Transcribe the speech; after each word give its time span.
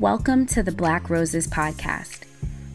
Welcome 0.00 0.46
to 0.46 0.62
the 0.62 0.70
Black 0.70 1.10
Roses 1.10 1.48
podcast. 1.48 2.20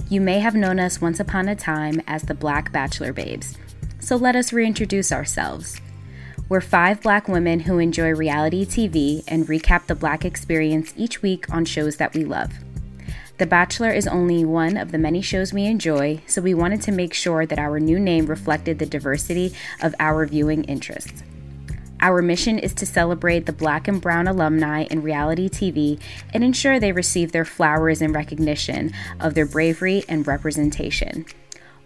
You 0.09 0.19
may 0.19 0.39
have 0.39 0.55
known 0.55 0.77
us 0.77 0.99
once 0.99 1.21
upon 1.21 1.47
a 1.47 1.55
time 1.55 2.01
as 2.05 2.23
the 2.23 2.33
Black 2.33 2.73
Bachelor 2.73 3.13
Babes, 3.13 3.57
so 3.97 4.17
let 4.17 4.35
us 4.35 4.51
reintroduce 4.51 5.09
ourselves. 5.09 5.79
We're 6.49 6.59
five 6.59 7.01
black 7.01 7.29
women 7.29 7.61
who 7.61 7.79
enjoy 7.79 8.13
reality 8.13 8.65
TV 8.65 9.23
and 9.25 9.47
recap 9.47 9.85
the 9.85 9.95
black 9.95 10.25
experience 10.25 10.93
each 10.97 11.21
week 11.21 11.49
on 11.49 11.63
shows 11.63 11.95
that 11.95 12.13
we 12.13 12.25
love. 12.25 12.51
The 13.37 13.45
Bachelor 13.45 13.91
is 13.91 14.05
only 14.05 14.43
one 14.43 14.75
of 14.75 14.91
the 14.91 14.97
many 14.97 15.21
shows 15.21 15.53
we 15.53 15.63
enjoy, 15.63 16.21
so 16.27 16.41
we 16.41 16.53
wanted 16.53 16.81
to 16.81 16.91
make 16.91 17.13
sure 17.13 17.45
that 17.45 17.57
our 17.57 17.79
new 17.79 18.01
name 18.01 18.25
reflected 18.25 18.79
the 18.79 18.85
diversity 18.85 19.55
of 19.81 19.95
our 19.97 20.25
viewing 20.25 20.65
interests. 20.65 21.23
Our 22.03 22.21
mission 22.21 22.59
is 22.59 22.73
to 22.73 22.85
celebrate 22.85 23.45
the 23.45 23.53
black 23.53 23.87
and 23.87 24.01
brown 24.01 24.27
alumni 24.27 24.83
in 24.91 25.03
reality 25.03 25.47
TV 25.47 26.01
and 26.33 26.43
ensure 26.43 26.77
they 26.77 26.91
receive 26.91 27.31
their 27.31 27.45
flowers 27.45 28.01
in 28.01 28.11
recognition 28.11 28.91
of 29.21 29.35
their 29.35 29.45
bravery 29.45 30.03
and 30.09 30.27
representation. 30.27 31.25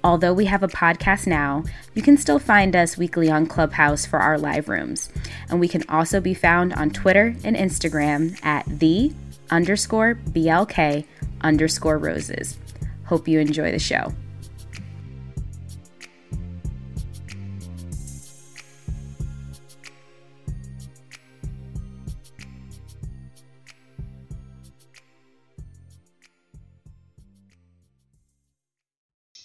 Although 0.03 0.33
we 0.33 0.45
have 0.45 0.63
a 0.63 0.67
podcast 0.67 1.27
now, 1.27 1.63
you 1.93 2.01
can 2.01 2.17
still 2.17 2.39
find 2.39 2.75
us 2.75 2.97
weekly 2.97 3.29
on 3.29 3.45
Clubhouse 3.45 4.07
for 4.07 4.17
our 4.17 4.39
live 4.39 4.67
rooms. 4.67 5.11
And 5.49 5.59
we 5.59 5.67
can 5.67 5.83
also 5.87 6.19
be 6.19 6.33
found 6.33 6.73
on 6.73 6.89
Twitter 6.89 7.35
and 7.43 7.55
Instagram 7.55 8.43
at 8.43 8.65
the 8.65 9.13
underscore 9.51 10.15
BLK 10.15 11.05
underscore 11.41 11.99
roses. 11.99 12.57
Hope 13.05 13.27
you 13.27 13.39
enjoy 13.39 13.69
the 13.69 13.77
show. 13.77 14.13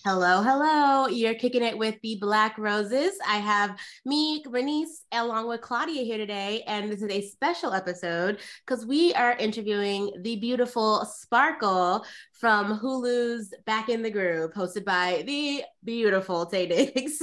Hello, 0.04 0.42
hello. 0.42 1.06
You're 1.06 1.36
kicking 1.36 1.62
it 1.62 1.78
with 1.78 1.94
the 2.02 2.18
Black 2.20 2.58
Roses. 2.58 3.12
I 3.24 3.36
have 3.36 3.78
me, 4.04 4.42
Renice, 4.48 5.04
along 5.12 5.46
with 5.46 5.60
Claudia 5.60 6.02
here 6.02 6.18
today. 6.18 6.64
And 6.66 6.90
this 6.90 7.02
is 7.02 7.08
a 7.08 7.22
special 7.22 7.72
episode 7.72 8.40
because 8.66 8.84
we 8.84 9.14
are 9.14 9.36
interviewing 9.36 10.12
the 10.22 10.34
beautiful 10.34 11.04
Sparkle 11.04 12.04
from 12.32 12.80
Hulu's 12.80 13.54
Back 13.64 13.90
in 13.90 14.02
the 14.02 14.10
Groove, 14.10 14.52
hosted 14.54 14.84
by 14.84 15.22
the 15.24 15.62
beautiful 15.84 16.46
Taye 16.46 16.68
Diggs. 16.68 17.22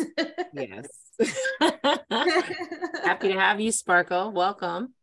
yes. 0.53 0.88
Happy 3.03 3.27
to 3.27 3.38
have 3.38 3.59
you, 3.59 3.73
Sparkle. 3.73 4.31
Welcome. 4.31 4.93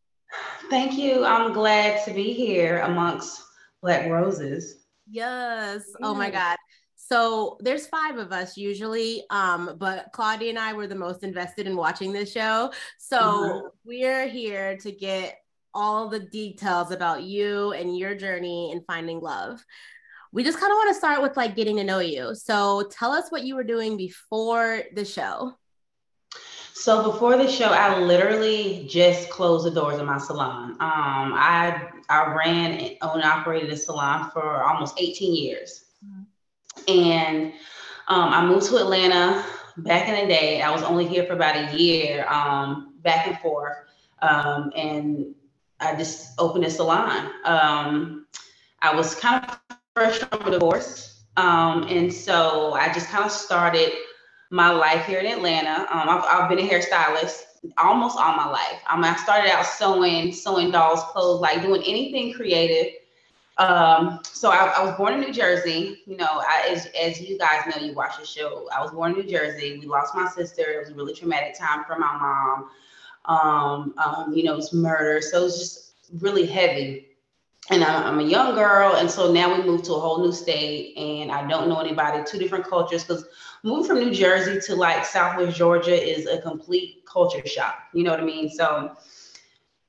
Thank 0.71 0.97
you. 0.97 1.27
I'm 1.27 1.53
glad 1.53 2.03
to 2.07 2.15
be 2.15 2.33
here 2.33 2.79
amongst 2.79 3.43
Black 3.83 4.09
Roses. 4.09 4.87
Yes. 5.09 5.85
Oh 6.03 6.15
my 6.15 6.31
God. 6.31 6.57
So 7.09 7.57
there's 7.61 7.87
five 7.87 8.19
of 8.19 8.33
us 8.33 8.57
usually, 8.57 9.23
um, 9.31 9.77
but 9.79 10.09
Claudia 10.13 10.51
and 10.51 10.59
I 10.59 10.73
were 10.73 10.89
the 10.89 10.97
most 10.97 11.23
invested 11.23 11.67
in 11.69 11.77
watching 11.77 12.13
this 12.13 12.33
show. 12.33 12.73
So 12.99 13.21
mm-hmm. 13.21 13.67
we're 13.85 14.27
here 14.27 14.77
to 14.79 14.91
get 14.91 15.39
all 15.73 16.09
the 16.09 16.19
details 16.19 16.91
about 16.91 17.23
you 17.23 17.73
and 17.73 17.97
your 17.97 18.17
journey 18.17 18.73
in 18.73 18.83
finding 18.89 19.21
love. 19.21 19.65
We 20.33 20.43
just 20.43 20.59
kind 20.59 20.73
of 20.73 20.77
want 20.77 20.89
to 20.89 20.95
start 20.95 21.23
with 21.23 21.37
like 21.37 21.55
getting 21.55 21.77
to 21.77 21.85
know 21.85 22.01
you. 22.01 22.35
So 22.35 22.89
tell 22.91 23.13
us 23.13 23.31
what 23.31 23.45
you 23.45 23.55
were 23.55 23.65
doing 23.65 23.97
before 23.97 24.83
the 24.95 25.05
show. 25.05 25.55
So 26.75 27.11
before 27.13 27.37
the 27.39 27.49
show, 27.49 27.69
I 27.71 28.01
literally 28.01 28.87
just 28.91 29.31
closed 29.31 29.65
the 29.65 29.71
doors 29.71 29.99
of 29.99 30.07
my 30.07 30.19
salon. 30.19 30.73
Um, 30.73 30.79
I 31.35 31.89
I 32.09 32.35
ran 32.35 32.73
and 32.73 32.97
owned 33.01 33.23
and 33.23 33.25
operated 33.25 33.71
a 33.71 33.77
salon 33.77 34.31
for 34.33 34.65
almost 34.65 34.97
18 34.99 35.35
years. 35.35 35.86
And 36.89 37.53
um, 38.09 38.33
I 38.33 38.45
moved 38.47 38.67
to 38.67 38.77
Atlanta 38.77 39.45
back 39.79 40.09
in 40.09 40.15
the 40.15 40.33
day. 40.33 40.63
I 40.63 40.71
was 40.71 40.83
only 40.83 41.07
here 41.07 41.25
for 41.25 41.35
about 41.35 41.57
a 41.57 41.77
year, 41.77 42.27
um, 42.29 42.95
back 43.03 43.27
and 43.27 43.39
forth. 43.39 43.77
Um, 44.23 44.73
and 44.77 45.35
I 45.81 45.95
just 45.97 46.33
opened 46.39 46.65
a 46.65 46.71
salon. 46.71 47.31
Um, 47.45 48.27
I 48.81 48.95
was 48.95 49.15
kind 49.15 49.45
of 49.45 49.79
fresh 49.95 50.19
from 50.19 50.43
a 50.47 50.51
divorce. 50.51 51.25
Um, 51.37 51.87
and 51.89 52.13
so 52.13 52.73
I 52.73 52.93
just 52.93 53.09
kind 53.09 53.25
of 53.25 53.31
started 53.31 53.93
my 54.51 54.71
life 54.71 55.07
here 55.07 55.19
in 55.19 55.27
Atlanta. 55.27 55.87
Um, 55.91 56.09
I've, 56.09 56.25
I've 56.25 56.49
been 56.49 56.61
a 56.61 56.69
hairstylist 56.69 57.43
almost 57.79 58.17
all 58.17 58.37
my 58.37 58.49
life. 58.49 58.81
I 58.87 59.17
started 59.17 59.51
out 59.51 59.67
sewing, 59.67 60.33
sewing 60.33 60.71
dolls' 60.71 61.03
clothes, 61.05 61.41
like 61.41 61.63
doing 61.63 61.83
anything 61.85 62.33
creative 62.33 62.93
um, 63.59 64.21
so 64.23 64.51
I, 64.51 64.67
I, 64.77 64.85
was 64.85 64.95
born 64.97 65.15
in 65.15 65.21
New 65.21 65.33
Jersey. 65.33 66.03
You 66.07 66.17
know, 66.19 66.43
I, 66.47 66.69
as, 66.71 66.87
as 67.01 67.21
you 67.21 67.39
guys 67.39 67.63
know, 67.67 67.83
you 67.83 67.95
watch 67.95 68.19
the 68.19 68.27
show. 68.27 68.69
I 68.75 68.83
was 68.83 68.91
born 68.91 69.13
in 69.13 69.19
New 69.19 69.31
Jersey. 69.31 69.79
We 69.81 69.87
lost 69.87 70.15
my 70.15 70.29
sister. 70.29 70.63
It 70.63 70.79
was 70.81 70.91
a 70.91 70.95
really 70.95 71.15
traumatic 71.15 71.59
time 71.59 71.85
for 71.85 71.99
my 71.99 72.17
mom. 72.19 72.69
Um, 73.25 73.95
um, 73.97 74.33
you 74.35 74.45
know, 74.45 74.53
it 74.53 74.57
was 74.57 74.75
murder. 74.75 75.23
So 75.23 75.41
it 75.41 75.45
was 75.45 75.59
just 75.59 75.95
really 76.23 76.45
heavy. 76.45 77.09
And 77.71 77.83
I, 77.83 78.03
I'm 78.03 78.19
a 78.19 78.25
young 78.25 78.55
girl. 78.55 78.97
And 78.97 79.11
so 79.11 79.33
now 79.33 79.57
we 79.57 79.63
moved 79.65 79.87
to 79.87 79.95
a 79.95 80.01
whole 80.01 80.23
new 80.23 80.33
state 80.33 80.97
and 80.99 81.33
I 81.33 81.49
don't 81.49 81.69
know 81.69 81.81
anybody, 81.81 82.23
two 82.25 82.39
different 82.39 82.67
cultures. 82.67 83.05
Because 83.05 83.27
moving 83.63 83.85
from 83.87 84.01
New 84.01 84.11
Jersey 84.11 84.61
to 84.67 84.77
like 84.77 85.07
Southwest 85.07 85.57
Georgia 85.57 85.95
is 85.95 86.27
a 86.27 86.43
complete 86.43 87.05
culture 87.11 87.45
shock. 87.47 87.85
You 87.95 88.05
know 88.05 88.11
what 88.11 88.21
I 88.21 88.25
mean? 88.25 88.51
So 88.51 88.95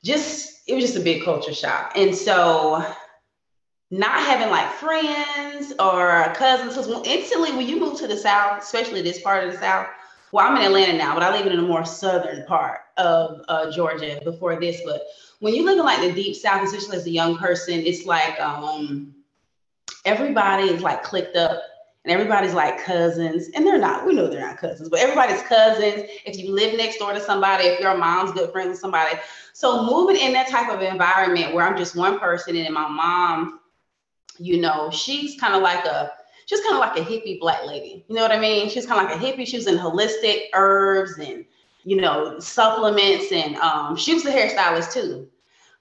just, 0.06 0.62
it 0.68 0.76
was 0.76 0.86
just 0.86 0.96
a 0.96 1.02
big 1.02 1.26
culture 1.26 1.54
shock. 1.54 1.92
And 1.98 2.16
so 2.16 2.84
not 3.90 4.20
having 4.20 4.50
like 4.50 4.70
friends 4.74 5.74
or 5.80 6.34
cousins. 6.36 6.76
Because 6.76 7.08
instantly, 7.08 7.52
when 7.52 7.68
you 7.68 7.80
move 7.80 7.98
to 8.00 8.08
the 8.08 8.18
South, 8.18 8.62
especially 8.62 9.02
this 9.02 9.22
part 9.22 9.44
of 9.44 9.54
the 9.54 9.60
South, 9.60 9.88
well, 10.32 10.46
I'm 10.46 10.58
in 10.58 10.64
Atlanta 10.64 10.98
now, 10.98 11.14
but 11.14 11.24
I 11.24 11.32
live 11.32 11.48
in 11.48 11.58
a 11.58 11.62
more 11.62 11.86
southern 11.86 12.46
part 12.46 12.82
of 12.98 13.42
uh, 13.48 13.72
Georgia 13.72 14.20
before 14.24 14.60
this. 14.60 14.82
But 14.86 15.04
when 15.40 15.54
you 15.54 15.64
live 15.64 15.80
in 15.80 15.86
like 15.86 16.02
the 16.02 16.12
deep 16.12 16.36
South, 16.36 16.64
especially 16.64 16.98
as 16.98 17.06
a 17.06 17.12
young 17.12 17.38
person, 17.38 17.76
it's 17.76 18.06
like 18.06 18.40
um, 18.42 19.16
everybody 20.04 20.64
is 20.64 20.82
like 20.82 21.04
clicked 21.04 21.38
up 21.38 21.62
and 22.04 22.12
everybody's 22.12 22.54
like 22.54 22.84
cousins, 22.84 23.50
and 23.54 23.66
they're 23.66 23.78
not. 23.78 24.06
We 24.06 24.14
know 24.14 24.28
they're 24.28 24.40
not 24.40 24.58
cousins, 24.58 24.88
but 24.88 25.00
everybody's 25.00 25.42
cousins. 25.44 26.10
If 26.26 26.38
you 26.38 26.54
live 26.54 26.78
next 26.78 27.00
door 27.00 27.14
to 27.14 27.20
somebody, 27.20 27.66
if 27.66 27.80
your 27.82 27.98
mom's 27.98 28.32
good 28.32 28.52
friends 28.52 28.70
with 28.70 28.80
somebody, 28.80 29.18
so 29.54 29.86
moving 29.86 30.16
in 30.16 30.32
that 30.34 30.48
type 30.48 30.70
of 30.70 30.82
environment 30.82 31.54
where 31.54 31.66
I'm 31.66 31.78
just 31.78 31.96
one 31.96 32.20
person, 32.20 32.56
and 32.56 32.74
my 32.74 32.88
mom 32.88 33.60
you 34.40 34.60
know, 34.60 34.90
she's 34.92 35.40
kind 35.40 35.56
of 35.56 35.62
like 35.62 35.86
a 35.86 36.12
she's 36.46 36.62
kind 36.62 36.76
of 36.76 36.80
like 36.80 36.98
a 36.98 37.02
hippie 37.02 37.40
black 37.40 37.66
lady. 37.66 38.06
You 38.08 38.16
know 38.16 38.22
what 38.22 38.32
I 38.32 38.40
mean? 38.40 38.70
She's 38.70 38.86
kind 38.86 39.00
of 39.00 39.12
like 39.12 39.22
a 39.22 39.26
hippie. 39.26 39.48
She 39.48 39.58
was 39.58 39.68
in 39.68 39.78
holistic 39.78 40.46
herbs 40.54 41.18
and 41.20 41.46
you 41.84 41.98
know 41.98 42.40
supplements, 42.40 43.32
and 43.32 43.56
um, 43.58 43.96
she 43.96 44.14
was 44.14 44.26
a 44.26 44.32
hairstylist 44.32 44.94
too. 44.94 45.28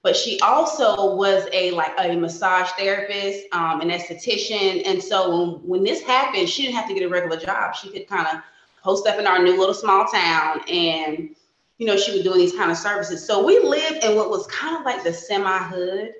But 0.03 0.15
she 0.15 0.39
also 0.39 1.15
was 1.15 1.47
a 1.51 1.71
like 1.71 1.93
a 1.97 2.15
massage 2.15 2.69
therapist, 2.71 3.45
um, 3.51 3.81
an 3.81 3.89
esthetician, 3.89 4.83
and 4.85 5.01
so 5.01 5.29
when, 5.29 5.49
when 5.67 5.83
this 5.83 6.01
happened, 6.01 6.47
she 6.47 6.63
didn't 6.63 6.75
have 6.75 6.87
to 6.87 6.93
get 6.93 7.03
a 7.03 7.09
regular 7.09 7.37
job. 7.37 7.75
She 7.75 7.89
could 7.89 8.07
kind 8.07 8.27
of 8.27 8.41
post 8.83 9.07
up 9.07 9.19
in 9.19 9.27
our 9.27 9.43
new 9.43 9.57
little 9.57 9.73
small 9.73 10.05
town 10.05 10.61
and 10.69 11.35
you 11.77 11.85
know, 11.85 11.95
she 11.95 12.11
was 12.11 12.23
doing 12.23 12.39
these 12.39 12.55
kind 12.55 12.71
of 12.71 12.77
services. 12.77 13.25
So 13.25 13.45
we 13.45 13.59
lived 13.59 14.03
in 14.03 14.15
what 14.15 14.29
was 14.29 14.47
kind 14.47 14.75
of 14.75 14.83
like 14.83 15.03
the 15.03 15.13
semi-hood 15.13 16.13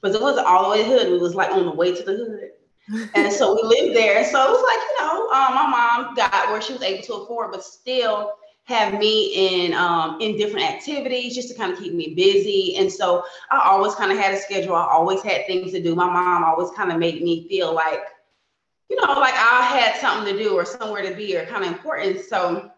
but 0.00 0.14
it 0.14 0.20
wasn't 0.20 0.46
all 0.46 0.64
the 0.64 0.70
way 0.70 0.84
hood. 0.84 1.08
It 1.08 1.20
was 1.20 1.34
like 1.34 1.50
on 1.50 1.66
the 1.66 1.72
way 1.72 1.94
to 1.94 2.02
the 2.02 2.16
hood. 2.16 3.10
and 3.14 3.32
so 3.32 3.54
we 3.54 3.62
lived 3.62 3.96
there. 3.96 4.24
So 4.24 4.42
it 4.42 4.50
was 4.50 4.62
like, 4.62 4.80
you 4.88 5.06
know, 5.06 5.28
um, 5.30 5.54
my 5.54 5.68
mom 5.68 6.14
got 6.14 6.50
where 6.50 6.62
she 6.62 6.72
was 6.72 6.82
able 6.82 7.02
to 7.04 7.14
afford, 7.14 7.52
but 7.52 7.62
still 7.62 8.32
have 8.64 8.98
me 8.98 9.64
in 9.64 9.72
um, 9.72 10.20
in 10.20 10.36
different 10.36 10.66
activities 10.66 11.34
just 11.34 11.48
to 11.48 11.54
kind 11.54 11.72
of 11.72 11.78
keep 11.78 11.94
me 11.94 12.14
busy. 12.14 12.76
And 12.76 12.92
so 12.92 13.24
I 13.50 13.60
always 13.64 13.94
kind 13.94 14.12
of 14.12 14.18
had 14.18 14.34
a 14.34 14.38
schedule. 14.38 14.74
I 14.74 14.86
always 14.86 15.22
had 15.22 15.46
things 15.46 15.72
to 15.72 15.82
do. 15.82 15.94
My 15.94 16.06
mom 16.06 16.44
always 16.44 16.70
kind 16.76 16.92
of 16.92 16.98
made 16.98 17.22
me 17.22 17.48
feel 17.48 17.74
like, 17.74 18.02
you 18.90 18.96
know, 19.00 19.14
like 19.14 19.34
I 19.34 19.62
had 19.62 19.96
something 20.00 20.34
to 20.34 20.42
do 20.42 20.54
or 20.54 20.64
somewhere 20.64 21.02
to 21.02 21.14
be 21.14 21.36
or 21.36 21.46
kind 21.46 21.64
of 21.64 21.72
important. 21.72 22.20
So, 22.20 22.70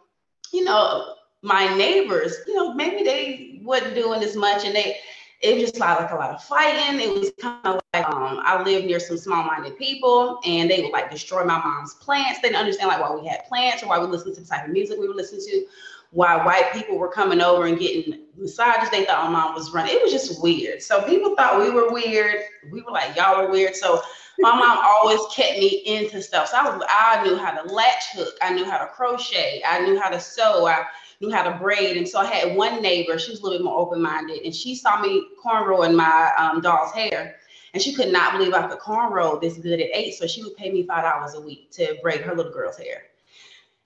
you 0.53 0.65
know, 0.65 1.15
my 1.43 1.75
neighbors, 1.77 2.37
you 2.47 2.55
know, 2.55 2.75
maybe 2.75 3.03
they 3.03 3.61
wasn't 3.63 3.95
doing 3.95 4.23
as 4.23 4.37
much 4.37 4.65
and 4.65 4.75
they 4.75 4.97
it 5.41 5.55
was 5.55 5.63
just 5.63 5.79
like, 5.79 5.99
like 5.99 6.11
a 6.11 6.15
lot 6.15 6.31
of 6.31 6.43
fighting. 6.45 7.01
It 7.01 7.19
was 7.19 7.33
kind 7.41 7.59
of 7.65 7.81
like 7.95 8.07
um, 8.09 8.41
I 8.43 8.63
lived 8.63 8.87
near 8.87 9.01
some 9.01 9.17
small-minded 9.17 9.79
people, 9.79 10.39
and 10.45 10.71
they 10.71 10.83
would 10.83 10.93
like 10.93 11.11
destroy 11.11 11.45
my 11.45 11.59
mom's 11.59 11.95
plants. 11.95 12.41
They 12.41 12.49
didn't 12.49 12.61
understand 12.61 12.89
like 12.89 13.01
why 13.01 13.15
we 13.15 13.27
had 13.27 13.45
plants 13.47 13.83
or 13.83 13.89
why 13.89 13.99
we 13.99 14.07
listened 14.07 14.35
to 14.35 14.43
the 14.43 14.47
type 14.47 14.67
of 14.67 14.73
music 14.73 14.99
we 14.99 15.09
were 15.09 15.15
listening 15.15 15.43
to. 15.47 15.67
Why 16.13 16.45
white 16.45 16.73
people 16.73 16.99
were 16.99 17.11
coming 17.11 17.41
over 17.41 17.67
and 17.67 17.79
getting 17.79 18.25
massages. 18.37 18.91
They 18.91 19.05
thought 19.05 19.25
my 19.25 19.31
mom 19.31 19.55
was 19.55 19.73
running. 19.73 19.95
It 19.95 20.03
was 20.03 20.13
just 20.13 20.43
weird. 20.43 20.83
So 20.83 21.03
people 21.03 21.37
thought 21.37 21.61
we 21.61 21.71
were 21.71 21.91
weird. 21.93 22.43
We 22.71 22.83
were 22.83 22.91
like, 22.91 23.17
y'all 23.17 23.37
are 23.37 23.51
weird. 23.51 23.77
So 23.77 24.03
my 24.41 24.51
mom 24.51 24.79
always 24.85 25.21
kept 25.33 25.59
me 25.59 25.83
into 25.87 26.21
stuff. 26.21 26.49
So 26.49 26.59
I 26.59 26.65
was 26.65 26.85
I 26.89 27.23
knew 27.25 27.37
how 27.37 27.53
to 27.63 27.73
latch 27.73 28.11
hook. 28.13 28.35
I 28.43 28.53
knew 28.53 28.65
how 28.65 28.79
to 28.79 28.87
crochet. 28.89 29.63
I 29.67 29.81
knew 29.81 29.99
how 29.99 30.11
to 30.11 30.21
sew. 30.21 30.67
I 30.67 30.85
knew 31.21 31.31
how 31.31 31.43
to 31.43 31.59
braid. 31.59 31.97
And 31.97 32.09
so 32.09 32.19
I 32.19 32.27
had 32.27 32.57
one 32.57 32.81
neighbor, 32.83 33.19
she 33.19 33.31
was 33.31 33.41
a 33.41 33.43
little 33.43 33.59
bit 33.59 33.65
more 33.65 33.79
open 33.79 34.01
minded, 34.01 34.43
and 34.45 34.55
she 34.55 34.75
saw 34.75 35.01
me 35.01 35.29
cornrowing 35.45 35.95
my 35.95 36.33
um, 36.39 36.61
doll's 36.61 36.93
hair. 36.93 37.37
And 37.73 37.81
she 37.81 37.95
could 37.95 38.11
not 38.11 38.33
believe 38.33 38.53
I 38.53 38.67
could 38.67 38.81
cornrow 38.81 39.41
this 39.41 39.57
good 39.59 39.81
at 39.81 39.91
eight. 39.95 40.15
So 40.15 40.27
she 40.27 40.43
would 40.43 40.57
pay 40.57 40.73
me 40.73 40.85
five 40.85 41.05
dollars 41.05 41.35
a 41.35 41.41
week 41.41 41.71
to 41.73 41.97
braid 42.03 42.21
her 42.23 42.35
little 42.35 42.53
girl's 42.53 42.77
hair. 42.77 43.03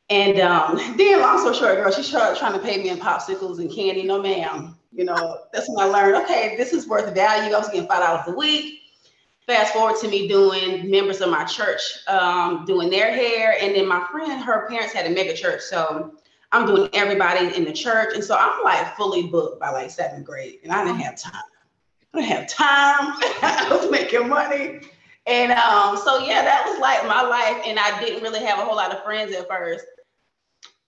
And 0.08 0.40
um, 0.40 0.76
then, 0.96 1.20
long 1.20 1.38
story 1.38 1.54
short, 1.54 1.76
girl, 1.76 1.92
she 1.92 2.02
started 2.02 2.38
trying 2.38 2.54
to 2.54 2.60
pay 2.60 2.78
me 2.78 2.88
in 2.88 2.98
popsicles 2.98 3.58
and 3.58 3.70
candy. 3.70 4.04
No, 4.04 4.22
ma'am. 4.22 4.76
You 4.92 5.04
know, 5.04 5.38
that's 5.52 5.68
when 5.68 5.86
I 5.86 5.90
learned, 5.90 6.24
okay, 6.24 6.56
this 6.56 6.72
is 6.72 6.86
worth 6.86 7.12
value. 7.14 7.54
I 7.54 7.58
was 7.58 7.68
getting 7.68 7.88
five 7.88 8.00
dollars 8.00 8.24
a 8.28 8.32
week. 8.32 8.80
Fast 9.46 9.74
forward 9.74 9.96
to 10.00 10.08
me 10.08 10.28
doing 10.28 10.90
members 10.90 11.20
of 11.20 11.28
my 11.28 11.44
church 11.44 11.82
um, 12.08 12.64
doing 12.64 12.88
their 12.88 13.12
hair, 13.12 13.56
and 13.60 13.74
then 13.74 13.86
my 13.86 14.06
friend, 14.10 14.42
her 14.42 14.66
parents 14.68 14.94
had 14.94 15.04
a 15.04 15.10
mega 15.10 15.34
church, 15.34 15.60
so 15.60 16.14
I'm 16.52 16.66
doing 16.66 16.88
everybody 16.92 17.54
in 17.56 17.64
the 17.64 17.72
church, 17.72 18.14
and 18.14 18.22
so 18.22 18.36
I'm 18.38 18.62
like 18.62 18.96
fully 18.96 19.24
booked 19.24 19.60
by 19.60 19.70
like 19.70 19.90
seventh 19.90 20.24
grade, 20.24 20.60
and 20.62 20.72
I 20.72 20.84
didn't 20.84 21.00
have 21.00 21.16
time. 21.16 21.42
I 22.12 22.20
didn't 22.20 22.30
have 22.30 22.48
time. 22.48 23.14
I 23.42 23.68
was 23.70 23.90
making 23.90 24.28
money. 24.28 24.80
And 25.26 25.52
um, 25.52 25.96
so 25.96 26.18
yeah, 26.18 26.42
that 26.42 26.64
was 26.66 26.78
like 26.80 27.06
my 27.06 27.22
life, 27.22 27.62
and 27.66 27.78
I 27.78 27.98
didn't 28.00 28.22
really 28.22 28.44
have 28.44 28.58
a 28.58 28.64
whole 28.64 28.76
lot 28.76 28.94
of 28.94 29.02
friends 29.02 29.34
at 29.34 29.48
first. 29.48 29.86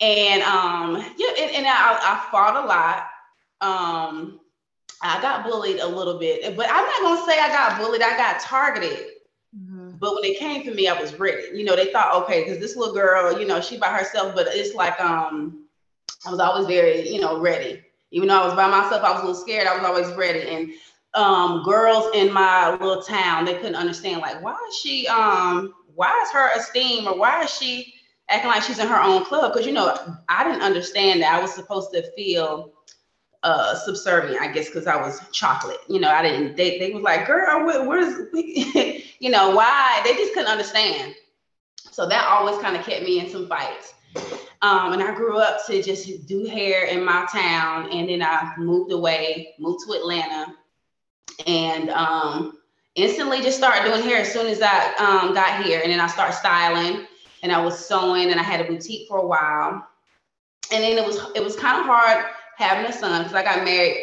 And 0.01 0.43
um, 0.43 0.97
yeah, 1.17 1.31
and, 1.41 1.57
and 1.57 1.67
I, 1.67 1.99
I 2.03 2.29
fought 2.31 2.63
a 2.63 2.67
lot. 2.67 3.09
Um, 3.63 4.41
I 5.03 5.21
got 5.23 5.45
bullied 5.45 5.81
a 5.81 5.87
little 5.87 6.19
bit, 6.19 6.57
but 6.57 6.67
I'm 6.69 6.85
not 6.85 7.03
gonna 7.03 7.27
say 7.27 7.39
I 7.41 7.49
got 7.49 7.79
bullied. 7.79 8.03
I 8.03 8.17
got 8.17 8.41
targeted. 8.41 9.07
But 9.99 10.15
when 10.15 10.25
it 10.25 10.39
came 10.39 10.63
to 10.65 10.75
me, 10.75 10.89
I 10.89 11.01
was 11.01 11.19
ready. 11.19 11.57
You 11.57 11.65
know, 11.65 11.77
they 11.77 11.93
thought, 11.93 12.23
okay, 12.23 12.45
because 12.45 12.59
this 12.59 12.77
little 12.77 12.95
girl, 12.95 13.39
you 13.39 13.47
know, 13.47 13.61
she 13.61 13.79
by 13.79 13.89
herself. 13.89 14.35
But 14.35 14.49
it's 14.51 14.75
like, 14.75 15.01
um, 15.01 15.67
I 16.27 16.31
was 16.31 16.41
always 16.41 16.67
very, 16.67 17.09
you 17.09 17.21
know, 17.21 17.41
ready. 17.41 17.83
Even 18.11 18.29
though 18.29 18.41
I 18.41 18.45
was 18.45 18.55
by 18.55 18.69
myself, 18.69 19.03
I 19.03 19.13
was 19.13 19.23
a 19.23 19.27
little 19.27 19.41
scared. 19.41 19.67
I 19.67 19.77
was 19.77 19.85
always 19.85 20.17
ready. 20.17 20.49
And 20.49 20.71
um, 21.15 21.63
girls 21.65 22.15
in 22.15 22.33
my 22.33 22.73
little 22.73 23.03
town, 23.03 23.45
they 23.45 23.55
couldn't 23.55 23.75
understand, 23.75 24.21
like, 24.21 24.43
why 24.43 24.57
is 24.69 24.77
she, 24.77 25.07
um, 25.09 25.75
why 25.95 26.13
is 26.25 26.31
her 26.33 26.51
esteem 26.57 27.07
or 27.07 27.19
why 27.19 27.43
is 27.43 27.51
she 27.51 27.95
acting 28.29 28.51
like 28.51 28.63
she's 28.63 28.79
in 28.79 28.89
her 28.89 29.01
own 29.01 29.25
club 29.25 29.53
because 29.53 29.67
you 29.67 29.73
know 29.73 29.97
I 30.29 30.45
didn't 30.45 30.63
understand 30.63 31.23
that 31.23 31.35
I 31.35 31.41
was 31.41 31.55
supposed 31.55 31.93
to 31.93 32.11
feel 32.13 32.73
uh 33.47 33.75
subservient, 33.77 34.41
I 34.43 34.51
guess, 34.53 34.67
because 34.67 34.87
I 34.87 34.97
was 34.97 35.21
chocolate. 35.31 35.79
You 35.89 36.01
know, 36.01 36.11
I 36.11 36.23
didn't. 36.23 36.57
They 36.57 36.79
they 36.79 36.91
was 36.91 37.03
like, 37.03 37.27
girl, 37.27 37.65
where, 37.65 37.87
where's 37.89 38.29
you 39.21 39.31
know 39.31 39.51
why? 39.51 40.01
They 40.05 40.15
just 40.15 40.35
couldn't 40.35 40.51
understand. 40.51 41.15
So 41.93 42.09
that 42.09 42.27
always 42.27 42.59
kind 42.59 42.77
of 42.77 42.85
kept 42.85 43.05
me 43.05 43.21
in 43.21 43.31
some 43.31 43.49
fights. 43.49 43.95
Um, 44.63 44.93
and 44.93 45.03
I 45.03 45.15
grew 45.15 45.39
up 45.39 45.65
to 45.67 45.83
just 45.83 46.27
do 46.27 46.45
hair 46.47 46.87
in 46.87 47.05
my 47.05 47.27
town, 47.31 47.91
and 47.93 48.09
then 48.09 48.23
I 48.23 48.55
moved 48.59 48.91
away, 48.91 49.55
moved 49.59 49.87
to 49.87 49.93
Atlanta, 49.93 50.55
and 51.47 51.91
um, 51.91 52.59
instantly 52.97 53.43
just 53.43 53.59
started 53.59 53.89
doing 53.89 54.03
hair 54.03 54.19
as 54.19 54.33
soon 54.33 54.47
as 54.47 54.61
I 54.61 54.95
um, 54.97 55.35
got 55.35 55.65
here, 55.65 55.81
and 55.83 55.93
then 55.93 56.01
I 56.01 56.09
started 56.09 56.35
styling 56.35 57.07
and 57.43 57.53
I 57.53 57.65
was 57.65 57.79
sewing 57.79 58.31
and 58.31 58.41
I 58.41 58.43
had 58.43 58.61
a 58.61 58.65
boutique 58.65 59.07
for 59.09 59.19
a 59.19 59.27
while. 59.27 59.87
And 60.73 60.83
then 60.83 60.99
it 60.99 61.07
was 61.07 61.31
it 61.37 61.43
was 61.45 61.55
kind 61.55 61.79
of 61.79 61.87
hard 61.87 62.25
having 62.57 62.87
a 62.87 62.93
son 62.93 63.23
because 63.23 63.35
I 63.35 63.43
got 63.43 63.65
married 63.65 63.99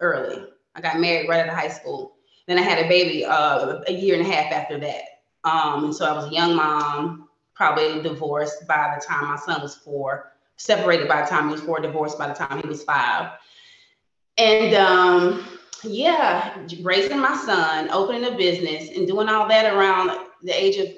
early. 0.00 0.44
I 0.74 0.80
got 0.80 0.98
married 0.98 1.28
right 1.28 1.40
out 1.40 1.48
of 1.48 1.54
high 1.54 1.68
school. 1.68 2.16
Then 2.46 2.58
I 2.58 2.62
had 2.62 2.84
a 2.84 2.88
baby 2.88 3.24
uh, 3.24 3.80
a 3.86 3.92
year 3.92 4.18
and 4.18 4.26
a 4.26 4.30
half 4.30 4.52
after 4.52 4.78
that. 4.78 5.02
Um, 5.44 5.84
and 5.84 5.94
so 5.94 6.06
I 6.06 6.12
was 6.12 6.26
a 6.26 6.34
young 6.34 6.56
mom, 6.56 7.28
probably 7.54 8.02
divorced 8.02 8.66
by 8.66 8.96
the 8.98 9.04
time 9.04 9.28
my 9.28 9.36
son 9.36 9.62
was 9.62 9.76
four, 9.76 10.32
separated 10.56 11.08
by 11.08 11.22
the 11.22 11.28
time 11.28 11.46
he 11.46 11.52
was 11.52 11.62
four, 11.62 11.80
divorced 11.80 12.18
by 12.18 12.28
the 12.28 12.34
time 12.34 12.60
he 12.60 12.68
was 12.68 12.82
five. 12.82 13.32
And 14.38 14.74
um, 14.74 15.46
yeah, 15.84 16.66
raising 16.82 17.18
my 17.18 17.36
son, 17.36 17.90
opening 17.90 18.24
a 18.24 18.36
business, 18.36 18.96
and 18.96 19.06
doing 19.06 19.28
all 19.28 19.46
that 19.48 19.72
around 19.72 20.26
the 20.42 20.52
age 20.52 20.76
of 20.76 20.88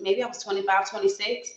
maybe 0.00 0.22
I 0.22 0.26
was 0.26 0.42
25, 0.42 0.90
26. 0.90 1.50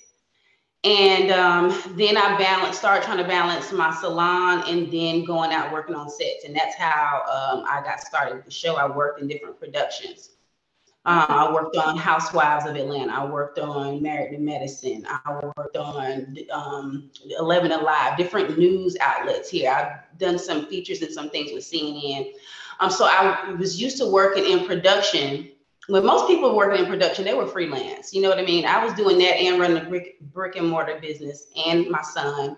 And 0.84 1.32
um, 1.32 1.80
then 1.92 2.18
I 2.18 2.36
balanced, 2.38 2.80
started 2.80 3.04
trying 3.04 3.20
to 3.20 3.24
balance 3.24 3.72
my 3.72 3.94
salon 3.94 4.64
and 4.68 4.92
then 4.92 5.24
going 5.24 5.52
out 5.52 5.72
working 5.72 5.94
on 5.94 6.10
sets. 6.10 6.44
And 6.44 6.56
that's 6.56 6.76
how 6.76 7.22
um, 7.32 7.64
I 7.70 7.84
got 7.84 8.02
started 8.02 8.36
with 8.36 8.46
the 8.46 8.52
show. 8.52 8.78
I 8.78 8.88
worked 8.88 9.22
in 9.22 9.28
different 9.28 9.60
productions. 9.60 10.32
Uh, 11.06 11.26
I 11.30 11.54
worked 11.54 11.76
on 11.78 11.98
Housewives 11.98 12.66
of 12.66 12.76
Atlanta. 12.76 13.14
I 13.14 13.26
worked 13.26 13.60
on 13.60 14.02
Married 14.02 14.32
to 14.32 14.40
Medicine. 14.40 15.06
I 15.08 15.40
worked 15.56 15.78
on 15.78 16.38
um, 16.52 17.12
11 17.40 17.72
Alive, 17.72 18.18
different 18.18 18.58
news 18.58 18.98
outlets 19.02 19.50
here. 19.50 19.72
I've 19.72 20.20
done 20.20 20.38
some 20.38 20.68
features 20.68 21.02
and 21.02 21.12
some 21.12 21.30
things 21.30 21.52
with 21.54 21.64
CNN. 21.64 22.34
Um, 22.80 22.90
so 22.90 23.06
I 23.06 23.52
was 23.52 23.80
used 23.80 23.98
to 23.98 24.08
working 24.08 24.46
in 24.46 24.66
production 24.66 25.51
when 25.92 26.06
most 26.06 26.26
people 26.26 26.56
working 26.56 26.86
in 26.86 26.90
production, 26.90 27.26
they 27.26 27.34
were 27.34 27.46
freelance. 27.46 28.14
You 28.14 28.22
know 28.22 28.30
what 28.30 28.40
I 28.40 28.46
mean? 28.46 28.66
I 28.66 28.84
was 28.84 28.94
doing 28.94 29.18
that 29.18 29.36
and 29.36 29.60
running 29.60 29.78
a 29.78 29.90
brick, 29.90 30.22
brick 30.22 30.56
and 30.56 30.70
mortar 30.70 30.98
business 31.02 31.48
and 31.66 31.90
my 31.90 32.02
son. 32.02 32.56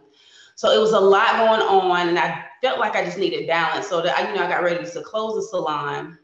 So 0.54 0.72
it 0.72 0.80
was 0.80 0.92
a 0.92 1.00
lot 1.00 1.38
going 1.38 1.62
on, 1.62 2.10
and 2.10 2.20
I 2.20 2.46
felt 2.62 2.80
like 2.80 2.96
I 2.96 3.04
just 3.04 3.18
needed 3.18 3.48
balance. 3.48 3.88
So 3.88 4.02
that 4.04 4.16
I, 4.16 4.30
you 4.30 4.36
know, 4.36 4.44
I 4.44 4.48
got 4.48 4.62
ready 4.62 4.86
to 4.86 5.02
close 5.02 5.34
the 5.34 5.42
salon. 5.42 6.20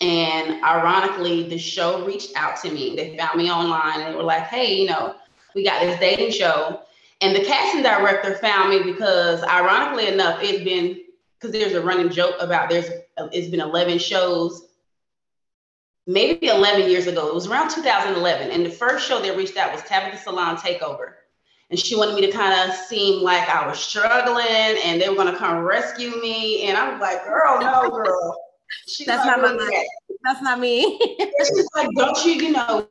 And 0.00 0.62
ironically, 0.64 1.48
the 1.48 1.58
show 1.58 2.06
reached 2.06 2.36
out 2.36 2.56
to 2.62 2.70
me. 2.70 2.94
They 2.94 3.16
found 3.16 3.36
me 3.36 3.50
online 3.50 4.00
and 4.00 4.14
they 4.14 4.16
were 4.16 4.22
like, 4.22 4.44
hey, 4.44 4.74
you 4.74 4.88
know, 4.88 5.16
we 5.54 5.64
got 5.64 5.80
this 5.80 5.98
dating 5.98 6.30
show. 6.30 6.82
And 7.20 7.36
the 7.36 7.44
casting 7.44 7.82
director 7.82 8.34
found 8.36 8.70
me 8.70 8.92
because 8.92 9.42
ironically 9.44 10.08
enough, 10.08 10.40
it's 10.42 10.64
been 10.64 11.02
because 11.38 11.52
there's 11.52 11.74
a 11.74 11.82
running 11.82 12.10
joke 12.10 12.34
about 12.40 12.68
there's 12.68 12.86
it's 13.32 13.48
been 13.48 13.60
11 13.60 13.98
shows 13.98 14.71
maybe 16.06 16.48
11 16.48 16.90
years 16.90 17.06
ago. 17.06 17.28
It 17.28 17.34
was 17.34 17.46
around 17.46 17.70
2011. 17.70 18.50
And 18.50 18.64
the 18.66 18.70
first 18.70 19.06
show 19.06 19.20
that 19.22 19.36
reached 19.36 19.56
out 19.56 19.72
was 19.72 19.82
Tabatha 19.82 20.18
Salon 20.18 20.56
Takeover. 20.56 21.14
And 21.70 21.78
she 21.78 21.96
wanted 21.96 22.14
me 22.14 22.26
to 22.26 22.32
kind 22.32 22.68
of 22.68 22.76
seem 22.76 23.22
like 23.22 23.48
I 23.48 23.66
was 23.66 23.78
struggling 23.78 24.76
and 24.84 25.00
they 25.00 25.08
were 25.08 25.14
going 25.14 25.32
to 25.32 25.38
come 25.38 25.58
rescue 25.58 26.10
me. 26.20 26.64
And 26.64 26.76
I 26.76 26.92
was 26.92 27.00
like, 27.00 27.24
girl, 27.24 27.60
no, 27.60 27.88
girl. 27.88 28.38
She's 28.88 29.06
That's 29.06 29.24
not 29.26 29.40
my 29.40 29.52
that. 29.52 29.86
That's 30.22 30.42
not 30.42 30.60
me. 30.60 30.98
She's 31.18 31.68
like, 31.74 31.88
don't 31.96 32.24
you, 32.24 32.32
you 32.32 32.52
know, 32.52 32.88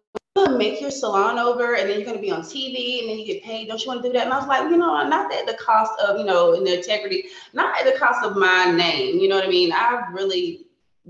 make 0.57 0.81
your 0.81 0.91
salon 0.91 1.37
over 1.37 1.75
and 1.75 1.89
then 1.89 1.97
you're 1.97 2.05
going 2.05 2.17
to 2.17 2.21
be 2.21 2.31
on 2.31 2.41
TV 2.41 3.01
and 3.01 3.09
then 3.09 3.19
you 3.19 3.25
get 3.25 3.43
paid. 3.43 3.67
Don't 3.67 3.81
you 3.81 3.87
want 3.87 4.01
to 4.01 4.09
do 4.09 4.13
that? 4.13 4.25
And 4.25 4.33
I 4.33 4.39
was 4.39 4.47
like, 4.47 4.63
you 4.69 4.77
know, 4.77 5.07
not 5.07 5.33
at 5.33 5.45
the 5.45 5.53
cost 5.55 5.99
of, 5.99 6.17
you 6.17 6.25
know, 6.25 6.53
in 6.53 6.63
the 6.63 6.77
integrity, 6.77 7.25
not 7.53 7.79
at 7.79 7.91
the 7.91 7.99
cost 7.99 8.25
of 8.25 8.35
my 8.35 8.71
name. 8.71 9.19
You 9.19 9.27
know 9.27 9.35
what 9.35 9.45
I 9.45 9.49
mean? 9.49 9.71
I 9.71 10.07
really 10.11 10.65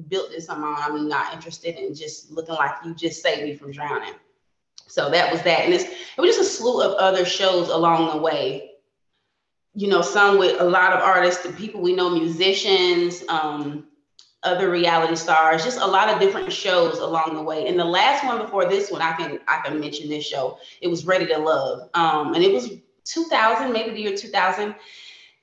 built 0.08 0.30
this 0.30 0.50
own. 0.50 0.64
I'm 0.64 1.08
not 1.08 1.34
interested 1.34 1.76
in 1.76 1.94
just 1.94 2.32
looking 2.32 2.56
like 2.56 2.72
you 2.86 2.94
just 2.94 3.22
saved 3.22 3.44
me 3.44 3.56
from 3.56 3.72
drowning. 3.72 4.14
So 4.88 5.10
that 5.10 5.32
was 5.32 5.42
that. 5.44 5.62
And 5.62 5.74
it's, 5.74 5.84
it 5.84 6.20
was 6.22 6.36
just 6.36 6.42
a 6.42 6.58
slew 6.58 6.82
of 6.82 6.98
other 6.98 7.26
shows 7.26 7.70
along 7.70 8.12
the 8.12 8.22
way. 8.22 8.72
You 9.74 9.88
know, 9.88 10.02
some 10.02 10.38
with 10.38 10.60
a 10.60 10.66
lot 10.66 10.92
of 10.92 11.02
artists, 11.02 11.46
and 11.46 11.58
people 11.58 11.82
we 11.82 11.96
know, 11.96 12.10
musicians, 12.10 13.24
um, 13.30 13.86
other 14.44 14.70
reality 14.70 15.16
stars, 15.16 15.64
just 15.64 15.80
a 15.80 15.86
lot 15.86 16.10
of 16.10 16.20
different 16.20 16.52
shows 16.52 16.98
along 16.98 17.36
the 17.36 17.42
way. 17.42 17.68
And 17.68 17.80
the 17.80 17.86
last 17.86 18.26
one 18.26 18.40
before 18.40 18.66
this 18.66 18.92
one, 18.92 19.02
I 19.02 19.14
can 19.14 19.40
I 19.48 19.62
can 19.64 19.80
mention 19.80 20.10
this 20.10 20.26
show. 20.26 20.58
It 20.82 20.88
was 20.88 21.06
Ready 21.06 21.28
to 21.28 21.38
Love. 21.38 21.90
Um, 21.94 22.34
and 22.34 22.44
it 22.44 22.52
was 22.52 22.72
2000, 23.06 23.72
maybe 23.72 23.92
the 23.92 24.02
year 24.02 24.18
2000. 24.18 24.76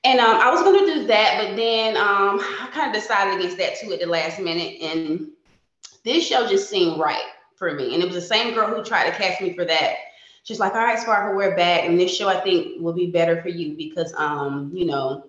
And 0.03 0.19
um, 0.19 0.37
I 0.37 0.49
was 0.49 0.61
going 0.61 0.85
to 0.85 0.93
do 0.93 1.07
that, 1.07 1.43
but 1.43 1.55
then 1.57 1.97
um, 1.97 2.39
I 2.39 2.69
kind 2.71 2.87
of 2.87 3.01
decided 3.01 3.37
against 3.37 3.57
that 3.57 3.77
too 3.79 3.91
at 3.91 3.99
the 3.99 4.05
last 4.05 4.39
minute. 4.39 4.81
And 4.81 5.31
this 6.05 6.25
show 6.25 6.47
just 6.47 6.69
seemed 6.69 6.99
right 6.99 7.25
for 7.55 7.73
me. 7.73 7.93
And 7.93 8.01
it 8.01 8.05
was 8.05 8.15
the 8.15 8.21
same 8.21 8.53
girl 8.53 8.73
who 8.73 8.83
tried 8.83 9.09
to 9.09 9.17
cast 9.17 9.41
me 9.41 9.53
for 9.53 9.65
that. 9.65 9.95
She's 10.43 10.59
like, 10.59 10.73
all 10.73 10.79
right, 10.79 10.97
Sparkle, 10.97 11.35
we're 11.35 11.55
back. 11.55 11.83
And 11.83 11.99
this 11.99 12.15
show 12.15 12.29
I 12.29 12.39
think 12.39 12.81
will 12.81 12.93
be 12.93 13.11
better 13.11 13.41
for 13.41 13.49
you 13.49 13.75
because, 13.75 14.13
um, 14.17 14.71
you 14.73 14.85
know, 14.85 15.25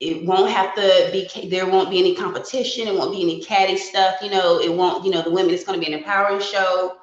it 0.00 0.26
won't 0.26 0.50
have 0.50 0.74
to 0.74 1.08
be, 1.12 1.48
there 1.48 1.66
won't 1.66 1.88
be 1.88 2.00
any 2.00 2.16
competition. 2.16 2.88
It 2.88 2.94
won't 2.94 3.12
be 3.12 3.22
any 3.22 3.42
catty 3.42 3.76
stuff. 3.76 4.16
You 4.20 4.30
know, 4.30 4.58
it 4.58 4.72
won't, 4.72 5.04
you 5.04 5.12
know, 5.12 5.22
the 5.22 5.30
women, 5.30 5.54
it's 5.54 5.64
going 5.64 5.80
to 5.80 5.86
be 5.86 5.90
an 5.92 5.98
empowering 5.98 6.40
show. 6.40 6.96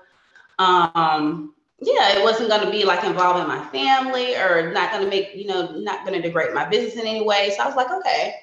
Um, 0.59 1.55
yeah, 1.81 2.17
it 2.17 2.23
wasn't 2.23 2.49
going 2.49 2.63
to 2.63 2.69
be 2.69 2.85
like 2.85 3.03
involving 3.03 3.47
my 3.47 3.63
family 3.69 4.35
or 4.35 4.71
not 4.71 4.91
going 4.91 5.03
to 5.03 5.09
make, 5.09 5.35
you 5.35 5.47
know, 5.47 5.71
not 5.71 6.05
going 6.05 6.19
to 6.19 6.21
degrade 6.21 6.53
my 6.53 6.65
business 6.65 6.93
in 6.93 7.07
any 7.07 7.23
way. 7.23 7.51
So 7.57 7.63
I 7.63 7.65
was 7.65 7.75
like, 7.75 7.89
okay. 7.91 8.35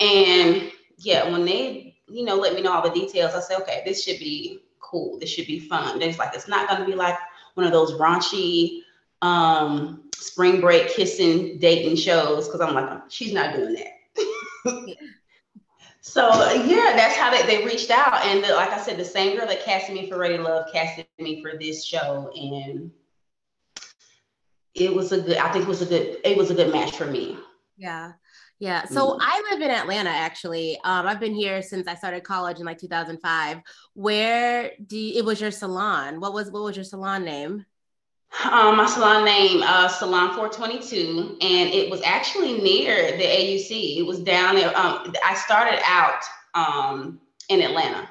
And 0.00 0.70
yeah, 0.98 1.30
when 1.30 1.46
they, 1.46 1.96
you 2.08 2.24
know, 2.24 2.36
let 2.36 2.54
me 2.54 2.60
know 2.60 2.72
all 2.72 2.82
the 2.82 2.90
details, 2.90 3.34
I 3.34 3.40
said, 3.40 3.60
okay, 3.62 3.82
this 3.86 4.04
should 4.04 4.18
be 4.18 4.60
cool. 4.80 5.18
This 5.18 5.30
should 5.30 5.46
be 5.46 5.60
fun. 5.60 6.02
It's 6.02 6.18
like, 6.18 6.34
it's 6.34 6.46
not 6.46 6.68
going 6.68 6.80
to 6.80 6.86
be 6.86 6.94
like 6.94 7.16
one 7.54 7.64
of 7.64 7.72
those 7.72 7.92
raunchy 7.92 8.82
um, 9.22 10.02
spring 10.14 10.60
break 10.60 10.90
kissing, 10.90 11.58
dating 11.58 11.96
shows. 11.96 12.48
Cause 12.50 12.60
I'm 12.60 12.74
like, 12.74 13.00
she's 13.08 13.32
not 13.32 13.54
doing 13.54 13.76
that. 13.76 14.96
So 16.08 16.30
yeah, 16.64 16.94
that's 16.96 17.16
how 17.16 17.30
they, 17.30 17.42
they 17.42 17.66
reached 17.66 17.90
out. 17.90 18.24
And 18.24 18.42
the, 18.42 18.54
like 18.54 18.70
I 18.70 18.80
said, 18.80 18.96
the 18.96 19.04
same 19.04 19.36
girl 19.36 19.46
that 19.46 19.62
casted 19.62 19.94
me 19.94 20.08
for 20.08 20.18
Ready 20.18 20.38
Love 20.38 20.66
casted 20.72 21.06
me 21.18 21.42
for 21.42 21.52
this 21.58 21.84
show. 21.84 22.30
And 22.34 22.90
it 24.74 24.94
was 24.94 25.12
a 25.12 25.20
good, 25.20 25.36
I 25.36 25.52
think 25.52 25.66
it 25.66 25.68
was 25.68 25.82
a 25.82 25.86
good, 25.86 26.16
it 26.24 26.38
was 26.38 26.50
a 26.50 26.54
good 26.54 26.72
match 26.72 26.96
for 26.96 27.04
me. 27.04 27.36
Yeah. 27.76 28.12
Yeah. 28.58 28.86
So 28.86 29.10
mm. 29.10 29.18
I 29.20 29.50
live 29.50 29.60
in 29.60 29.70
Atlanta 29.70 30.08
actually. 30.08 30.78
Um, 30.82 31.06
I've 31.06 31.20
been 31.20 31.34
here 31.34 31.60
since 31.60 31.86
I 31.86 31.94
started 31.94 32.24
college 32.24 32.58
in 32.58 32.64
like 32.64 32.78
2005. 32.78 33.60
Where 33.92 34.72
do 34.84 34.98
you, 34.98 35.18
it 35.18 35.26
was 35.26 35.42
your 35.42 35.50
salon? 35.50 36.20
What 36.20 36.32
was 36.32 36.50
what 36.50 36.62
was 36.62 36.74
your 36.74 36.84
salon 36.84 37.24
name? 37.24 37.66
Um, 38.44 38.76
my 38.76 38.86
salon 38.86 39.24
name, 39.24 39.62
uh, 39.62 39.88
Salon 39.88 40.34
422, 40.34 41.38
and 41.40 41.70
it 41.70 41.90
was 41.90 42.00
actually 42.02 42.60
near 42.60 43.16
the 43.16 43.24
AUC. 43.24 43.98
It 43.98 44.06
was 44.06 44.20
down 44.20 44.54
there. 44.54 44.68
Um, 44.76 45.12
I 45.24 45.34
started 45.34 45.80
out 45.84 46.22
um, 46.54 47.20
in 47.48 47.62
Atlanta, 47.62 48.08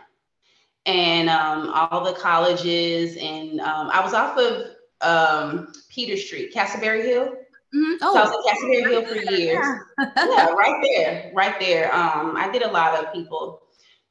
and 0.86 1.30
um, 1.30 1.70
all 1.70 2.04
the 2.04 2.14
colleges, 2.14 3.16
and 3.18 3.62
um, 3.62 3.90
I 3.92 4.04
was 4.04 4.14
off 4.14 4.38
of 4.38 4.66
um, 5.02 5.72
Peter 5.90 6.18
Street, 6.18 6.54
Castleberry 6.54 7.04
Hill. 7.04 7.28
Mm-hmm. 7.76 7.94
Oh, 8.02 8.14
so 8.14 8.20
I 8.20 8.26
was 8.26 8.46
at 8.46 8.58
Castleberry 8.58 8.90
Hill 8.90 9.06
for 9.06 9.32
years. 9.34 9.66
yeah, 10.00 10.48
right 10.48 10.84
there, 10.84 11.32
right 11.34 11.60
there. 11.60 11.94
Um, 11.94 12.36
I 12.36 12.50
did 12.52 12.64
a 12.64 12.72
lot 12.72 12.96
of 13.02 13.14
people 13.14 13.62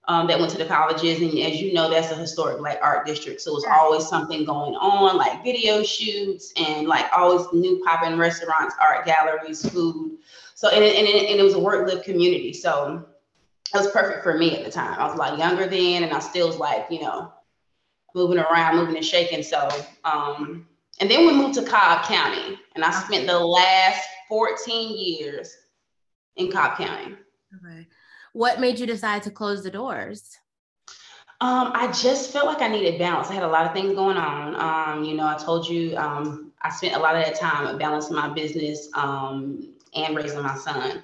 um, 0.09 0.27
that 0.29 0.39
went 0.39 0.51
to 0.53 0.59
the 0.59 0.65
colleges. 0.65 1.21
And 1.21 1.39
as 1.39 1.61
you 1.61 1.73
know, 1.73 1.91
that's 1.91 2.13
a 2.13 2.15
historic 2.15 2.61
like 2.61 2.79
art 2.83 3.07
district. 3.07 3.41
So 3.41 3.53
it 3.53 3.55
was 3.55 3.67
always 3.69 4.07
something 4.07 4.45
going 4.45 4.75
on, 4.75 5.17
like 5.17 5.43
video 5.43 5.83
shoots 5.83 6.53
and 6.57 6.87
like 6.87 7.07
always 7.17 7.47
new 7.53 7.83
popping 7.85 8.17
restaurants, 8.17 8.75
art 8.81 9.05
galleries, 9.07 9.69
food. 9.69 10.19
So 10.55 10.69
and 10.69 10.85
it, 10.85 10.97
and 10.97 11.09
and 11.09 11.41
it 11.41 11.43
was 11.43 11.55
a 11.55 11.59
work 11.59 11.89
live 11.89 12.05
community. 12.05 12.53
So 12.53 13.07
it 13.75 13.77
was 13.77 13.91
perfect 13.91 14.23
for 14.23 14.39
me 14.39 14.57
at 14.57 14.65
the 14.65 14.71
time. 14.71 14.99
I 14.99 15.05
was 15.05 15.15
a 15.15 15.19
lot 15.19 15.39
younger 15.39 15.67
then, 15.67 16.05
and 16.05 16.13
I 16.13 16.21
still 16.21 16.47
was 16.47 16.57
like, 16.57 16.87
you 16.91 17.01
know, 17.01 17.33
moving 18.15 18.39
around, 18.39 18.77
moving 18.77 18.97
and 18.97 19.05
shaking. 19.05 19.43
So 19.43 19.69
um, 20.05 20.67
and 21.01 21.11
then 21.11 21.27
we 21.27 21.33
moved 21.33 21.55
to 21.55 21.63
Cobb 21.63 22.07
County, 22.07 22.59
and 22.75 22.85
I 22.85 22.91
spent 22.91 23.27
the 23.27 23.39
last 23.39 24.07
14 24.29 24.97
years 24.97 25.55
in 26.37 26.51
Cobb 26.51 26.79
County. 26.79 27.17
Okay. 27.55 27.87
What 28.37 28.61
made 28.61 28.79
you 28.79 28.85
decide 28.85 29.23
to 29.23 29.31
close 29.31 29.63
the 29.63 29.71
doors? 29.71 30.39
Um, 31.41 31.73
I 31.75 31.91
just 31.91 32.35
felt 32.35 32.45
like 32.45 32.61
I 32.61 32.69
needed 32.69 32.99
balance. 32.99 33.31
I 33.31 33.33
had 33.33 33.45
a 33.45 33.49
lot 33.49 33.65
of 33.65 33.73
things 33.73 33.95
going 33.95 34.19
on. 34.19 34.55
Um, 34.57 35.05
you 35.05 35.15
know, 35.15 35.27
I 35.27 35.37
told 35.37 35.67
you 35.67 35.97
um, 35.97 36.53
I 36.61 36.69
spent 36.69 36.95
a 36.97 36.99
lot 36.99 37.17
of 37.17 37.25
that 37.25 37.41
time 37.41 37.79
balancing 37.79 38.15
my 38.15 38.29
business 38.29 38.91
um, 38.93 39.73
and 39.95 40.15
raising 40.15 40.43
my 40.43 40.55
son. 40.55 40.99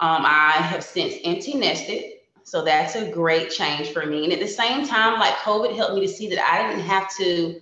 Um, 0.00 0.24
I 0.26 0.54
have 0.54 0.82
since 0.82 1.14
empty 1.22 1.54
nested, 1.54 2.14
so 2.42 2.64
that's 2.64 2.96
a 2.96 3.12
great 3.12 3.52
change 3.52 3.90
for 3.90 4.04
me. 4.04 4.24
And 4.24 4.32
at 4.32 4.40
the 4.40 4.48
same 4.48 4.84
time, 4.84 5.20
like 5.20 5.34
COVID 5.34 5.76
helped 5.76 5.94
me 5.94 6.00
to 6.00 6.12
see 6.12 6.28
that 6.30 6.40
I 6.40 6.66
didn't 6.66 6.84
have 6.84 7.08
to. 7.18 7.60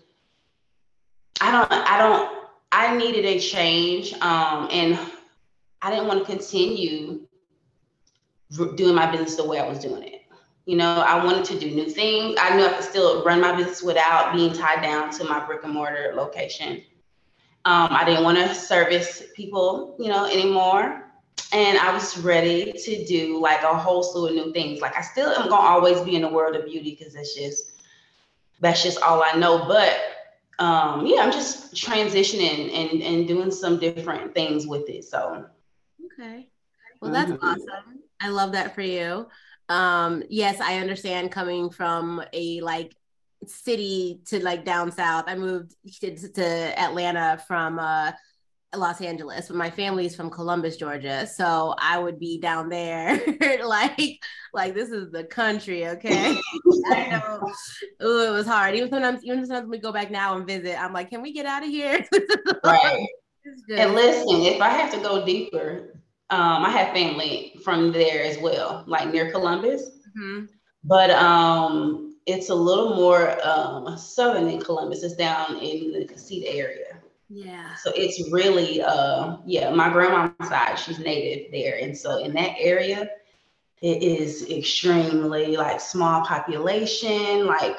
I 1.42 1.52
don't. 1.52 1.70
I 1.70 1.98
don't. 1.98 2.48
I 2.72 2.96
needed 2.96 3.26
a 3.26 3.38
change, 3.38 4.14
um, 4.14 4.66
and 4.72 4.98
I 5.82 5.90
didn't 5.90 6.06
want 6.06 6.20
to 6.20 6.24
continue 6.24 7.26
doing 8.76 8.94
my 8.94 9.10
business 9.10 9.36
the 9.36 9.44
way 9.44 9.58
I 9.58 9.68
was 9.68 9.78
doing 9.78 10.02
it. 10.02 10.22
You 10.66 10.76
know, 10.76 11.00
I 11.00 11.22
wanted 11.22 11.44
to 11.46 11.58
do 11.58 11.70
new 11.70 11.90
things. 11.90 12.36
I 12.40 12.56
knew 12.56 12.64
I 12.64 12.72
could 12.72 12.84
still 12.84 13.22
run 13.24 13.40
my 13.40 13.54
business 13.54 13.82
without 13.82 14.34
being 14.34 14.52
tied 14.54 14.82
down 14.82 15.10
to 15.12 15.24
my 15.24 15.44
brick 15.44 15.62
and 15.64 15.74
mortar 15.74 16.12
location. 16.14 16.82
Um, 17.66 17.88
I 17.90 18.04
didn't 18.04 18.24
want 18.24 18.38
to 18.38 18.54
service 18.54 19.24
people, 19.34 19.96
you 19.98 20.08
know, 20.08 20.24
anymore. 20.26 21.02
And 21.52 21.78
I 21.78 21.92
was 21.92 22.18
ready 22.18 22.72
to 22.72 23.04
do 23.06 23.40
like 23.40 23.62
a 23.62 23.76
whole 23.76 24.02
slew 24.02 24.28
of 24.28 24.34
new 24.34 24.52
things. 24.52 24.80
Like 24.80 24.96
I 24.96 25.02
still 25.02 25.30
am 25.30 25.48
gonna 25.48 25.56
always 25.56 26.00
be 26.00 26.16
in 26.16 26.22
the 26.22 26.28
world 26.28 26.56
of 26.56 26.64
beauty 26.64 26.96
because 26.98 27.14
that's 27.14 27.34
just 27.34 27.82
that's 28.60 28.82
just 28.82 29.00
all 29.02 29.22
I 29.22 29.36
know. 29.38 29.66
But 29.66 29.98
um, 30.58 31.06
yeah, 31.06 31.22
I'm 31.22 31.32
just 31.32 31.74
transitioning 31.74 32.72
and 32.72 33.02
and 33.02 33.28
doing 33.28 33.50
some 33.50 33.78
different 33.78 34.34
things 34.34 34.66
with 34.66 34.88
it. 34.88 35.04
So 35.04 35.46
okay. 36.06 36.48
Well, 37.00 37.12
that's 37.12 37.30
mm-hmm. 37.30 37.46
awesome. 37.46 38.03
I 38.24 38.28
love 38.28 38.52
that 38.52 38.74
for 38.74 38.80
you. 38.80 39.28
Um, 39.68 40.22
yes, 40.30 40.58
I 40.60 40.78
understand 40.78 41.30
coming 41.30 41.68
from 41.68 42.24
a 42.32 42.62
like 42.62 42.96
city 43.46 44.20
to 44.28 44.42
like 44.42 44.64
down 44.64 44.90
south. 44.90 45.24
I 45.26 45.34
moved 45.34 45.74
to, 46.00 46.16
to 46.16 46.80
Atlanta 46.80 47.42
from 47.46 47.78
uh, 47.78 48.12
Los 48.74 49.02
Angeles, 49.02 49.48
but 49.48 49.58
my 49.58 49.68
family's 49.68 50.16
from 50.16 50.30
Columbus, 50.30 50.78
Georgia. 50.78 51.26
So 51.26 51.74
I 51.78 51.98
would 51.98 52.18
be 52.18 52.40
down 52.40 52.70
there, 52.70 53.20
like, 53.64 54.24
like 54.54 54.72
this 54.72 54.88
is 54.88 55.10
the 55.10 55.24
country, 55.24 55.86
okay? 55.88 56.34
I 56.86 57.08
know. 57.10 58.06
Ooh, 58.06 58.26
it 58.26 58.30
was 58.30 58.46
hard. 58.46 58.74
Even 58.74 58.88
sometimes, 58.88 59.22
even 59.22 59.44
sometimes 59.44 59.68
we 59.68 59.76
go 59.78 59.92
back 59.92 60.10
now 60.10 60.34
and 60.34 60.46
visit, 60.46 60.82
I'm 60.82 60.94
like, 60.94 61.10
can 61.10 61.20
we 61.20 61.34
get 61.34 61.44
out 61.44 61.62
of 61.62 61.68
here? 61.68 62.06
right. 62.64 63.06
And 63.76 63.94
listen, 63.94 64.40
if 64.40 64.62
I 64.62 64.70
have 64.70 64.90
to 64.92 64.98
go 65.00 65.26
deeper, 65.26 66.00
um, 66.30 66.64
I 66.64 66.70
have 66.70 66.94
family 66.94 67.58
from 67.64 67.92
there 67.92 68.24
as 68.24 68.38
well, 68.38 68.84
like 68.86 69.12
near 69.12 69.30
Columbus. 69.30 69.90
Mm-hmm. 70.16 70.46
But 70.84 71.10
um, 71.10 72.16
it's 72.26 72.50
a 72.50 72.54
little 72.54 72.94
more 72.94 73.38
um, 73.46 73.96
southern 73.96 74.46
than 74.46 74.60
Columbus. 74.60 75.02
It's 75.02 75.16
down 75.16 75.56
in 75.58 75.92
the 75.92 76.06
Cusseta 76.06 76.54
area. 76.54 76.96
Yeah. 77.28 77.74
So 77.76 77.90
it's 77.96 78.30
really, 78.30 78.82
uh, 78.82 79.38
yeah, 79.46 79.70
my 79.70 79.90
grandma's 79.90 80.48
side, 80.48 80.78
she's 80.78 80.98
native 80.98 81.50
there. 81.50 81.78
And 81.80 81.96
so 81.96 82.18
in 82.18 82.34
that 82.34 82.54
area, 82.58 83.10
it 83.80 84.02
is 84.02 84.48
extremely 84.50 85.56
like 85.56 85.80
small 85.80 86.24
population. 86.24 87.46
Like, 87.46 87.78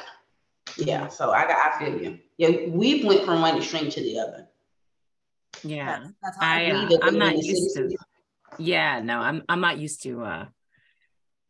yeah, 0.77 1.07
so 1.07 1.31
I 1.31 1.47
got, 1.47 1.73
I 1.73 1.79
feel 1.79 2.01
you. 2.01 2.19
Yeah, 2.37 2.67
we 2.69 3.05
went 3.05 3.23
from 3.23 3.41
one 3.41 3.57
extreme 3.57 3.89
to 3.89 4.01
the 4.01 4.19
other. 4.19 4.47
Yeah. 5.63 5.99
That's, 6.21 6.37
that's 6.37 6.37
I, 6.41 6.71
uh, 6.71 6.97
I'm 7.03 7.17
not 7.17 7.37
used 7.37 7.75
to 7.77 7.95
yeah, 8.59 9.01
no, 9.01 9.19
I'm 9.19 9.43
I'm 9.49 9.61
not 9.61 9.77
used 9.77 10.03
to 10.03 10.23
uh 10.23 10.45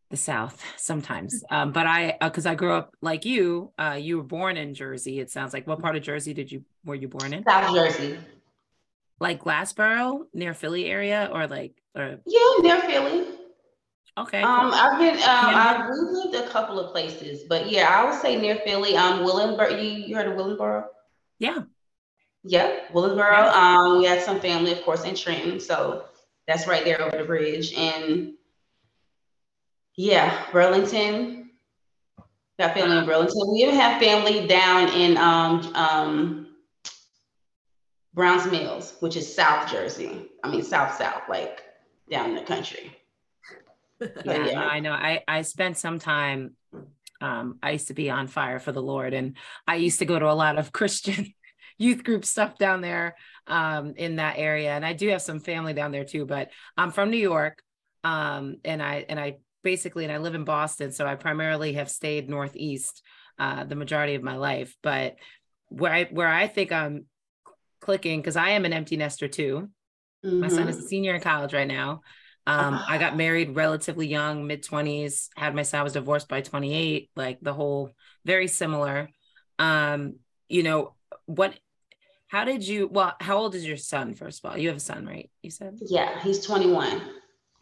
the 0.10 0.18
South 0.18 0.62
sometimes. 0.78 1.44
Um, 1.50 1.72
but 1.72 1.88
I 1.88 2.18
because 2.22 2.46
uh, 2.46 2.52
I 2.52 2.56
grew 2.56 2.74
up 2.74 2.96
like 3.02 3.26
you, 3.26 3.72
uh, 3.78 3.98
you 4.00 4.18
were 4.18 4.24
born 4.24 4.58
in 4.58 4.74
Jersey. 4.74 5.20
It 5.20 5.32
sounds 5.32 5.54
like 5.54 5.68
what 5.68 5.80
part 5.80 5.96
of 5.96 6.04
Jersey 6.04 6.34
did 6.34 6.52
you 6.52 6.64
were 6.84 6.96
you 6.96 7.08
born 7.08 7.34
in? 7.34 7.44
South 7.44 7.74
Jersey. 7.74 8.18
Like 9.20 9.44
Glassboro, 9.44 10.26
near 10.34 10.54
Philly 10.54 10.86
area, 10.86 11.30
or 11.32 11.48
like 11.48 11.74
or 11.96 12.20
yeah, 12.26 12.50
near 12.60 12.82
Philly. 12.82 13.28
Okay. 14.18 14.42
Um, 14.42 14.72
I've 14.74 14.98
been 15.00 15.16
um, 15.16 15.22
I've 15.24 15.90
lived 15.90 16.36
a 16.36 16.48
couple 16.50 16.80
of 16.80 16.92
places, 16.92 17.44
but 17.50 17.70
yeah, 17.70 17.90
I 17.90 18.06
would 18.10 18.20
say 18.22 18.40
near 18.40 18.58
Philly. 18.66 18.96
Um, 18.96 19.20
Willingboro. 19.20 19.72
You, 19.72 20.08
you 20.08 20.16
heard 20.16 20.28
of 20.28 20.34
Willingboro? 20.34 20.86
Yeah. 21.40 21.64
Yep, 22.44 22.94
Willingboro. 22.94 23.32
Yeah. 23.32 23.52
Um, 23.52 23.98
we 23.98 24.06
had 24.06 24.22
some 24.22 24.40
family, 24.40 24.72
of 24.72 24.82
course, 24.84 25.04
in 25.04 25.16
Trenton, 25.16 25.60
so 25.60 26.06
that's 26.48 26.68
right 26.68 26.84
there 26.84 27.02
over 27.02 27.18
the 27.18 27.24
bridge. 27.24 27.74
And 27.74 28.34
yeah, 29.96 30.46
Burlington. 30.52 31.50
Got 32.58 32.74
family 32.74 32.98
in 32.98 33.06
Burlington. 33.06 33.52
We 33.52 33.64
even 33.64 33.76
have 33.76 34.02
family 34.02 34.48
down 34.48 34.88
in 34.90 35.18
um, 35.18 35.76
um, 35.76 36.48
Browns 38.14 38.50
Mills, 38.50 38.96
which 39.02 39.18
is 39.18 39.34
South 39.34 39.70
Jersey. 39.70 40.30
I 40.42 40.50
mean, 40.50 40.64
South 40.64 40.96
South, 40.96 41.24
like 41.28 41.64
down 42.10 42.30
in 42.30 42.36
the 42.36 42.44
country. 42.44 42.96
yeah, 44.02 44.46
yeah. 44.46 44.62
I 44.62 44.80
know. 44.80 44.94
I 44.94 45.24
I 45.28 45.42
spent 45.42 45.78
some 45.78 46.00
time. 46.00 46.56
Um, 47.20 47.60
I 47.62 47.72
used 47.72 47.88
to 47.88 47.94
be 47.94 48.10
on 48.10 48.28
fire 48.28 48.60
for 48.60 48.72
the 48.72 48.82
Lord, 48.82 49.14
and 49.14 49.36
I 49.68 49.76
used 49.76 50.00
to 50.00 50.06
go 50.06 50.18
to 50.18 50.30
a 50.30 50.34
lot 50.34 50.58
of 50.58 50.72
Christian 50.72 51.34
youth 51.78 52.04
group 52.04 52.26
stuff 52.26 52.58
down 52.58 52.82
there 52.82 53.16
um, 53.48 53.94
in 53.98 54.18
that 54.18 54.38
area. 54.38 54.72
And 54.72 54.86
I 54.86 54.94
do 54.94 55.10
have 55.10 55.22
some 55.22 55.40
family 55.40 55.74
down 55.74 55.92
there 55.92 56.06
too, 56.06 56.26
but 56.26 56.50
I'm 56.78 56.92
from 56.92 57.12
New 57.12 57.18
York. 57.18 57.62
Um, 58.04 58.58
and 58.64 58.82
I, 58.82 59.06
and 59.10 59.20
I 59.20 59.38
basically, 59.64 60.06
and 60.06 60.14
I 60.14 60.18
live 60.18 60.36
in 60.36 60.44
Boston. 60.44 60.92
So 60.92 61.06
I 61.06 61.16
primarily 61.16 61.74
have 61.74 61.90
stayed 61.90 62.30
Northeast 62.30 63.02
uh, 63.38 63.66
the 63.66 63.76
majority 63.76 64.16
of 64.16 64.24
my 64.24 64.38
life, 64.38 64.76
but 64.82 65.16
where 65.68 65.92
I, 65.92 66.06
where 66.06 66.28
I 66.28 66.48
think 66.48 66.72
I'm 66.72 67.06
clicking, 67.82 68.24
cause 68.24 68.38
I 68.38 68.52
am 68.52 68.64
an 68.64 68.74
empty 68.74 68.96
nester 68.96 69.28
too. 69.28 69.70
Mm-hmm. 70.26 70.40
My 70.40 70.48
son 70.48 70.70
is 70.70 70.78
a 70.78 70.80
mm-hmm. 70.80 70.88
senior 70.88 71.16
in 71.16 71.22
college 71.22 71.54
right 71.54 71.68
now. 71.68 72.02
Um, 72.48 72.80
I 72.88 73.00
got 73.00 73.18
married 73.18 73.56
relatively 73.56 74.08
young, 74.08 74.46
mid 74.46 74.64
20s, 74.64 75.30
had 75.36 75.56
my 75.56 75.64
son, 75.64 75.80
I 75.80 75.84
was 75.84 75.94
divorced 75.94 76.30
by 76.30 76.42
28, 76.42 77.10
like 77.16 77.40
the 77.42 77.54
whole 77.54 77.96
very 78.24 78.48
similar. 78.48 79.10
Um, 79.58 80.18
you 80.48 80.62
know, 80.62 80.96
what 81.26 81.58
how 82.36 82.44
did 82.44 82.68
you 82.68 82.88
well 82.88 83.14
how 83.22 83.38
old 83.38 83.56
is 83.56 83.66
your 83.66 83.78
son 83.78 84.14
first 84.14 84.44
of 84.44 84.52
all? 84.52 84.58
You 84.58 84.68
have 84.68 84.78
a 84.78 84.82
son 84.82 85.06
right 85.06 85.30
you 85.42 85.50
said? 85.50 85.80
Yeah 85.88 86.20
he's 86.22 86.46
21 86.46 87.02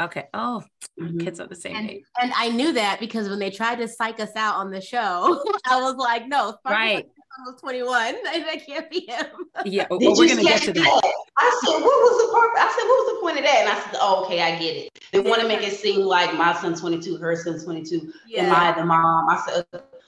okay 0.02 0.28
oh 0.34 0.64
mm-hmm. 1.00 1.20
kids 1.20 1.40
are 1.40 1.46
the 1.46 1.56
same 1.56 1.76
and, 1.76 1.90
age. 1.92 2.04
and 2.20 2.34
i 2.36 2.50
knew 2.50 2.74
that 2.74 3.00
because 3.00 3.30
when 3.30 3.38
they 3.38 3.52
tried 3.52 3.76
to 3.76 3.88
psych 3.88 4.20
us 4.20 4.36
out 4.36 4.56
on 4.56 4.72
the 4.72 4.82
show 4.82 5.40
i 5.68 5.80
was 5.80 5.96
like 5.98 6.28
no 6.28 6.58
right. 6.66 7.08
Was 7.46 7.62
21 7.62 8.16
that 8.24 8.66
can't 8.66 8.90
be 8.90 9.08
him. 9.08 9.26
Yeah 9.66 9.86
well, 9.92 10.00
we're 10.00 10.28
gonna 10.28 10.44
get 10.44 10.62
to 10.64 10.74
that. 10.74 11.14
i 11.38 11.62
said 11.64 11.74
what 11.74 11.84
was 11.84 12.26
the 12.26 12.34
purpose? 12.34 12.62
I 12.62 12.70
said 12.76 12.88
what 12.90 12.98
was 13.00 13.14
the 13.14 13.22
point 13.22 13.38
of 13.38 13.44
that? 13.44 13.58
And 13.62 13.70
i 13.70 13.80
said 13.80 14.00
oh, 14.02 14.26
okay 14.26 14.42
i 14.42 14.58
get 14.58 14.76
it. 14.76 15.00
They 15.12 15.20
want 15.20 15.42
to 15.42 15.48
make 15.48 15.62
it 15.62 15.74
seem 15.74 16.02
like 16.02 16.36
my 16.36 16.54
son's 16.54 16.82
22 16.82 17.18
her 17.18 17.36
son's 17.36 17.64
22 17.64 18.12
yeah. 18.28 18.44
am 18.44 18.56
i 18.56 18.72
the 18.80 18.86
mom. 18.86 19.30
I 19.30 19.44
said 19.48 19.66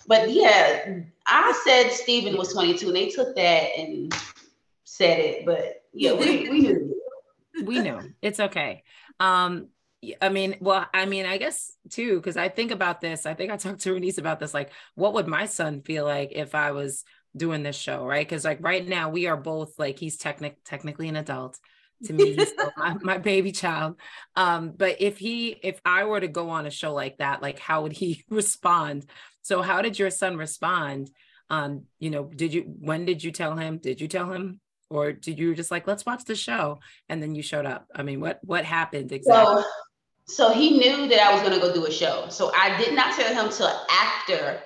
but 0.07 0.29
yeah 0.31 0.99
i 1.27 1.61
said 1.65 1.91
Stephen 1.91 2.37
was 2.37 2.53
22 2.53 2.87
and 2.87 2.95
they 2.95 3.09
took 3.09 3.35
that 3.35 3.75
and 3.77 4.13
said 4.85 5.19
it, 5.19 5.45
but 5.45 5.83
yeah, 5.93 6.13
we, 6.13 6.49
we 6.49 6.59
knew. 6.61 6.95
we 7.65 7.79
knew. 7.79 7.99
It's 8.21 8.39
okay. 8.39 8.83
Um, 9.19 9.67
I 10.21 10.29
mean, 10.29 10.57
well, 10.61 10.85
I 10.93 11.05
mean, 11.05 11.25
I 11.25 11.37
guess 11.37 11.71
too, 11.89 12.15
because 12.17 12.37
I 12.37 12.47
think 12.47 12.71
about 12.71 13.01
this. 13.01 13.25
I 13.25 13.33
think 13.33 13.51
I 13.51 13.57
talked 13.57 13.81
to 13.81 13.93
Renice 13.93 14.17
about 14.17 14.39
this. 14.39 14.53
Like, 14.53 14.71
what 14.93 15.13
would 15.13 15.27
my 15.27 15.45
son 15.45 15.81
feel 15.81 16.05
like 16.05 16.31
if 16.31 16.55
I 16.55 16.71
was 16.71 17.03
doing 17.35 17.63
this 17.63 17.75
show, 17.75 18.05
right? 18.05 18.27
Because 18.27 18.45
like 18.45 18.59
right 18.61 18.87
now 18.87 19.09
we 19.09 19.27
are 19.27 19.37
both 19.37 19.77
like 19.77 19.99
he's 19.99 20.17
technic 20.17 20.57
technically 20.63 21.09
an 21.09 21.15
adult. 21.15 21.59
To 22.05 22.13
me, 22.13 22.33
he's 22.33 22.53
my, 22.77 22.95
my 23.01 23.17
baby 23.17 23.51
child. 23.51 23.99
Um, 24.35 24.73
but 24.75 24.97
if 25.01 25.17
he, 25.17 25.49
if 25.63 25.79
I 25.85 26.03
were 26.03 26.19
to 26.19 26.27
go 26.27 26.49
on 26.49 26.65
a 26.65 26.71
show 26.71 26.93
like 26.93 27.17
that, 27.17 27.41
like 27.41 27.57
how 27.57 27.83
would 27.83 27.93
he 27.93 28.23
respond? 28.29 29.05
So 29.41 29.61
how 29.61 29.81
did 29.81 29.97
your 29.97 30.09
son 30.09 30.37
respond? 30.37 31.09
Um, 31.49 31.83
you 31.99 32.09
know, 32.09 32.23
did 32.23 32.53
you 32.53 32.63
when 32.79 33.05
did 33.05 33.23
you 33.23 33.31
tell 33.31 33.55
him? 33.55 33.77
Did 33.77 34.01
you 34.01 34.07
tell 34.07 34.31
him 34.31 34.59
or 34.95 35.11
did 35.11 35.37
you 35.37 35.53
just 35.55 35.71
like 35.71 35.87
let's 35.87 36.05
watch 36.05 36.25
the 36.25 36.35
show 36.35 36.79
and 37.09 37.21
then 37.21 37.35
you 37.35 37.43
showed 37.43 37.65
up? 37.65 37.87
I 37.93 38.03
mean 38.03 38.19
what 38.19 38.39
what 38.43 38.65
happened 38.65 39.11
exactly? 39.11 39.61
So, 39.61 39.69
so 40.25 40.51
he 40.51 40.77
knew 40.77 41.07
that 41.07 41.19
i 41.19 41.31
was 41.31 41.41
going 41.41 41.53
to 41.53 41.59
go 41.59 41.73
do 41.73 41.85
a 41.85 41.91
show 41.91 42.25
so 42.29 42.51
i 42.55 42.75
did 42.77 42.95
not 42.95 43.15
tell 43.15 43.33
him 43.33 43.51
till 43.51 43.71
after 43.91 44.59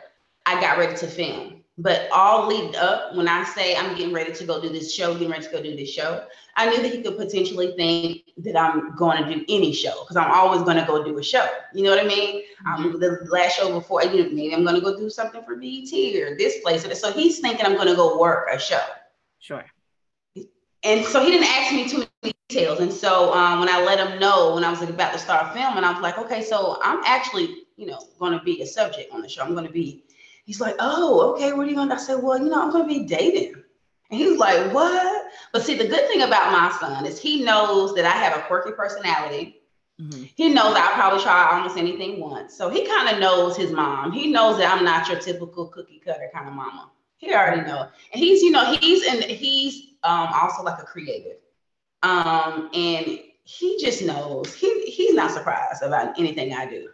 i 0.46 0.60
got 0.62 0.78
ready 0.78 0.96
to 0.96 1.06
film 1.06 1.62
but 1.78 2.10
all 2.12 2.48
lead 2.48 2.76
up 2.76 3.16
when 3.16 3.28
i 3.28 3.44
say 3.44 3.76
i'm 3.76 3.96
getting 3.96 4.14
ready 4.14 4.32
to 4.32 4.46
go 4.46 4.62
do 4.62 4.70
this 4.70 4.94
show 4.94 5.14
getting 5.14 5.30
ready 5.30 5.44
to 5.44 5.52
go 5.52 5.62
do 5.62 5.76
this 5.76 5.90
show 5.90 6.26
i 6.56 6.70
knew 6.70 6.82
that 6.82 6.94
he 6.94 7.02
could 7.02 7.18
potentially 7.18 7.74
think 7.76 8.22
that 8.38 8.58
i'm 8.58 8.96
going 8.96 9.22
to 9.22 9.36
do 9.36 9.46
any 9.50 9.74
show 9.74 10.02
because 10.02 10.16
i'm 10.16 10.32
always 10.32 10.62
going 10.64 10.78
to 10.78 10.86
go 10.86 11.04
do 11.04 11.18
a 11.18 11.24
show 11.24 11.46
you 11.74 11.84
know 11.84 11.90
what 11.90 12.00
i 12.00 12.08
mean? 12.08 12.42
Mm-hmm. 12.66 12.86
um, 12.86 13.00
the 13.00 13.28
last 13.30 13.58
show 13.58 13.72
before 13.74 14.02
you 14.04 14.24
know, 14.24 14.30
maybe 14.30 14.56
i'm 14.56 14.64
going 14.64 14.76
to 14.76 14.82
go 14.82 14.98
do 14.98 15.10
something 15.10 15.44
for 15.44 15.58
bt 15.58 16.22
or 16.22 16.38
this 16.38 16.60
place 16.62 16.84
so 17.00 17.12
he's 17.12 17.40
thinking 17.40 17.66
i'm 17.66 17.76
going 17.76 17.90
to 17.90 17.96
go 17.96 18.18
work 18.18 18.48
a 18.50 18.58
show. 18.58 18.82
Sure 19.40 19.66
and 20.84 21.06
so 21.06 21.24
he 21.24 21.32
didn't 21.32 21.48
ask 21.48 21.74
me 21.74 21.88
too 21.90 22.06
many 22.24 22.34
details. 22.48 22.80
And 22.80 22.92
so 22.92 23.34
um, 23.34 23.60
when 23.60 23.70
I 23.70 23.84
let 23.84 24.00
him 24.00 24.20
know 24.20 24.56
when 24.56 24.64
I 24.64 24.70
was 24.70 24.82
about 24.82 25.14
to 25.14 25.20
start 25.20 25.54
filming, 25.54 25.84
I 25.84 25.92
was 25.92 26.02
like, 26.02 26.18
okay, 26.18 26.42
so 26.42 26.80
I'm 26.82 27.02
actually, 27.06 27.64
you 27.76 27.86
know, 27.86 28.00
going 28.18 28.38
to 28.38 28.44
be 28.44 28.62
a 28.62 28.66
subject 28.66 29.12
on 29.12 29.22
the 29.22 29.30
show. 29.30 29.44
I'm 29.44 29.54
going 29.54 29.68
to 29.68 29.74
be. 29.74 30.04
He's 30.46 30.62
like, 30.62 30.76
oh, 30.80 31.34
okay. 31.34 31.54
What 31.54 31.68
are 31.68 31.70
you 31.70 31.76
going 31.76 31.90
to? 31.90 31.96
I 31.96 32.00
said, 32.00 32.24
well, 32.24 32.40
you 32.40 32.50
know, 32.50 32.62
I'm 32.62 32.72
going 32.72 32.88
to 32.88 33.00
be 33.00 33.06
dating. 33.06 33.56
And 34.10 34.20
he 34.20 34.28
was 34.28 34.40
like, 34.40 34.74
what? 34.74 35.28
But 35.54 35.64
see, 35.64 35.78
the 35.78 35.88
good 35.88 36.08
thing 36.08 36.24
about 36.24 36.52
my 36.52 36.76
son 36.80 37.06
is 37.06 37.20
he 37.20 37.44
knows 37.44 37.94
that 37.96 38.06
I 38.06 38.12
have 38.12 38.38
a 38.38 38.42
quirky 38.48 38.72
personality. 38.72 39.62
Mm-hmm. 40.02 40.24
He 40.36 40.50
knows 40.50 40.76
I'll 40.76 40.94
probably 40.94 41.22
try 41.22 41.50
almost 41.52 41.78
anything 41.78 42.20
once. 42.20 42.56
So 42.56 42.70
he 42.70 42.88
kind 42.88 43.10
of 43.10 43.20
knows 43.20 43.58
his 43.58 43.72
mom. 43.72 44.12
He 44.12 44.32
knows 44.32 44.58
that 44.58 44.76
I'm 44.76 44.84
not 44.84 45.08
your 45.08 45.20
typical 45.20 45.68
cookie 45.68 46.02
cutter 46.04 46.30
kind 46.34 46.48
of 46.48 46.54
mama. 46.54 46.90
He 47.18 47.34
already 47.34 47.62
know. 47.62 47.88
And 48.14 48.24
he's, 48.24 48.42
you 48.42 48.50
know, 48.50 48.74
he's 48.74 49.06
and 49.06 49.22
he's 49.24 49.89
um, 50.04 50.30
also 50.34 50.64
like 50.64 50.82
a 50.82 50.86
creative. 50.86 51.38
Um, 52.04 52.70
and 52.74 53.20
he 53.44 53.78
just 53.80 54.02
knows 54.04 54.54
he 54.54 54.86
he's 54.86 55.16
not 55.16 55.32
surprised 55.32 55.84
about 55.84 56.18
anything 56.20 56.54
I 56.54 56.66
do. 56.66 56.90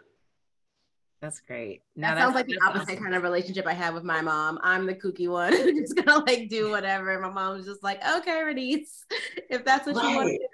That's 1.21 1.39
great. 1.41 1.81
Now 1.95 2.13
that 2.13 2.21
sounds 2.21 2.35
like 2.35 2.45
the 2.45 2.59
opposite 2.65 2.89
awesome. 2.89 3.03
kind 3.03 3.15
of 3.15 3.23
relationship 3.23 3.65
I 3.65 3.73
have 3.73 3.93
with 3.93 4.03
my 4.03 4.21
mom. 4.21 4.59
I'm 4.61 4.85
the 4.85 4.93
kooky 4.93 5.27
one, 5.27 5.51
just 5.81 5.95
gonna 5.95 6.23
like 6.23 6.49
do 6.49 6.69
whatever. 6.69 7.19
My 7.19 7.29
mom's 7.29 7.65
just 7.65 7.83
like, 7.83 7.99
okay, 8.17 8.41
Renice, 8.43 9.03
if 9.49 9.65
that's 9.65 9.87
what 9.87 9.95
right. 9.95 10.09
you 10.09 10.15
want 10.15 10.29
to 10.29 10.37
do. 10.37 10.47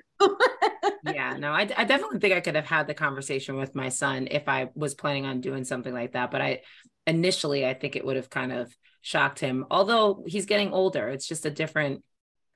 yeah, 1.14 1.36
no, 1.38 1.52
I, 1.52 1.62
I 1.76 1.84
definitely 1.84 2.20
think 2.20 2.34
I 2.34 2.42
could 2.42 2.56
have 2.56 2.66
had 2.66 2.88
the 2.88 2.94
conversation 2.94 3.56
with 3.56 3.76
my 3.76 3.90
son 3.90 4.28
if 4.30 4.48
I 4.48 4.70
was 4.76 4.94
planning 4.94 5.26
on 5.26 5.42
doing 5.42 5.66
something 5.66 5.94
like 5.94 6.14
that. 6.14 6.32
But 6.32 6.42
I 6.42 6.62
initially, 7.08 7.66
I 7.66 7.74
think 7.74 7.96
it 7.96 8.06
would 8.06 8.16
have 8.16 8.30
kind 8.30 8.52
of 8.52 8.76
shocked 9.02 9.40
him. 9.40 9.66
Although 9.72 10.24
he's 10.28 10.46
getting 10.46 10.72
older, 10.72 11.10
it's 11.10 11.28
just 11.28 11.46
a 11.46 11.52
different 11.52 12.04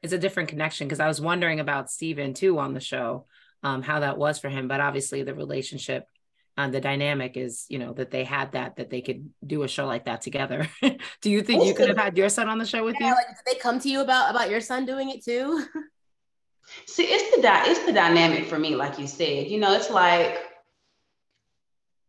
it's 0.06 0.14
a 0.14 0.20
different 0.20 0.50
connection 0.50 0.88
because 0.88 1.00
I 1.00 1.08
was 1.08 1.20
wondering 1.20 1.60
about 1.60 1.90
Steven 1.90 2.36
too 2.36 2.60
on 2.60 2.74
the 2.74 2.80
show, 2.80 3.26
um, 3.64 3.82
how 3.82 4.02
that 4.02 4.20
was 4.20 4.38
for 4.38 4.50
him. 4.50 4.68
But 4.68 4.80
obviously 4.80 5.24
the 5.24 5.34
relationship 5.34 6.08
and 6.56 6.70
uh, 6.70 6.74
the 6.74 6.80
dynamic 6.80 7.36
is, 7.36 7.66
you 7.70 7.80
know, 7.80 7.92
that 7.94 8.12
they 8.12 8.24
had 8.24 8.52
that, 8.52 8.76
that 8.76 8.92
they 8.92 9.02
could 9.02 9.30
do 9.46 9.64
a 9.64 9.68
show 9.68 9.88
like 9.88 10.06
that 10.06 10.22
together. 10.22 10.70
do 11.22 11.32
you 11.32 11.42
think 11.42 11.66
you 11.66 11.74
could 11.74 11.90
have 11.90 11.98
had 11.98 12.18
your 12.18 12.30
son 12.30 12.48
on 12.48 12.60
the 12.60 12.66
show 12.66 12.86
with 12.86 12.96
yeah, 13.00 13.10
you? 13.10 13.16
Like, 13.16 13.28
did 13.30 13.54
they 13.56 13.60
come 13.60 13.80
to 13.80 13.90
you 13.90 14.02
about, 14.02 14.30
about 14.30 14.52
your 14.52 14.62
son 14.62 14.86
doing 14.86 15.10
it 15.10 15.26
too? 15.26 15.66
See, 16.86 17.06
it's 17.06 17.36
the, 17.36 17.42
di- 17.42 17.64
it's 17.66 17.86
the 17.86 17.92
dynamic 17.92 18.46
for 18.46 18.60
me, 18.60 18.76
like 18.76 19.00
you 19.00 19.08
said, 19.08 19.48
you 19.48 19.60
know, 19.60 19.74
it's 19.74 19.90
like, 19.90 20.38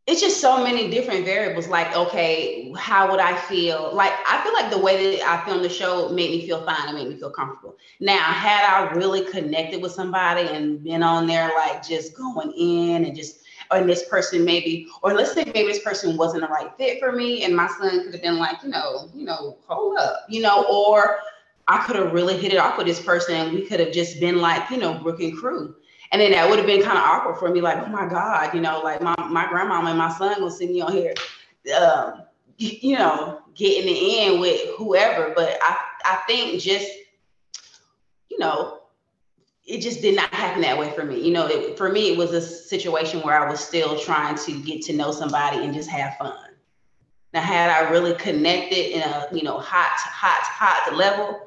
it's 0.07 0.21
just 0.21 0.40
so 0.40 0.62
many 0.62 0.88
different 0.88 1.25
variables. 1.25 1.66
Like, 1.66 1.95
okay, 1.97 2.73
how 2.77 3.11
would 3.11 3.19
I 3.19 3.37
feel? 3.37 3.90
Like, 3.92 4.12
I 4.29 4.40
feel 4.45 4.53
like 4.53 4.71
the 4.71 4.79
way 4.79 5.16
that 5.16 5.29
I 5.29 5.45
filmed 5.45 5.64
the 5.64 5.69
show 5.69 6.09
made 6.11 6.31
me 6.31 6.47
feel 6.47 6.64
fine 6.64 6.88
and 6.88 6.97
made 6.97 7.09
me 7.09 7.16
feel 7.16 7.31
comfortable. 7.31 7.77
Now, 7.99 8.23
had 8.23 8.64
I 8.64 8.92
really 8.92 9.25
connected 9.25 9.83
with 9.83 9.92
somebody 9.92 10.47
and 10.49 10.83
been 10.83 11.03
on 11.03 11.27
there, 11.27 11.51
like 11.57 11.87
just 11.87 12.16
going 12.16 12.53
in 12.53 13.05
and 13.05 13.16
just, 13.16 13.40
and 13.73 13.88
this 13.88 14.09
person 14.09 14.45
maybe, 14.45 14.87
or 15.03 15.12
let's 15.12 15.33
say 15.33 15.45
maybe 15.45 15.66
this 15.66 15.83
person 15.83 16.16
wasn't 16.16 16.42
the 16.42 16.49
right 16.49 16.71
fit 16.79 17.01
for 17.01 17.11
me, 17.11 17.42
and 17.42 17.55
my 17.57 17.66
son 17.66 18.05
could 18.05 18.12
have 18.12 18.23
been 18.23 18.38
like, 18.38 18.62
you 18.62 18.69
know, 18.71 19.11
you 19.12 19.25
know, 19.25 19.57
hold 19.66 19.99
up, 19.99 20.25
you 20.29 20.40
know, 20.40 20.64
or 20.71 21.19
I 21.66 21.85
could 21.85 21.97
have 21.97 22.12
really 22.12 22.37
hit 22.37 22.53
it 22.53 22.59
off 22.59 22.79
with 22.79 22.87
this 22.87 23.03
person. 23.03 23.35
and 23.35 23.53
We 23.53 23.66
could 23.66 23.81
have 23.81 23.92
just 23.92 24.21
been 24.21 24.40
like, 24.40 24.71
you 24.71 24.77
know, 24.77 24.95
Brooke 24.95 25.21
and 25.21 25.37
crew 25.37 25.75
and 26.12 26.21
then 26.21 26.33
that 26.33 26.49
would 26.49 26.59
have 26.59 26.66
been 26.66 26.83
kind 26.83 26.99
of 26.99 27.05
awkward 27.05 27.38
for 27.38 27.51
me, 27.51 27.61
like, 27.61 27.79
oh 27.79 27.90
my 27.90 28.09
God, 28.09 28.55
you 28.55 28.61
know, 28.61 28.81
like 28.81 29.03
my, 29.03 29.14
my 29.29 29.47
grandmama 29.49 29.90
and 29.90 29.99
my 29.99 30.11
son 30.11 30.40
will 30.40 30.51
see 30.51 30.66
me 30.69 30.81
on 30.81 30.92
here, 30.92 31.14
um, 31.77 32.23
you 32.59 32.97
know, 32.97 33.40
getting 33.55 33.88
it 33.88 33.99
in 33.99 34.40
with 34.40 34.61
whoever. 34.77 35.33
But 35.35 35.59
I, 35.62 35.77
I 36.05 36.16
think 36.27 36.61
just, 36.61 36.88
you 38.31 38.38
know, 38.38 38.81
it 39.64 39.81
just 39.81 40.01
did 40.01 40.14
not 40.14 40.33
happen 40.33 40.62
that 40.62 40.79
way 40.79 40.90
for 40.92 41.05
me. 41.05 41.21
You 41.21 41.33
know, 41.33 41.49
it, 41.49 41.77
for 41.77 41.90
me, 41.90 42.12
it 42.12 42.16
was 42.16 42.33
a 42.33 42.40
situation 42.40 43.21
where 43.21 43.37
I 43.37 43.51
was 43.51 43.61
still 43.61 43.99
trying 43.99 44.37
to 44.37 44.62
get 44.62 44.83
to 44.83 44.92
know 44.92 45.11
somebody 45.11 45.64
and 45.64 45.75
just 45.75 45.90
have 45.90 46.16
fun. 46.16 46.37
Now, 47.33 47.40
had 47.40 47.69
I 47.69 47.90
really 47.90 48.14
connected 48.14 48.95
in 48.95 49.03
a, 49.03 49.27
you 49.33 49.42
know, 49.42 49.59
hot, 49.59 49.92
hot, 49.99 50.42
hot 50.42 50.95
level, 50.97 51.40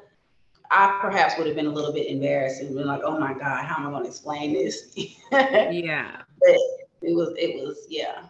I 0.70 0.98
perhaps 1.00 1.36
would 1.36 1.46
have 1.46 1.56
been 1.56 1.66
a 1.66 1.72
little 1.72 1.92
bit 1.92 2.06
embarrassed 2.06 2.60
and 2.60 2.74
been 2.74 2.86
like, 2.86 3.02
"Oh 3.04 3.18
my 3.18 3.34
God, 3.34 3.64
how 3.64 3.76
am 3.76 3.88
I 3.88 3.90
going 3.90 4.04
to 4.04 4.08
explain 4.08 4.52
this?" 4.52 4.92
yeah, 5.32 6.22
but 6.40 6.56
it 7.02 7.14
was, 7.14 7.34
it 7.36 7.56
was, 7.56 7.86
yeah, 7.88 8.22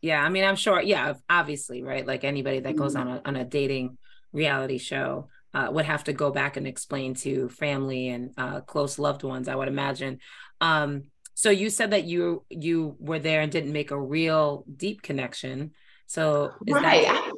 yeah. 0.00 0.22
I 0.22 0.28
mean, 0.28 0.44
I'm 0.44 0.56
sure, 0.56 0.80
yeah, 0.80 1.14
obviously, 1.30 1.82
right? 1.82 2.06
Like 2.06 2.24
anybody 2.24 2.60
that 2.60 2.76
goes 2.76 2.94
mm-hmm. 2.94 3.08
on 3.08 3.16
a 3.16 3.22
on 3.24 3.36
a 3.36 3.44
dating 3.44 3.98
reality 4.32 4.78
show 4.78 5.28
uh, 5.54 5.68
would 5.70 5.84
have 5.84 6.04
to 6.04 6.12
go 6.12 6.30
back 6.30 6.56
and 6.56 6.66
explain 6.66 7.14
to 7.14 7.48
family 7.48 8.08
and 8.08 8.32
uh, 8.36 8.60
close 8.62 8.98
loved 8.98 9.22
ones. 9.22 9.48
I 9.48 9.54
would 9.54 9.68
imagine. 9.68 10.18
Um, 10.60 11.04
so 11.34 11.50
you 11.50 11.70
said 11.70 11.92
that 11.92 12.04
you 12.04 12.44
you 12.50 12.96
were 12.98 13.20
there 13.20 13.42
and 13.42 13.52
didn't 13.52 13.72
make 13.72 13.92
a 13.92 14.00
real 14.00 14.64
deep 14.74 15.02
connection. 15.02 15.70
So 16.06 16.52
right, 16.68 17.04
that, 17.04 17.32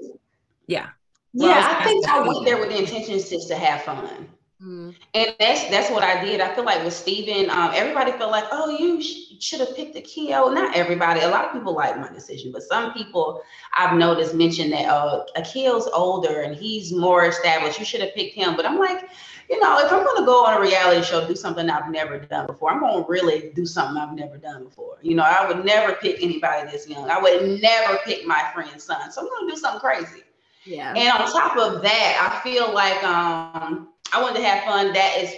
yeah. 0.67 0.89
Well, 1.35 1.51
yeah, 1.51 1.69
I, 1.71 1.81
I 1.81 1.85
think 1.85 2.09
I 2.09 2.21
went 2.27 2.45
there 2.45 2.59
with 2.59 2.71
the 2.71 2.79
intentions 2.79 3.29
just 3.29 3.49
to 3.49 3.57
have 3.57 3.83
fun. 3.83 4.29
Mm. 4.63 4.93
And 5.15 5.37
that's 5.39 5.69
that's 5.71 5.89
what 5.91 6.03
I 6.03 6.25
did. 6.25 6.41
I 6.41 6.53
feel 6.53 6.65
like 6.65 6.83
with 6.83 6.93
Steven, 6.93 7.49
um, 7.49 7.71
everybody 7.75 8.11
felt 8.13 8.33
like, 8.33 8.45
oh, 8.51 8.77
you 8.77 9.01
sh- 9.01 9.39
should 9.39 9.61
have 9.61 9.77
picked 9.77 9.95
Akio. 9.95 10.53
Not 10.53 10.75
everybody. 10.75 11.21
A 11.21 11.29
lot 11.29 11.45
of 11.45 11.53
people 11.53 11.75
like 11.75 11.97
my 11.97 12.09
decision, 12.13 12.51
but 12.51 12.65
some 12.65 12.93
people 12.93 13.41
I've 13.77 13.97
noticed 13.97 14.35
mention 14.35 14.71
that 14.71 14.87
uh, 14.87 15.25
Akio's 15.37 15.89
older 15.95 16.43
and 16.43 16.57
he's 16.57 16.93
more 16.93 17.27
established. 17.27 17.79
You 17.79 17.85
should 17.85 18.01
have 18.01 18.15
picked 18.17 18.35
him. 18.35 18.57
But 18.57 18.67
I'm 18.67 18.79
like, 18.79 19.09
you 19.49 19.61
know, 19.61 19.79
if 19.79 19.93
I'm 19.93 20.05
going 20.05 20.19
to 20.19 20.27
go 20.27 20.45
on 20.45 20.57
a 20.57 20.61
reality 20.61 21.05
show, 21.05 21.25
do 21.25 21.37
something 21.37 21.71
I've 21.71 21.91
never 21.93 22.19
done 22.19 22.47
before, 22.47 22.73
I'm 22.73 22.81
going 22.81 23.05
to 23.05 23.09
really 23.09 23.53
do 23.55 23.65
something 23.65 23.97
I've 23.97 24.15
never 24.15 24.39
done 24.39 24.65
before. 24.65 24.99
You 25.03 25.15
know, 25.15 25.23
I 25.23 25.47
would 25.47 25.65
never 25.65 25.95
pick 25.95 26.21
anybody 26.21 26.69
this 26.69 26.89
young. 26.89 27.09
I 27.09 27.21
would 27.21 27.61
never 27.63 27.99
pick 28.05 28.27
my 28.27 28.51
friend's 28.53 28.83
son. 28.83 29.13
So 29.13 29.21
I'm 29.21 29.29
going 29.29 29.49
to 29.49 29.55
do 29.55 29.61
something 29.61 29.81
crazy. 29.81 30.25
Yeah. 30.65 30.93
And 30.95 31.09
on 31.11 31.31
top 31.31 31.57
of 31.57 31.81
that, 31.83 32.31
I 32.31 32.43
feel 32.43 32.75
like 32.75 33.03
um 33.05 33.89
I 34.13 34.23
wanted 34.23 34.39
to 34.39 34.45
have 34.45 34.65
fun. 34.65 34.93
That 34.93 35.17
is 35.19 35.35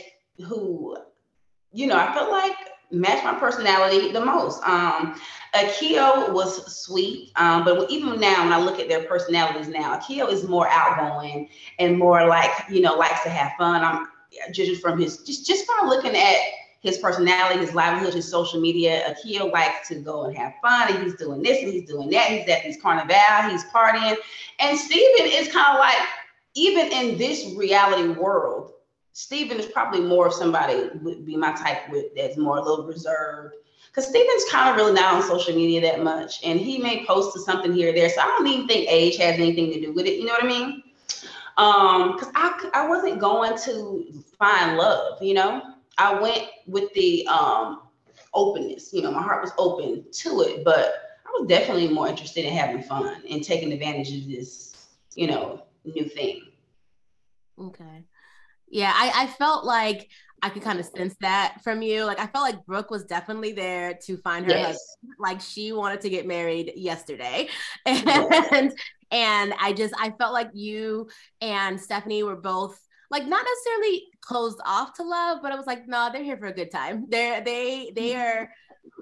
who, 0.47 0.97
you 1.73 1.87
know, 1.87 1.97
I 1.97 2.13
felt 2.15 2.31
like 2.31 2.57
matched 2.91 3.25
my 3.25 3.35
personality 3.35 4.13
the 4.13 4.25
most. 4.25 4.63
Um, 4.65 5.21
Akio 5.55 6.33
was 6.33 6.85
sweet, 6.85 7.33
um, 7.37 7.65
but 7.65 7.91
even 7.91 8.21
now 8.21 8.45
when 8.45 8.53
I 8.53 8.61
look 8.61 8.79
at 8.79 8.89
their 8.89 9.05
personalities 9.05 9.69
now, 9.69 9.97
Akio 9.99 10.31
is 10.31 10.49
more 10.49 10.69
outgoing 10.69 11.49
and 11.79 11.99
more 11.99 12.27
like 12.27 12.51
you 12.71 12.81
know 12.81 12.95
likes 12.95 13.23
to 13.25 13.31
have 13.31 13.53
fun. 13.59 13.83
I'm 13.83 14.07
judging 14.53 14.77
from 14.77 15.01
his 15.01 15.19
just 15.19 15.47
just 15.47 15.67
from 15.67 15.89
looking 15.89 16.17
at 16.17 16.37
his 16.83 16.99
personality, 16.99 17.61
his 17.61 17.75
livelihood, 17.75 18.15
his 18.15 18.31
social 18.31 18.61
media. 18.61 19.15
Akio 19.15 19.53
likes 19.53 19.89
to 19.89 19.97
go 19.97 20.25
and 20.25 20.37
have 20.37 20.55
fun, 20.63 20.93
and 20.93 21.03
he's 21.03 21.15
doing 21.15 21.43
this 21.43 21.63
and 21.63 21.73
he's 21.73 21.89
doing 21.89 22.11
that. 22.11 22.29
He's 22.29 22.49
at 22.49 22.63
these 22.63 22.81
carnival, 22.81 23.17
he's 23.51 23.65
partying, 23.65 24.17
and 24.61 24.79
Steven 24.79 25.27
is 25.27 25.53
kind 25.53 25.77
of 25.77 25.81
like 25.81 25.99
even 26.55 26.91
in 26.93 27.19
this 27.19 27.55
reality 27.57 28.09
world, 28.09 28.73
Stephen 29.13 29.59
is 29.59 29.67
probably 29.67 30.01
more 30.01 30.27
of 30.27 30.33
somebody 30.33 30.89
would 31.03 31.27
be 31.27 31.37
my 31.37 31.53
type 31.53 31.89
with 31.91 32.07
that's 32.17 32.37
more 32.37 32.59
a 32.59 32.63
little 32.63 32.87
reserved. 32.87 33.55
Because 33.87 34.09
Stephen's 34.09 34.45
kind 34.51 34.71
of 34.71 34.77
really 34.77 34.93
not 34.93 35.15
on 35.15 35.23
social 35.23 35.55
media 35.55 35.81
that 35.81 36.03
much. 36.03 36.45
And 36.45 36.61
he 36.61 36.79
may 36.79 37.05
post 37.05 37.33
to 37.35 37.41
something 37.41 37.73
here 37.73 37.91
or 37.91 37.93
there. 37.93 38.09
So 38.09 38.21
I 38.21 38.27
don't 38.27 38.47
even 38.47 38.69
think 38.69 38.89
age 38.89 39.17
has 39.17 39.35
anything 39.35 39.73
to 39.73 39.81
do 39.81 39.93
with 39.93 40.07
it. 40.07 40.19
You 40.19 40.27
know 40.27 40.33
what 40.35 40.45
I 40.45 40.47
mean? 40.47 40.83
Um, 41.57 42.13
because 42.13 42.33
I 42.35 42.71
I 42.73 42.89
wasn't 42.89 43.19
going 43.19 43.59
to 43.65 44.13
find 44.39 44.77
love, 44.77 45.21
you 45.21 45.35
know. 45.35 45.63
I 45.99 46.19
went 46.21 46.45
with 46.67 46.93
the 46.95 47.27
um 47.27 47.83
openness. 48.33 48.93
You 48.93 49.03
know, 49.03 49.11
my 49.11 49.23
heart 49.23 49.43
was 49.43 49.53
open 49.59 50.05
to 50.11 50.41
it, 50.43 50.65
but 50.65 51.19
I 51.27 51.31
was 51.39 51.49
definitely 51.49 51.89
more 51.89 52.09
interested 52.09 52.45
in 52.45 52.53
having 52.53 52.83
fun 52.83 53.23
and 53.29 53.43
taking 53.43 53.73
advantage 53.73 54.17
of 54.17 54.29
this, 54.29 54.89
you 55.15 55.27
know, 55.27 55.65
new 55.85 56.09
thing. 56.09 56.43
Okay. 57.59 58.05
Yeah, 58.69 58.93
I, 58.95 59.25
I 59.25 59.27
felt 59.27 59.65
like 59.65 60.09
I 60.43 60.49
could 60.49 60.63
kind 60.63 60.79
of 60.79 60.87
sense 60.87 61.15
that 61.21 61.59
from 61.63 61.83
you. 61.83 62.05
Like 62.05 62.19
I 62.19 62.27
felt 62.27 62.45
like 62.45 62.65
Brooke 62.65 62.91
was 62.91 63.05
definitely 63.05 63.53
there 63.53 63.99
to 64.07 64.17
find 64.19 64.47
her 64.47 64.53
yes. 64.53 64.67
husband. 64.67 65.15
Like 65.19 65.41
she 65.41 65.73
wanted 65.73 66.01
to 66.03 66.11
get 66.11 66.27
married 66.27 66.73
yesterday. 66.77 67.49
And 67.87 68.05
yes. 68.07 68.73
and 69.11 69.55
I 69.61 69.73
just 69.73 69.95
I 69.99 70.11
felt 70.19 70.33
like 70.33 70.51
you 70.55 71.09
and 71.41 71.81
Stephanie 71.81 72.23
were 72.23 72.37
both 72.37 72.81
like 73.11 73.27
not 73.27 73.45
necessarily 73.45 74.05
closed 74.21 74.61
off 74.65 74.95
to 74.95 75.03
love, 75.03 75.41
but 75.43 75.53
I 75.53 75.57
was 75.57 75.67
like, 75.67 75.89
no, 75.89 76.11
they're 76.13 76.23
here 76.23 76.37
for 76.37 76.47
a 76.47 76.53
good 76.53 76.71
time. 76.71 77.07
They're 77.09 77.41
they 77.41 77.93
they 77.95 78.11
mm-hmm. 78.11 78.21
are 78.21 78.51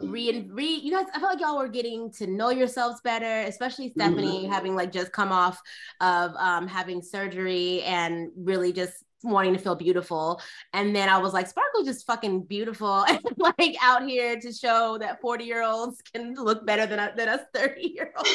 re 0.02 0.48
re 0.50 0.66
you 0.66 0.92
guys 0.92 1.06
I 1.14 1.20
felt 1.20 1.32
like 1.32 1.40
y'all 1.40 1.58
were 1.58 1.68
getting 1.68 2.10
to 2.12 2.26
know 2.26 2.50
yourselves 2.50 3.00
better, 3.02 3.42
especially 3.48 3.90
Stephanie 3.90 4.44
mm-hmm. 4.44 4.52
having 4.52 4.76
like 4.76 4.92
just 4.92 5.12
come 5.12 5.32
off 5.32 5.60
of 6.00 6.34
um 6.36 6.66
having 6.66 7.02
surgery 7.02 7.82
and 7.82 8.30
really 8.36 8.72
just 8.72 9.04
wanting 9.24 9.52
to 9.52 9.58
feel 9.58 9.74
beautiful. 9.74 10.40
And 10.72 10.94
then 10.94 11.08
I 11.08 11.18
was 11.18 11.32
like, 11.32 11.48
Sparkle 11.48 11.84
just 11.84 12.06
fucking 12.06 12.42
beautiful 12.42 13.04
and 13.08 13.20
like 13.38 13.76
out 13.82 14.06
here 14.06 14.38
to 14.38 14.52
show 14.52 14.98
that 14.98 15.20
40 15.20 15.44
year 15.44 15.62
olds 15.62 16.00
can 16.12 16.34
look 16.34 16.64
better 16.64 16.86
than, 16.86 17.10
than 17.16 17.28
us 17.28 17.40
30 17.54 17.80
year 17.82 18.12
olds. 18.16 18.30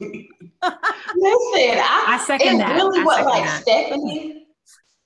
Listen, 0.00 0.22
I, 0.62 2.04
I 2.06 2.24
second 2.26 2.58
that. 2.58 2.76
Really 2.76 3.00
I 3.00 3.04
what 3.04 3.24
like 3.24 3.44
that. 3.44 3.62
Stephanie 3.62 4.46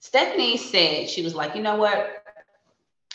Stephanie 0.00 0.56
said 0.58 1.08
she 1.08 1.22
was 1.22 1.34
like, 1.34 1.54
you 1.54 1.62
know 1.62 1.76
what? 1.76 2.22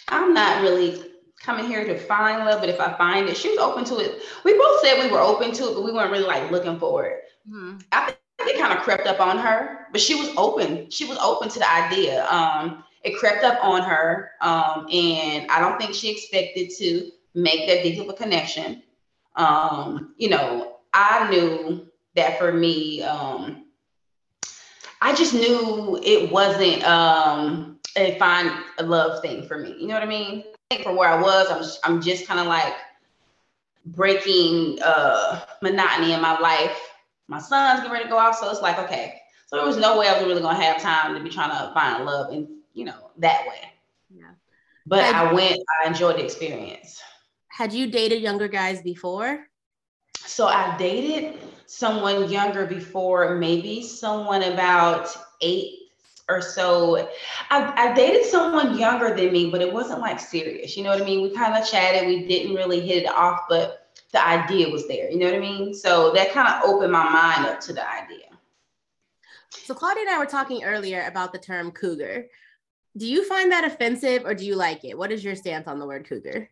I'm 0.08 0.34
not 0.34 0.62
really 0.62 1.00
coming 1.40 1.66
here 1.66 1.86
to 1.86 1.98
find 1.98 2.46
love, 2.46 2.60
but 2.60 2.70
if 2.70 2.80
I 2.80 2.94
find 2.98 3.28
it, 3.30 3.38
she 3.38 3.50
was 3.50 3.60
open 3.60 3.86
to 3.86 3.98
it. 4.00 4.22
We 4.44 4.58
both 4.58 4.82
said 4.82 5.04
we 5.04 5.12
were 5.12 5.22
open 5.22 5.52
to 5.54 5.70
it, 5.70 5.74
but 5.74 5.84
we 5.84 5.92
weren't 5.92 6.12
really 6.12 6.26
like 6.26 6.52
looking 6.52 6.80
for 6.80 7.06
it. 7.06 7.24
Mm-hmm. 7.50 7.78
I 7.92 8.14
think 8.38 8.56
it 8.56 8.60
kind 8.60 8.78
of 8.78 8.84
crept 8.84 9.08
up 9.08 9.20
on 9.20 9.38
her, 9.38 9.88
but 9.92 10.02
she 10.02 10.16
was 10.16 10.30
open. 10.38 10.90
She 10.90 11.06
was 11.06 11.18
open 11.20 11.50
to 11.50 11.60
the 11.60 11.72
idea. 11.72 12.28
Um, 12.30 12.84
it 13.04 13.18
crept 13.18 13.44
up 13.44 13.64
on 13.64 13.84
her, 13.84 14.32
um, 14.42 14.88
and 14.92 15.50
I 15.50 15.60
don't 15.60 15.80
think 15.80 15.94
she 15.94 16.12
expected 16.12 16.72
to 16.78 17.12
make 17.36 17.68
that 17.68 17.84
deep 17.84 18.00
of 18.02 18.10
a 18.10 18.14
connection. 18.14 18.84
Um, 19.36 20.16
you 20.18 20.30
know, 20.30 20.78
I 20.94 21.30
knew 21.30 21.88
that 22.16 22.40
for 22.40 22.52
me, 22.52 23.04
um, 23.04 23.66
I 25.00 25.14
just 25.14 25.34
knew 25.34 26.00
it 26.04 26.32
wasn't 26.32 26.84
um, 26.84 27.80
a 27.96 28.18
fine 28.18 28.52
love 28.82 29.22
thing 29.22 29.48
for 29.48 29.60
me. 29.60 29.76
You 29.80 29.88
know 29.88 29.94
what 29.94 30.04
I 30.04 30.08
mean? 30.08 30.44
Think 30.70 30.84
from 30.84 30.96
where 30.98 31.10
I 31.10 31.22
was, 31.22 31.50
I'm 31.50 31.60
just, 31.60 31.80
I'm 31.84 32.02
just 32.02 32.28
kind 32.28 32.40
of 32.40 32.48
like 32.48 32.74
breaking 33.86 34.80
uh, 34.84 35.46
monotony 35.62 36.14
in 36.14 36.22
my 36.22 36.38
life. 36.40 36.78
My 37.28 37.40
son's 37.40 37.80
getting 37.80 37.92
ready 37.92 38.06
to 38.06 38.10
go 38.10 38.18
off, 38.18 38.38
so 38.38 38.50
it's 38.50 38.62
like 38.62 38.78
okay. 38.80 39.22
So 39.48 39.56
there 39.56 39.66
was 39.66 39.78
no 39.78 39.98
way 39.98 40.08
I 40.08 40.14
was 40.18 40.24
really 40.24 40.42
gonna 40.42 40.62
have 40.62 40.82
time 40.82 41.16
to 41.16 41.24
be 41.24 41.30
trying 41.30 41.52
to 41.52 41.74
find 41.74 42.06
love 42.06 42.34
and 42.34 42.48
you 42.74 42.86
know 42.86 43.12
that 43.18 43.46
way. 43.48 43.62
Yeah. 44.10 44.32
But 44.86 45.04
had 45.04 45.28
I 45.28 45.34
went. 45.34 45.60
I 45.84 45.88
enjoyed 45.88 46.18
the 46.18 46.24
experience. 46.24 47.02
Had 47.48 47.74
you 47.74 47.90
dated 47.90 48.22
younger 48.22 48.48
guys 48.48 48.82
before? 48.82 49.48
So 50.18 50.48
I 50.48 50.78
dated 50.78 51.40
someone 51.66 52.30
younger 52.30 52.66
before, 52.66 53.36
maybe 53.36 53.84
someone 53.84 54.44
about 54.44 55.10
eight 55.42 55.77
or 56.30 56.42
so. 56.42 57.10
I, 57.50 57.90
I, 57.90 57.94
dated 57.94 58.26
someone 58.26 58.78
younger 58.78 59.16
than 59.16 59.32
me, 59.32 59.50
but 59.50 59.62
it 59.62 59.72
wasn't 59.72 60.02
like 60.02 60.20
serious. 60.20 60.76
You 60.76 60.84
know 60.84 60.90
what 60.90 61.02
I 61.02 61.06
mean? 61.06 61.22
We 61.22 61.34
kind 61.34 61.56
of 61.56 61.70
chatted, 61.70 62.08
we 62.08 62.28
didn't 62.28 62.56
really 62.56 62.82
hit 62.82 63.04
it 63.04 63.10
off, 63.10 63.42
but 63.48 63.88
the 64.12 64.26
idea 64.26 64.70
was 64.70 64.88
there. 64.88 65.10
You 65.10 65.20
know 65.20 65.26
what 65.26 65.36
I 65.36 65.40
mean? 65.40 65.74
So 65.74 66.12
that 66.14 66.32
kind 66.32 66.48
of 66.48 66.70
opened 66.70 66.92
my 66.92 67.10
mind 67.10 67.48
up 67.48 67.60
to 67.62 67.74
the 67.74 67.90
idea. 67.90 68.26
So 69.50 69.74
Claudia 69.74 70.04
and 70.04 70.10
I 70.10 70.20
were 70.20 70.26
talking 70.26 70.64
earlier 70.64 71.06
about 71.08 71.32
the 71.32 71.40
term 71.40 71.72
cougar. 71.72 72.28
Do 72.96 73.08
you 73.08 73.26
find 73.26 73.52
that 73.52 73.64
offensive 73.64 74.26
or 74.26 74.34
do 74.34 74.46
you 74.46 74.56
like 74.56 74.84
it? 74.84 74.98
What 74.98 75.12
is 75.12 75.24
your 75.24 75.36
stance 75.36 75.68
on 75.68 75.80
the 75.80 75.86
word 75.86 76.08
cougar? 76.08 76.50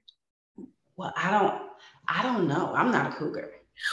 Well, 0.96 1.14
I 1.18 1.32
don't 1.32 1.62
I 2.08 2.22
don't 2.24 2.48
know. 2.48 2.72
I'm 2.74 2.92
not 2.92 3.12
a 3.12 3.16
cougar. 3.16 3.52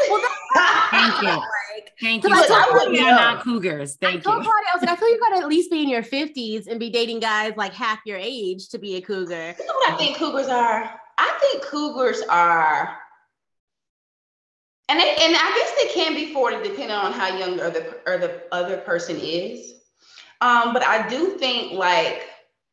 Well, 0.08 0.22
thank 0.90 1.22
you. 1.22 1.28
Like, 1.28 1.92
thank 2.00 2.24
you. 2.24 2.30
I 2.32 2.46
told 2.46 2.90
we 2.90 3.00
are 3.00 3.10
not 3.10 3.42
cougars. 3.42 3.96
Thank 3.96 4.20
I 4.20 4.20
told 4.20 4.44
you. 4.44 4.50
Claudia, 4.50 4.68
I 4.72 4.76
was 4.76 4.82
like, 4.82 4.90
I 4.90 4.96
feel 4.96 5.08
you 5.08 5.20
got 5.20 5.36
to 5.36 5.42
at 5.42 5.48
least 5.48 5.70
be 5.70 5.82
in 5.82 5.88
your 5.88 6.02
50s 6.02 6.66
and 6.66 6.78
be 6.78 6.90
dating 6.90 7.20
guys 7.20 7.54
like 7.56 7.72
half 7.72 8.00
your 8.06 8.18
age 8.18 8.68
to 8.68 8.78
be 8.78 8.96
a 8.96 9.00
cougar. 9.00 9.54
You 9.58 9.66
know 9.66 9.74
what 9.74 9.92
I 9.92 9.96
think 9.96 10.16
cougars 10.16 10.48
are? 10.48 11.00
I 11.18 11.38
think 11.40 11.64
cougars 11.64 12.22
are, 12.28 12.96
and 14.88 14.98
they, 14.98 15.10
and 15.10 15.36
I 15.36 15.56
guess 15.56 15.72
they 15.82 15.94
can 15.94 16.14
be 16.14 16.32
40 16.32 16.68
depending 16.68 16.90
on 16.90 17.12
how 17.12 17.36
young 17.36 17.60
or 17.60 17.70
the 17.70 17.98
or 18.06 18.18
the 18.18 18.42
other 18.50 18.78
person 18.78 19.16
is. 19.18 19.74
Um, 20.40 20.72
but 20.72 20.82
I 20.82 21.08
do 21.08 21.38
think 21.38 21.72
like 21.72 22.28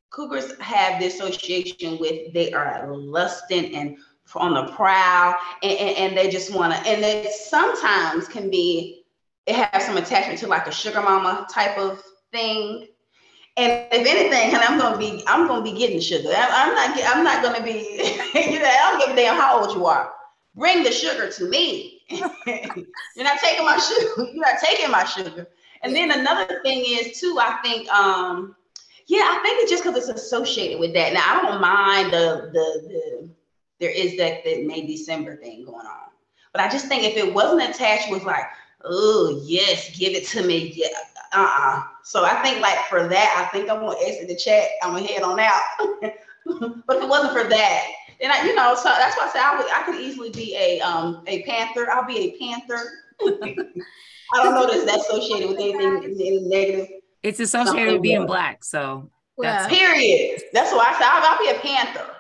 cougars 0.10 0.58
have 0.60 1.00
the 1.00 1.08
association 1.08 2.00
with 2.00 2.34
they 2.34 2.52
are 2.52 2.92
lusting 2.96 3.76
and 3.76 3.98
on 4.36 4.54
the 4.54 4.72
prowl 4.74 5.36
and, 5.64 5.78
and, 5.78 5.98
and 5.98 6.18
they 6.18 6.30
just 6.30 6.54
want 6.54 6.74
to 6.74 6.90
and 6.90 7.04
they 7.04 7.30
sometimes 7.32 8.28
can 8.28 8.50
be 8.50 9.04
it 9.50 9.56
has 9.56 9.86
some 9.86 9.98
attachment 9.98 10.40
to 10.40 10.48
like 10.48 10.68
a 10.68 10.72
sugar 10.72 11.02
mama 11.02 11.48
type 11.52 11.78
of 11.78 12.04
thing. 12.32 12.88
And 13.58 13.72
if 13.92 14.08
anything 14.08 14.54
and 14.54 14.64
i'm 14.64 14.78
gonna 14.80 14.98
be 14.98 15.24
i'm 15.28 15.48
gonna 15.48 15.64
be 15.64 15.78
getting 15.78 16.00
sugar. 16.00 16.30
I'm 16.34 16.76
not 16.76 16.98
i'm 17.06 17.24
not 17.24 17.44
gonna 17.44 17.64
be 17.64 17.72
you 18.36 18.60
know 18.60 18.66
i 18.66 18.92
don't 18.92 19.00
give 19.00 19.18
a 19.18 19.20
damn 19.20 19.36
how 19.36 19.60
old 19.60 19.76
you 19.76 19.86
are. 19.86 20.14
Bring 20.56 20.84
the 20.84 20.92
sugar 20.92 21.30
to 21.32 21.50
me. 21.50 22.02
You're 22.10 23.26
not 23.26 23.40
taking 23.40 23.66
my 23.66 23.78
sugar 23.78 24.32
you're 24.32 24.46
not 24.46 24.60
taking 24.64 24.92
my 24.92 25.04
sugar. 25.06 25.48
And 25.82 25.96
then 25.96 26.12
another 26.12 26.62
thing 26.64 26.84
is 26.86 27.20
too 27.20 27.38
i 27.42 27.60
think 27.64 27.90
um 27.90 28.56
yeah 29.08 29.24
i 29.24 29.40
think 29.42 29.62
it's 29.62 29.72
just 29.72 29.84
because 29.84 30.08
it's 30.08 30.22
associated 30.22 30.80
with 30.80 30.94
that. 30.94 31.14
Now 31.14 31.24
i 31.26 31.42
don't 31.42 31.60
mind 31.60 32.14
the 32.14 32.50
the 32.54 32.88
the 32.88 33.30
there 33.80 33.90
is 33.90 34.18
that 34.18 34.44
that 34.44 34.66
May 34.66 34.86
December 34.86 35.36
thing 35.38 35.66
going 35.66 35.86
on. 35.86 36.10
But 36.54 36.62
I 36.62 36.70
just 36.70 36.88
think 36.88 37.04
if 37.04 37.16
it 37.16 37.34
wasn't 37.34 37.70
attached 37.70 38.12
with 38.12 38.24
like, 38.24 38.46
oh 38.84 39.42
yes, 39.46 39.98
give 39.98 40.14
it 40.14 40.26
to 40.28 40.44
me, 40.44 40.74
yeah, 40.76 40.88
uh-uh. 41.34 41.84
So 42.04 42.26
I 42.26 42.42
think 42.42 42.62
like 42.62 42.80
for 42.90 43.08
that, 43.08 43.36
I 43.38 43.52
think 43.52 43.70
I'm 43.70 43.80
gonna 43.80 43.98
exit 44.02 44.28
the 44.28 44.36
chat. 44.36 44.68
I'm 44.82 44.94
gonna 44.94 45.06
head 45.06 45.22
on 45.22 45.40
out. 45.40 45.62
but 46.46 46.98
if 46.98 47.04
it 47.04 47.10
wasn't 47.10 47.34
for 47.34 47.48
that, 47.48 47.86
then 48.20 48.32
I, 48.32 48.44
you 48.44 48.56
know, 48.56 48.76
so 48.76 48.90
that's 48.90 49.16
why 49.16 49.28
I 49.28 49.30
said 49.32 49.42
I 49.42 49.58
would, 49.58 49.72
I 49.72 49.84
could 49.84 50.02
easily 50.02 50.32
be 50.32 50.56
a 50.56 50.82
um 50.82 51.24
a 51.28 51.44
panther. 51.44 51.90
I'll 51.92 52.06
be 52.06 52.18
a 52.18 52.40
panther. 52.40 52.90
I 53.22 54.44
don't 54.44 54.54
know 54.54 54.68
that 54.68 54.86
that's 54.86 55.08
associated 55.08 55.50
with 55.50 55.60
anything, 55.60 56.04
any 56.04 56.42
negative. 56.42 56.88
It's 57.24 57.40
associated 57.40 57.94
with 57.94 58.02
being 58.02 58.26
black, 58.26 58.64
so 58.64 59.10
that's 59.38 59.68
period. 59.68 60.42
That's 60.54 60.72
why 60.72 60.86
I 60.90 60.94
said 60.94 61.04
I'll, 61.04 61.34
I'll 61.34 61.40
be 61.40 61.50
a 61.50 61.60
panther. 61.60 62.16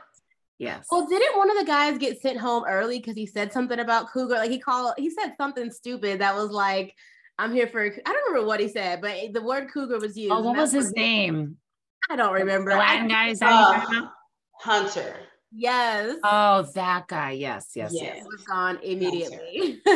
Yes. 0.60 0.88
Well, 0.91 1.08
didn't 1.08 1.38
one 1.38 1.50
of 1.50 1.58
the 1.58 1.63
guys 1.63 1.98
get 1.98 2.22
sent 2.22 2.38
home 2.38 2.65
early 2.67 3.00
because 3.00 3.15
he 3.15 3.26
said 3.26 3.54
something 3.54 3.80
about 3.80 4.12
cougar? 4.12 4.36
Like 4.36 4.52
he 4.52 4.60
called, 4.60 4.93
he 4.98 5.10
said 5.10 5.34
something 5.38 5.72
stupid 5.72 6.19
that 6.19 6.36
was 6.36 6.52
like, 6.52 6.93
"I'm 7.38 7.54
here 7.54 7.67
for." 7.67 7.86
I 7.86 8.12
don't 8.12 8.28
remember 8.28 8.45
what 8.45 8.60
he 8.60 8.67
said, 8.67 9.00
but 9.02 9.15
the 9.34 9.41
word 9.41 9.72
cougar 9.74 10.00
was 10.00 10.17
used. 10.17 10.34
Oh, 10.34 10.41
what 10.41 10.58
was 10.58 10.74
his 10.74 10.91
name? 10.91 11.56
I 12.10 12.17
don't 12.17 12.34
remember. 12.34 12.72
Latin 12.72 13.08
guy, 13.08 13.30
is 13.30 13.39
that 13.39 13.88
uh, 13.89 14.08
Hunter. 14.60 15.15
Yes. 15.52 16.18
Oh, 16.24 16.68
that 16.76 17.08
guy. 17.08 17.32
Yes, 17.32 17.72
yes, 17.76 17.92
yes. 17.94 18.18
yes. 18.18 18.26
was 18.26 18.44
gone 18.44 18.80
immediately. 18.84 19.82
um, 19.88 19.92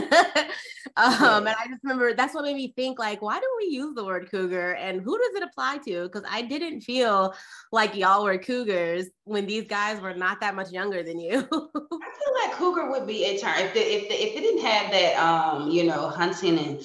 yes. 0.97 1.21
and 1.21 1.49
I 1.49 1.67
just 1.69 1.83
remember 1.83 2.13
that's 2.13 2.33
what 2.33 2.43
made 2.43 2.55
me 2.55 2.73
think, 2.75 2.97
like, 2.97 3.21
why 3.21 3.39
do 3.39 3.45
we 3.59 3.65
use 3.65 3.93
the 3.93 4.03
word 4.03 4.31
cougar 4.31 4.73
and 4.73 5.01
who 5.01 5.17
does 5.17 5.35
it 5.35 5.43
apply 5.43 5.77
to? 5.85 6.03
Because 6.03 6.23
I 6.29 6.41
didn't 6.41 6.81
feel 6.81 7.35
like 7.71 7.95
y'all 7.95 8.23
were 8.23 8.37
cougars 8.37 9.07
when 9.25 9.45
these 9.45 9.67
guys 9.67 10.01
were 10.01 10.15
not 10.15 10.39
that 10.39 10.55
much 10.55 10.71
younger 10.71 11.03
than 11.03 11.19
you. 11.19 11.39
I 11.39 11.41
feel 11.45 12.33
like 12.41 12.53
cougar 12.53 12.89
would 12.89 13.05
be 13.05 13.25
a 13.25 13.37
term 13.37 13.53
if 13.57 13.73
the, 13.73 13.79
if 13.79 14.09
the, 14.09 14.15
if 14.15 14.35
it 14.35 14.41
didn't 14.41 14.65
have 14.65 14.91
that 14.91 15.15
um, 15.17 15.69
you 15.69 15.83
know, 15.83 16.09
hunting 16.09 16.57
and 16.57 16.83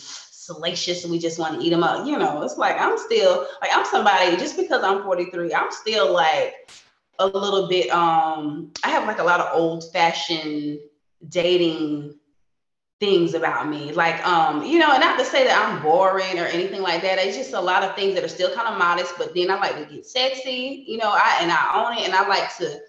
salacious 0.49 1.05
and 1.05 1.13
we 1.13 1.19
just 1.19 1.39
want 1.39 1.61
to 1.61 1.67
eat 1.67 1.71
them 1.71 1.83
up. 1.83 2.07
You 2.07 2.19
know, 2.19 2.43
it's 2.43 2.59
like 2.59 2.77
I'm 2.79 2.99
still 2.99 3.47
like 3.61 3.71
I'm 3.73 3.85
somebody 3.87 4.37
just 4.37 4.57
because 4.57 4.83
I'm 4.83 5.03
43, 5.03 5.55
I'm 5.55 5.71
still 5.71 6.13
like 6.13 6.55
a 7.19 7.27
little 7.27 7.69
bit 7.69 7.91
um 7.91 8.73
I 8.85 8.91
have 8.91 9.07
like 9.07 9.19
a 9.19 9.25
lot 9.25 9.41
of 9.41 9.49
old 9.53 9.85
fashioned 9.93 10.79
dating 11.29 12.15
things 13.01 13.35
about 13.35 13.69
me. 13.69 13.93
Like 13.93 14.25
um, 14.27 14.65
you 14.65 14.79
know, 14.79 14.93
and 14.93 15.01
not 15.01 15.19
to 15.19 15.25
say 15.25 15.45
that 15.45 15.57
I'm 15.57 15.83
boring 15.83 16.39
or 16.39 16.47
anything 16.47 16.83
like 16.83 17.03
that. 17.03 17.19
It's 17.19 17.37
just 17.37 17.53
a 17.53 17.61
lot 17.61 17.85
of 17.85 17.95
things 17.95 18.15
that 18.15 18.25
are 18.25 18.29
still 18.29 18.55
kind 18.55 18.69
of 18.69 18.79
modest, 18.79 19.15
but 19.17 19.35
then 19.35 19.51
I 19.51 19.57
like 19.57 19.77
to 19.77 19.95
get 19.95 20.07
sexy, 20.07 20.85
you 20.87 20.97
know, 20.97 21.11
I 21.11 21.39
and 21.41 21.51
I 21.51 21.85
own 21.85 21.99
it 21.99 22.05
and 22.07 22.15
I 22.15 22.27
like 22.27 22.57
to 22.59 22.81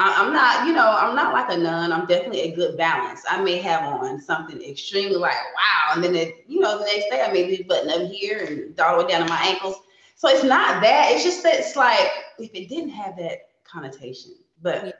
I, 0.00 0.24
am 0.24 0.32
not, 0.32 0.64
you 0.64 0.72
know, 0.72 0.88
I'm 0.88 1.16
not 1.16 1.32
like 1.32 1.50
a 1.50 1.56
nun. 1.56 1.92
I'm 1.92 2.06
definitely 2.06 2.42
a 2.42 2.54
good 2.54 2.76
balance. 2.76 3.22
I 3.28 3.42
may 3.42 3.58
have 3.58 3.82
on 3.82 4.20
something 4.20 4.62
extremely 4.62 5.16
like 5.16 5.34
wow, 5.34 5.94
and 5.94 6.04
then 6.04 6.14
it, 6.14 6.44
you 6.46 6.60
know, 6.60 6.78
the 6.78 6.84
next 6.84 7.10
day 7.10 7.22
I 7.22 7.32
may 7.32 7.44
be 7.44 7.64
button 7.64 7.90
up 7.90 8.08
here 8.12 8.44
and 8.44 8.78
all 8.78 8.98
the 8.98 9.04
way 9.04 9.10
down 9.10 9.26
to 9.26 9.28
my 9.28 9.40
ankles. 9.42 9.76
So 10.14 10.28
it's 10.28 10.44
not 10.44 10.82
that. 10.82 11.10
It's 11.12 11.24
just 11.24 11.42
that 11.42 11.54
it's 11.54 11.74
like 11.74 12.10
if 12.38 12.54
it 12.54 12.68
didn't 12.68 12.90
have 12.90 13.16
that 13.16 13.47
connotation. 13.70 14.32
But 14.60 14.98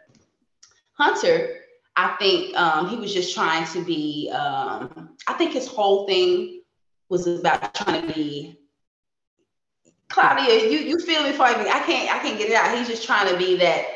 Hunter, 0.93 1.61
I 1.97 2.17
think 2.19 2.57
um, 2.57 2.89
he 2.89 2.97
was 2.97 3.13
just 3.13 3.35
trying 3.35 3.67
to 3.69 3.85
be. 3.85 4.31
Um, 4.31 5.17
I 5.27 5.33
think 5.35 5.53
his 5.53 5.67
whole 5.67 6.07
thing 6.07 6.63
was 7.09 7.27
about 7.27 7.75
trying 7.75 8.07
to 8.07 8.15
be. 8.15 8.59
Claudia, 10.09 10.71
you 10.71 10.79
you 10.79 10.99
feel 11.01 11.23
me 11.23 11.33
for 11.33 11.49
me? 11.49 11.69
I 11.69 11.83
can't 11.85 12.15
I 12.15 12.19
can't 12.21 12.39
get 12.39 12.51
it 12.51 12.55
out. 12.55 12.77
He's 12.77 12.89
just 12.89 13.05
trying 13.05 13.31
to 13.31 13.37
be 13.37 13.57
that. 13.57 13.87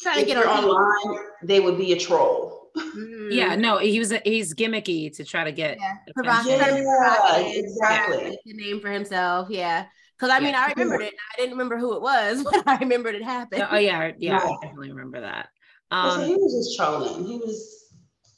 Trying 0.00 0.20
to 0.20 0.26
get 0.26 0.36
her 0.36 0.48
online, 0.48 1.24
they 1.42 1.58
would 1.58 1.76
be 1.76 1.92
a 1.92 1.98
troll. 1.98 2.70
Mm-hmm. 2.76 3.32
Yeah, 3.32 3.56
no, 3.56 3.78
he 3.78 3.98
was 3.98 4.12
a, 4.12 4.20
he's 4.24 4.54
gimmicky 4.54 5.14
to 5.16 5.24
try 5.24 5.44
to 5.44 5.52
get. 5.52 5.78
Yeah, 5.80 5.94
yeah 6.24 7.40
exactly. 7.40 8.38
Yeah, 8.44 8.54
name 8.54 8.80
for 8.80 8.90
himself. 8.90 9.48
Yeah. 9.50 9.86
Because 10.18 10.34
I 10.34 10.40
mean, 10.40 10.50
yeah. 10.54 10.66
I 10.66 10.72
remembered 10.72 11.02
it. 11.02 11.14
I 11.32 11.36
didn't 11.36 11.52
remember 11.52 11.78
who 11.78 11.94
it 11.94 12.02
was, 12.02 12.42
but 12.50 12.66
I 12.66 12.78
remembered 12.78 13.14
it 13.14 13.22
happened. 13.22 13.66
Oh 13.70 13.78
yeah, 13.78 14.12
yeah, 14.18 14.38
I 14.38 14.56
definitely 14.62 14.90
remember 14.90 15.20
that. 15.20 15.48
Um, 15.90 16.24
he 16.24 16.34
was 16.34 16.54
just 16.54 16.76
trolling. 16.76 17.26
He 17.26 17.36
was. 17.38 17.74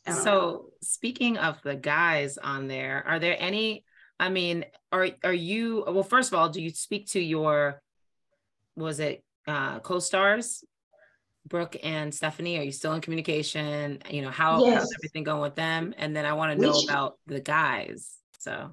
So 0.06 0.24
know. 0.24 0.64
speaking 0.82 1.36
of 1.38 1.60
the 1.62 1.76
guys 1.76 2.38
on 2.38 2.68
there, 2.68 3.04
are 3.06 3.18
there 3.18 3.36
any? 3.38 3.84
I 4.18 4.28
mean, 4.28 4.66
are 4.92 5.08
are 5.24 5.32
you? 5.32 5.84
Well, 5.86 6.02
first 6.02 6.32
of 6.32 6.38
all, 6.38 6.48
do 6.48 6.60
you 6.60 6.70
speak 6.70 7.08
to 7.10 7.20
your? 7.20 7.80
Was 8.76 9.00
it 9.00 9.24
uh, 9.46 9.80
co-stars, 9.80 10.64
Brooke 11.46 11.76
and 11.82 12.14
Stephanie? 12.14 12.58
Are 12.58 12.62
you 12.62 12.72
still 12.72 12.92
in 12.92 13.00
communication? 13.00 14.02
You 14.10 14.22
know 14.22 14.30
how 14.30 14.64
yes. 14.64 14.80
how's 14.80 14.92
everything 14.98 15.24
going 15.24 15.40
with 15.40 15.54
them? 15.54 15.94
And 15.96 16.14
then 16.14 16.26
I 16.26 16.34
want 16.34 16.58
to 16.58 16.66
know 16.66 16.78
about 16.80 17.18
the 17.26 17.40
guys. 17.40 18.10
So 18.38 18.72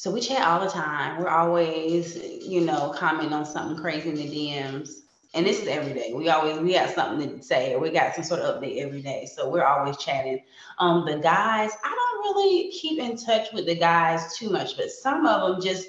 so 0.00 0.10
we 0.10 0.22
chat 0.22 0.40
all 0.40 0.60
the 0.60 0.70
time. 0.70 1.20
We're 1.20 1.28
always, 1.28 2.16
you 2.16 2.62
know, 2.62 2.90
commenting 2.96 3.34
on 3.34 3.44
something 3.44 3.76
crazy 3.76 4.08
in 4.08 4.14
the 4.14 4.24
DMs. 4.24 4.88
And 5.34 5.44
this 5.44 5.60
is 5.60 5.68
every 5.68 5.92
day. 5.92 6.14
We 6.14 6.30
always 6.30 6.58
we 6.58 6.72
got 6.72 6.94
something 6.94 7.36
to 7.36 7.44
say 7.44 7.74
or 7.74 7.80
we 7.80 7.90
got 7.90 8.14
some 8.14 8.24
sort 8.24 8.40
of 8.40 8.62
update 8.62 8.78
every 8.78 9.02
day. 9.02 9.26
So 9.26 9.50
we're 9.50 9.66
always 9.66 9.98
chatting. 9.98 10.40
Um, 10.78 11.04
the 11.04 11.18
guys, 11.18 11.72
I 11.84 11.94
don't 11.94 12.34
really 12.34 12.70
keep 12.70 12.98
in 12.98 13.14
touch 13.14 13.48
with 13.52 13.66
the 13.66 13.74
guys 13.74 14.38
too 14.38 14.48
much, 14.48 14.78
but 14.78 14.90
some 14.90 15.26
of 15.26 15.52
them 15.52 15.60
just, 15.60 15.88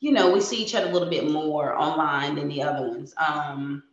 you 0.00 0.10
know, 0.10 0.32
we 0.32 0.40
see 0.40 0.60
each 0.60 0.74
other 0.74 0.88
a 0.88 0.92
little 0.92 1.08
bit 1.08 1.30
more 1.30 1.78
online 1.78 2.34
than 2.34 2.48
the 2.48 2.64
other 2.64 2.88
ones. 2.88 3.14
Um, 3.24 3.84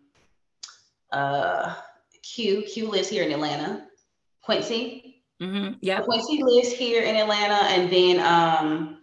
uh, 1.11 1.75
Q, 2.23 2.63
Q 2.63 2.89
lives 2.89 3.09
here 3.09 3.25
in 3.25 3.31
Atlanta. 3.31 3.85
Quincy, 4.41 5.21
mm-hmm. 5.39 5.73
yeah, 5.81 6.01
Quincy 6.01 6.41
lives 6.41 6.71
here 6.71 7.03
in 7.03 7.15
Atlanta, 7.15 7.67
and 7.69 7.91
then 7.91 8.19
um, 8.21 8.98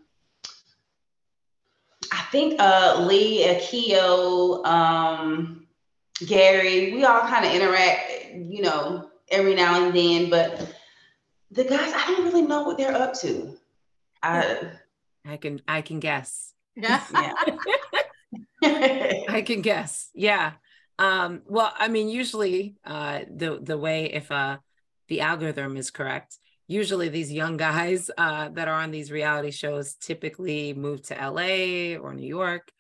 think 2.36 2.60
uh, 2.60 3.02
Lee, 3.06 3.46
Akio, 3.46 4.64
um, 4.66 5.66
Gary, 6.26 6.92
we 6.92 7.04
all 7.04 7.20
kind 7.20 7.46
of 7.46 7.52
interact, 7.52 8.34
you 8.34 8.60
know, 8.60 9.10
every 9.30 9.54
now 9.54 9.82
and 9.82 9.96
then, 9.96 10.28
but 10.28 10.74
the 11.50 11.64
guys, 11.64 11.92
I 11.94 12.04
don't 12.08 12.24
really 12.24 12.42
know 12.42 12.62
what 12.64 12.76
they're 12.76 12.94
up 12.94 13.14
to. 13.20 13.56
I, 14.22 14.72
I 15.24 15.36
can, 15.38 15.62
I 15.66 15.80
can 15.82 16.00
guess. 16.00 16.52
Yeah. 18.62 18.74
I 19.28 19.42
can 19.46 19.62
guess. 19.62 20.10
Yeah. 20.14 20.52
Um, 20.98 21.42
well, 21.46 21.72
I 21.78 21.88
mean, 21.88 22.08
usually 22.08 22.76
uh, 22.84 23.20
the 23.30 23.60
the 23.62 23.78
way 23.78 24.12
if 24.12 24.32
uh, 24.32 24.58
the 25.08 25.20
algorithm 25.20 25.76
is 25.76 25.90
correct, 25.90 26.38
usually 26.66 27.08
these 27.08 27.32
young 27.32 27.56
guys 27.56 28.10
uh, 28.18 28.48
that 28.50 28.68
are 28.68 28.80
on 28.80 28.90
these 28.90 29.12
reality 29.12 29.50
shows 29.50 29.94
typically 29.94 30.74
move 30.74 31.02
to 31.02 31.14
LA 31.14 31.96
or 31.98 32.14
New 32.14 32.26
York 32.26 32.70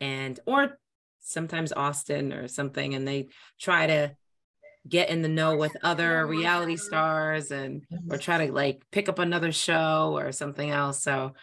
and 0.00 0.38
or 0.46 0.78
sometimes 1.20 1.72
Austin 1.72 2.32
or 2.32 2.48
something 2.48 2.94
and 2.94 3.06
they 3.06 3.28
try 3.58 3.86
to 3.86 4.14
get 4.88 5.10
in 5.10 5.20
the 5.20 5.28
know 5.28 5.56
with 5.56 5.76
other 5.82 6.26
reality 6.26 6.76
stars 6.76 7.50
and 7.50 7.84
or 8.10 8.16
try 8.16 8.46
to 8.46 8.52
like 8.52 8.82
pick 8.90 9.08
up 9.10 9.18
another 9.18 9.52
show 9.52 10.16
or 10.16 10.32
something 10.32 10.70
else 10.70 11.02
so 11.02 11.34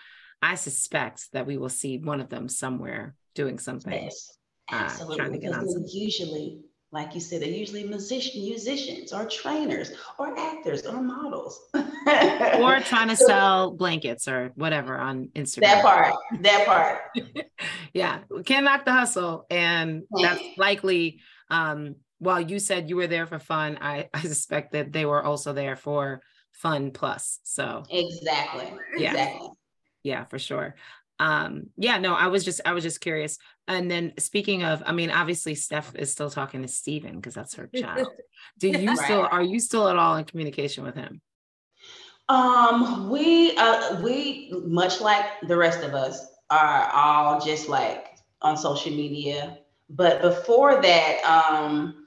I 0.41 0.55
suspect 0.55 1.31
that 1.33 1.45
we 1.45 1.57
will 1.57 1.69
see 1.69 1.99
one 1.99 2.19
of 2.19 2.29
them 2.29 2.49
somewhere 2.49 3.15
doing 3.35 3.59
something 3.59 3.93
yes, 3.93 4.37
absolutely. 4.71 5.13
Uh, 5.13 5.17
trying 5.17 5.31
to 5.33 5.37
get 5.37 5.53
on 5.53 5.85
usually 5.93 6.59
like 6.91 7.13
you 7.13 7.19
said, 7.19 7.41
they're 7.41 7.49
usually 7.49 7.83
musician, 7.83 8.41
musicians 8.41 9.11
or 9.11 9.25
trainers 9.25 9.91
or 10.17 10.37
actors 10.39 10.85
or 10.85 11.01
models. 11.01 11.59
or 11.73 12.79
trying 12.79 13.09
to 13.09 13.15
so, 13.15 13.25
sell 13.25 13.71
blankets 13.71 14.27
or 14.27 14.51
whatever 14.55 14.97
on 14.97 15.29
Instagram. 15.35 15.61
That 15.61 15.83
part, 15.83 16.15
that 16.41 16.65
part. 16.65 16.99
yeah, 17.93 18.19
we 18.29 18.43
can't 18.43 18.63
knock 18.63 18.85
the 18.85 18.93
hustle. 18.93 19.45
And 19.49 20.03
that's 20.11 20.41
likely, 20.57 21.19
um, 21.49 21.95
while 22.19 22.39
you 22.39 22.57
said 22.57 22.89
you 22.89 22.95
were 22.95 23.07
there 23.07 23.27
for 23.27 23.39
fun, 23.39 23.77
I, 23.81 24.07
I 24.13 24.21
suspect 24.21 24.71
that 24.71 24.93
they 24.93 25.05
were 25.05 25.23
also 25.23 25.51
there 25.51 25.75
for 25.75 26.21
fun 26.53 26.91
plus. 26.91 27.39
So 27.43 27.83
exactly. 27.89 28.71
Yeah. 28.97 29.11
Exactly. 29.11 29.49
Yeah, 30.03 30.23
for 30.23 30.39
sure 30.39 30.75
um 31.19 31.67
yeah 31.77 31.97
no 31.97 32.13
i 32.13 32.27
was 32.27 32.45
just 32.45 32.61
i 32.65 32.73
was 32.73 32.83
just 32.83 33.01
curious. 33.01 33.37
And 33.67 33.91
then 33.91 34.13
speaking 34.17 34.63
of 34.63 34.83
i 34.85 34.91
mean 34.91 35.11
obviously 35.11 35.55
steph 35.55 35.95
is 35.95 36.11
still 36.11 36.29
talking 36.29 36.61
to 36.61 36.67
steven 36.67 37.15
because 37.15 37.33
that's 37.33 37.55
her 37.55 37.69
child. 37.75 38.07
Do 38.59 38.69
you 38.69 38.89
right. 38.89 38.97
still 38.97 39.27
are 39.29 39.41
you 39.41 39.59
still 39.59 39.87
at 39.87 39.97
all 39.97 40.15
in 40.17 40.25
communication 40.25 40.83
with 40.83 40.95
him? 40.95 41.21
Um 42.29 43.09
we 43.09 43.55
uh 43.57 44.01
we 44.01 44.51
much 44.65 45.01
like 45.01 45.25
the 45.47 45.55
rest 45.55 45.83
of 45.83 45.93
us 45.93 46.25
are 46.49 46.89
all 46.93 47.39
just 47.39 47.67
like 47.67 48.17
on 48.41 48.57
social 48.57 48.91
media. 48.91 49.59
But 49.89 50.21
before 50.21 50.81
that 50.81 51.23
um 51.23 52.06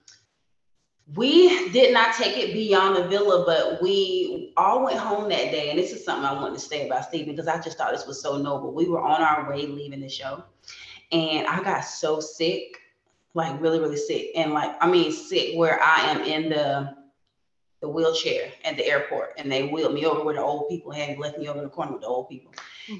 we 1.16 1.70
did 1.70 1.92
not 1.92 2.14
take 2.14 2.37
it 2.37 2.53
beyond 2.53 2.96
the 2.96 3.09
villa, 3.09 3.44
but 3.44 3.83
we 3.83 4.53
all 4.57 4.85
went 4.85 4.99
home 4.99 5.29
that 5.31 5.51
day. 5.51 5.70
And 5.70 5.79
this 5.79 5.92
is 5.92 6.05
something 6.05 6.25
I 6.25 6.33
wanted 6.35 6.55
to 6.55 6.61
say 6.61 6.87
about 6.87 7.07
Stephen 7.07 7.35
because 7.35 7.49
I 7.49 7.61
just 7.61 7.79
thought 7.79 7.92
this 7.92 8.07
was 8.07 8.20
so 8.20 8.37
noble. 8.37 8.73
We 8.73 8.88
were 8.88 9.01
on 9.01 9.20
our 9.20 9.49
way 9.51 9.66
leaving 9.66 10.01
the 10.01 10.09
show, 10.09 10.44
and 11.11 11.46
I 11.46 11.62
got 11.62 11.81
so 11.81 12.20
sick, 12.20 12.79
like 13.35 13.61
really, 13.61 13.81
really 13.81 13.96
sick. 13.96 14.31
And 14.37 14.53
like, 14.53 14.77
I 14.81 14.88
mean, 14.88 15.11
sick 15.11 15.57
where 15.57 15.83
I 15.83 16.01
am 16.11 16.23
in 16.23 16.51
the 16.51 17.01
the 17.81 17.88
wheelchair 17.88 18.51
at 18.64 18.77
the 18.77 18.87
airport 18.87 19.33
and 19.38 19.51
they 19.51 19.68
wheeled 19.68 19.94
me 19.94 20.05
over 20.05 20.23
where 20.23 20.35
the 20.35 20.42
old 20.42 20.68
people 20.68 20.92
had 20.92 21.18
left 21.18 21.38
me 21.38 21.49
over 21.49 21.59
in 21.59 21.64
the 21.64 21.70
corner 21.70 21.92
with 21.92 22.03
the 22.03 22.07
old 22.07 22.29
people. 22.29 22.53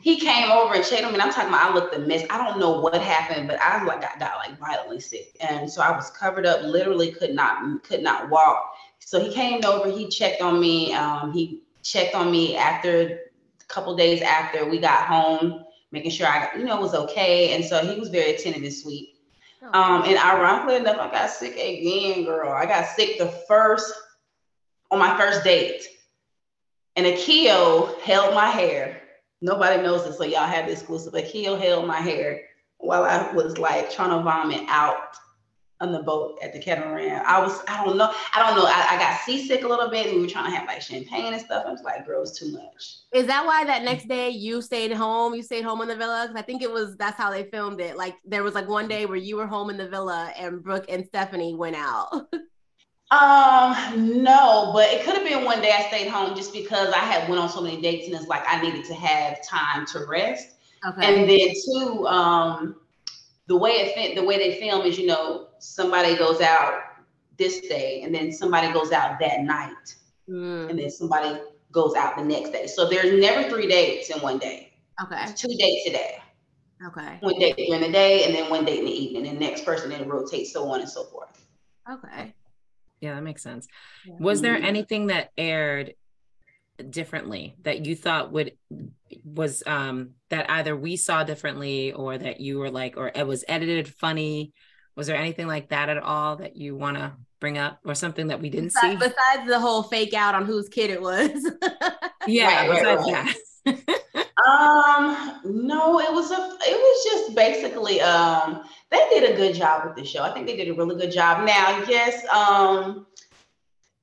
He 0.03 0.19
came 0.19 0.51
over 0.51 0.75
and 0.75 0.85
checked 0.85 1.05
on 1.05 1.13
me. 1.13 1.15
And 1.15 1.23
I'm 1.23 1.33
talking 1.33 1.49
about 1.49 1.71
I 1.71 1.75
looked 1.75 1.95
a 1.95 1.99
mess. 1.99 2.25
I 2.31 2.39
don't 2.39 2.61
know 2.61 2.81
what 2.81 3.01
happened, 3.01 3.49
but 3.49 3.61
I 3.61 3.83
like 3.85 4.01
got, 4.01 4.19
got 4.19 4.37
like 4.37 4.59
violently 4.59 5.01
sick. 5.01 5.37
And 5.41 5.71
so 5.71 5.83
I 5.83 5.91
was 5.91 6.11
covered 6.11 6.47
up, 6.47 6.63
literally 6.63 7.11
could 7.11 7.35
not 7.35 7.83
could 7.83 8.03
not 8.03 8.31
walk. 8.31 8.75
So 9.01 9.21
he 9.21 9.33
came 9.33 9.65
over, 9.65 9.91
he 9.91 10.09
checked 10.09 10.43
on 10.43 10.61
me. 10.61 10.93
Um, 10.93 11.33
he 11.33 11.63
checked 11.83 12.15
on 12.15 12.31
me 12.31 12.57
after 12.57 13.01
a 13.61 13.65
couple 13.67 13.97
days 13.97 14.23
after 14.23 14.69
we 14.69 14.79
got 14.79 15.07
home, 15.07 15.65
making 15.91 16.13
sure 16.13 16.27
I 16.27 16.51
you 16.57 16.65
know 16.65 16.81
was 16.81 16.95
okay. 16.95 17.55
And 17.55 17.65
so 17.65 17.85
he 17.85 17.99
was 17.99 18.09
very 18.09 18.35
attentive 18.35 18.63
and 18.63 18.73
sweet. 18.73 19.17
Oh. 19.63 19.81
Um, 19.81 20.03
and 20.05 20.17
ironically 20.17 20.77
enough, 20.77 20.99
I 20.99 21.11
got 21.11 21.31
sick 21.31 21.55
again, 21.55 22.25
girl. 22.25 22.53
I 22.53 22.67
got 22.67 22.87
sick 22.87 23.19
the 23.19 23.29
first 23.49 23.93
on 24.91 24.99
my 24.99 25.17
first 25.19 25.45
date. 25.45 25.85
And 26.97 27.07
Akio 27.07 27.99
held 28.01 28.35
my 28.35 28.47
hair. 28.47 29.00
Nobody 29.41 29.83
knows 29.83 30.05
this, 30.05 30.19
so 30.19 30.25
y'all 30.25 30.47
have 30.47 30.67
the 30.67 30.73
exclusive. 30.73 31.15
Akio 31.15 31.59
held 31.59 31.87
my 31.87 32.01
hair 32.01 32.43
while 32.79 33.05
I 33.05 33.33
was 33.33 33.59
like 33.59 33.91
trying 33.91 34.11
to 34.11 34.23
vomit 34.23 34.63
out 34.69 35.17
on 35.81 35.93
the 35.93 36.03
boat 36.03 36.39
at 36.43 36.53
the 36.53 36.59
catamaran. 36.59 37.23
I 37.25 37.41
was, 37.41 37.63
I 37.67 37.83
don't 37.83 37.97
know, 37.97 38.13
I 38.35 38.39
don't 38.39 38.57
know. 38.57 38.67
I, 38.67 38.89
I 38.91 38.99
got 38.99 39.19
seasick 39.21 39.65
a 39.65 39.69
little 39.69 39.89
bit. 39.89 40.07
And 40.07 40.17
we 40.17 40.23
were 40.23 40.29
trying 40.29 40.51
to 40.51 40.57
have 40.57 40.67
like 40.67 40.83
champagne 40.83 41.33
and 41.33 41.41
stuff. 41.41 41.65
I 41.67 41.71
was 41.71 41.83
like, 41.83 42.07
girl, 42.07 42.21
it's 42.21 42.39
too 42.39 42.53
much. 42.53 42.99
Is 43.13 43.27
that 43.27 43.47
why 43.47 43.65
that 43.65 43.83
next 43.83 44.07
day 44.07 44.29
you 44.29 44.61
stayed 44.61 44.93
home? 44.93 45.35
You 45.35 45.43
stayed 45.43 45.65
home 45.65 45.81
in 45.81 45.89
the 45.89 45.97
villa? 45.97 46.27
Because 46.29 46.41
I 46.41 46.45
think 46.45 46.61
it 46.63 46.71
was 46.71 46.97
that's 46.97 47.17
how 47.17 47.31
they 47.31 47.45
filmed 47.45 47.81
it. 47.81 47.97
Like 47.97 48.17
there 48.27 48.43
was 48.43 48.55
like 48.55 48.69
one 48.69 48.89
day 48.89 49.07
where 49.07 49.17
you 49.17 49.37
were 49.37 49.47
home 49.47 49.71
in 49.71 49.79
the 49.79 49.89
villa 49.89 50.33
and 50.37 50.63
Brooke 50.63 50.87
and 50.89 51.07
Stephanie 51.07 51.55
went 51.55 51.77
out. 51.77 52.29
Um, 53.11 54.23
no, 54.23 54.71
but 54.73 54.89
it 54.89 55.05
could 55.05 55.15
have 55.17 55.27
been 55.27 55.45
one 55.45 55.61
day 55.61 55.73
I 55.73 55.89
stayed 55.89 56.09
home 56.09 56.37
just 56.37 56.53
because 56.53 56.93
I 56.93 56.99
had 56.99 57.29
went 57.29 57.41
on 57.41 57.49
so 57.49 57.61
many 57.61 57.81
dates 57.81 58.07
and 58.07 58.15
it's 58.15 58.29
like 58.29 58.45
I 58.47 58.61
needed 58.63 58.85
to 58.85 58.95
have 58.95 59.45
time 59.45 59.85
to 59.87 60.07
rest. 60.07 60.51
Okay. 60.87 61.05
And 61.05 61.29
then 61.29 61.49
two, 61.65 62.07
um, 62.07 62.77
the 63.49 63.57
way 63.57 63.73
it 63.73 64.15
the 64.15 64.23
way 64.23 64.39
they 64.39 64.61
film 64.61 64.87
is, 64.87 64.97
you 64.97 65.07
know, 65.07 65.49
somebody 65.59 66.17
goes 66.17 66.41
out 66.41 66.83
this 67.37 67.61
day 67.63 68.03
and 68.03 68.15
then 68.15 68.31
somebody 68.31 68.73
goes 68.73 68.93
out 68.93 69.19
that 69.19 69.41
night. 69.41 69.97
Mm. 70.29 70.71
And 70.71 70.79
then 70.79 70.91
somebody 70.91 71.41
goes 71.73 71.97
out 71.97 72.17
the 72.17 72.25
next 72.25 72.51
day. 72.51 72.69
So 72.69 72.89
there's 72.89 73.21
never 73.21 73.49
three 73.49 73.67
dates 73.67 74.11
in 74.11 74.21
one 74.21 74.39
day. 74.39 74.73
Okay. 75.03 75.25
It's 75.25 75.41
two 75.41 75.49
dates 75.49 75.89
a 75.89 75.91
day. 75.91 76.23
Okay. 76.87 77.19
One 77.21 77.39
date 77.39 77.57
during 77.57 77.81
the 77.81 77.91
day 77.91 78.25
and 78.25 78.35
then 78.35 78.49
one 78.51 78.65
date 78.65 78.79
in 78.79 78.85
the 78.85 78.93
evening. 78.93 79.27
And 79.27 79.37
the 79.37 79.41
next 79.41 79.65
person 79.65 79.91
then 79.91 80.09
rotates, 80.09 80.53
so 80.53 80.69
on 80.71 80.81
and 80.81 80.89
so 80.89 81.05
forth. 81.05 81.45
Okay. 81.91 82.33
Yeah, 83.01 83.15
that 83.15 83.23
makes 83.23 83.43
sense. 83.43 83.67
Yeah. 84.07 84.15
Was 84.21 84.43
there 84.43 84.57
anything 84.57 85.07
that 85.07 85.31
aired 85.37 85.95
differently 86.89 87.55
that 87.63 87.85
you 87.85 87.95
thought 87.95 88.33
would 88.33 88.53
was 89.23 89.63
um 89.67 90.11
that 90.31 90.51
either 90.51 90.75
we 90.75 90.97
saw 90.97 91.25
differently 91.25 91.93
or 91.93 92.17
that 92.17 92.41
you 92.41 92.59
were 92.59 92.71
like 92.71 92.97
or 92.97 93.11
it 93.15 93.27
was 93.27 93.45
edited 93.49 93.89
funny? 93.89 94.53
Was 94.97 95.07
there 95.07 95.17
anything 95.17 95.47
like 95.47 95.71
that 95.71 95.89
at 95.89 95.99
all 95.99 96.37
that 96.37 96.57
you 96.57 96.77
want 96.77 96.97
to 96.97 97.13
bring 97.41 97.57
up 97.57 97.81
or 97.85 97.95
something 97.95 98.29
that 98.29 98.41
we 98.41 98.51
didn't 98.51 98.75
besides, 98.75 99.01
see? 99.01 99.09
Besides 99.09 99.49
the 99.49 99.59
whole 99.59 99.83
fake 99.83 100.15
out 100.15 100.35
on 100.35 100.45
whose 100.45 100.69
kid 100.69 100.91
it 100.91 101.01
was. 101.01 101.31
yeah, 102.27 102.67
right, 102.67 102.83
right, 102.83 102.99
right. 102.99 103.35
um, 104.47 105.41
no, 105.45 106.01
it 106.01 106.13
was 106.13 106.31
a 106.31 106.59
it 106.67 106.77
was 106.77 107.05
just 107.05 107.35
basically 107.35 108.01
um 108.01 108.63
they 108.91 109.07
did 109.11 109.31
a 109.31 109.37
good 109.37 109.55
job 109.55 109.85
with 109.85 109.97
the 109.97 110.05
show. 110.05 110.23
I 110.23 110.33
think 110.33 110.47
they 110.47 110.57
did 110.57 110.69
a 110.69 110.75
really 110.75 110.97
good 110.97 111.13
job. 111.13 111.47
Now, 111.47 111.85
yes, 111.89 112.27
um 112.29 113.07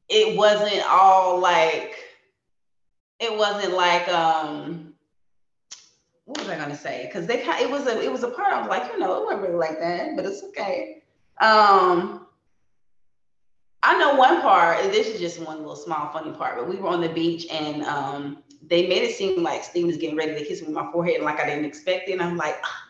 it 0.09 0.37
wasn't 0.37 0.83
all 0.89 1.39
like 1.39 1.95
it 3.19 3.35
wasn't 3.35 3.73
like 3.73 4.07
um 4.09 4.93
what 6.25 6.39
was 6.39 6.49
I 6.49 6.57
gonna 6.57 6.75
say? 6.75 7.05
Because 7.07 7.25
they 7.25 7.41
kind 7.41 7.61
it 7.61 7.69
was 7.69 7.87
a 7.87 8.01
it 8.01 8.11
was 8.11 8.23
a 8.23 8.29
part 8.29 8.53
of 8.53 8.67
like, 8.67 8.91
you 8.91 8.99
know, 8.99 9.21
it 9.21 9.25
wasn't 9.25 9.41
really 9.43 9.55
like 9.55 9.79
that, 9.79 10.15
but 10.15 10.25
it's 10.25 10.43
okay. 10.43 11.01
Um 11.41 12.26
I 13.83 13.97
know 13.97 14.15
one 14.15 14.41
part, 14.41 14.81
this 14.91 15.07
is 15.07 15.19
just 15.19 15.39
one 15.39 15.59
little 15.59 15.75
small 15.75 16.11
funny 16.11 16.31
part, 16.31 16.57
but 16.57 16.67
we 16.67 16.77
were 16.77 16.89
on 16.89 17.01
the 17.01 17.09
beach 17.09 17.45
and 17.51 17.83
um 17.83 18.43
they 18.69 18.87
made 18.87 19.03
it 19.03 19.15
seem 19.15 19.43
like 19.43 19.63
Steve 19.63 19.85
was 19.85 19.97
getting 19.97 20.17
ready 20.17 20.33
to 20.33 20.45
kiss 20.45 20.61
me 20.61 20.67
on 20.67 20.73
my 20.73 20.91
forehead, 20.91 21.15
and 21.15 21.25
like 21.25 21.39
I 21.39 21.45
didn't 21.45 21.65
expect 21.65 22.09
it. 22.09 22.13
And 22.13 22.21
I'm 22.21 22.37
like, 22.37 22.57
ah. 22.63 22.83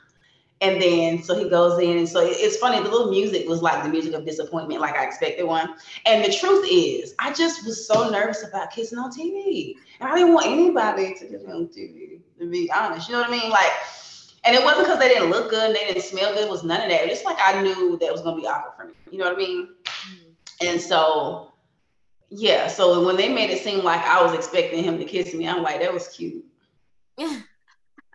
and 0.62 0.82
then 0.82 1.22
so 1.22 1.38
he 1.38 1.50
goes 1.50 1.80
in, 1.80 1.98
and 1.98 2.10
so 2.10 2.22
it's 2.24 2.58
funny. 2.58 2.82
The 2.82 2.90
little 2.90 3.12
music 3.12 3.48
was 3.48 3.62
like 3.62 3.84
the 3.84 3.90
music 3.90 4.14
of 4.14 4.26
disappointment, 4.26 4.82
like 4.82 4.96
I 4.96 5.06
expected 5.06 5.44
one. 5.44 5.76
And 6.06 6.24
the 6.24 6.36
truth 6.36 6.66
is, 6.72 7.14
I 7.20 7.34
just 7.34 7.66
was 7.66 7.86
so 7.86 8.10
nervous 8.10 8.48
about 8.48 8.72
kissing 8.72 8.98
on 8.98 9.12
TV, 9.12 9.76
and 10.00 10.10
I 10.10 10.16
didn't 10.16 10.34
want 10.34 10.48
anybody 10.48 11.14
to 11.16 11.28
kiss 11.28 11.44
on 11.48 11.68
TV. 11.68 12.20
To 12.40 12.50
be 12.50 12.72
honest, 12.72 13.10
you 13.10 13.16
know 13.16 13.22
what 13.22 13.30
I 13.30 13.32
mean? 13.32 13.50
Like, 13.50 13.72
and 14.44 14.56
it 14.56 14.64
wasn't 14.64 14.86
because 14.86 15.00
they 15.00 15.10
didn't 15.10 15.30
look 15.30 15.50
good, 15.50 15.68
and 15.68 15.76
they 15.76 15.86
didn't 15.88 16.04
smell 16.04 16.34
good. 16.34 16.46
It 16.46 16.50
was 16.50 16.64
none 16.64 16.82
of 16.82 16.90
that. 16.90 17.02
It 17.02 17.10
was 17.10 17.20
just 17.20 17.26
like 17.26 17.38
I 17.44 17.62
knew 17.62 17.98
that 18.00 18.12
was 18.12 18.22
gonna 18.22 18.40
be 18.40 18.48
awkward 18.48 18.74
for 18.78 18.86
me. 18.88 18.94
You 19.12 19.20
know 19.20 19.26
what 19.26 19.36
I 19.36 19.38
mean? 19.38 19.70
And 20.62 20.82
so 20.82 21.54
yeah, 22.30 22.68
so 22.68 23.06
when 23.06 23.16
they 23.16 23.30
made 23.30 23.50
it 23.50 23.64
seem 23.64 23.84
like 23.84 24.02
I 24.02 24.22
was 24.22 24.34
expecting 24.34 24.84
him 24.84 24.98
to 24.98 25.06
kiss 25.06 25.34
me, 25.34 25.48
I'm 25.48 25.64
like, 25.64 25.80
that 25.80 25.94
was 25.94 26.08
cute. 26.10 26.44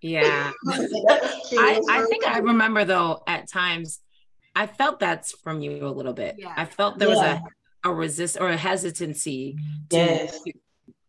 Yeah. 0.02 0.50
I, 0.68 1.80
I 1.88 2.06
think 2.08 2.26
I 2.26 2.38
remember 2.38 2.84
though 2.84 3.22
at 3.26 3.48
times 3.48 4.00
I 4.54 4.66
felt 4.66 5.00
that's 5.00 5.32
from 5.32 5.62
you 5.62 5.86
a 5.86 5.88
little 5.88 6.12
bit. 6.12 6.36
Yeah. 6.38 6.52
I 6.56 6.66
felt 6.66 6.98
there 6.98 7.08
yeah. 7.08 7.14
was 7.14 7.42
a, 7.84 7.90
a 7.90 7.94
resist 7.94 8.36
or 8.38 8.48
a 8.48 8.56
hesitancy 8.56 9.56
to 9.90 9.96
yes. 9.96 10.40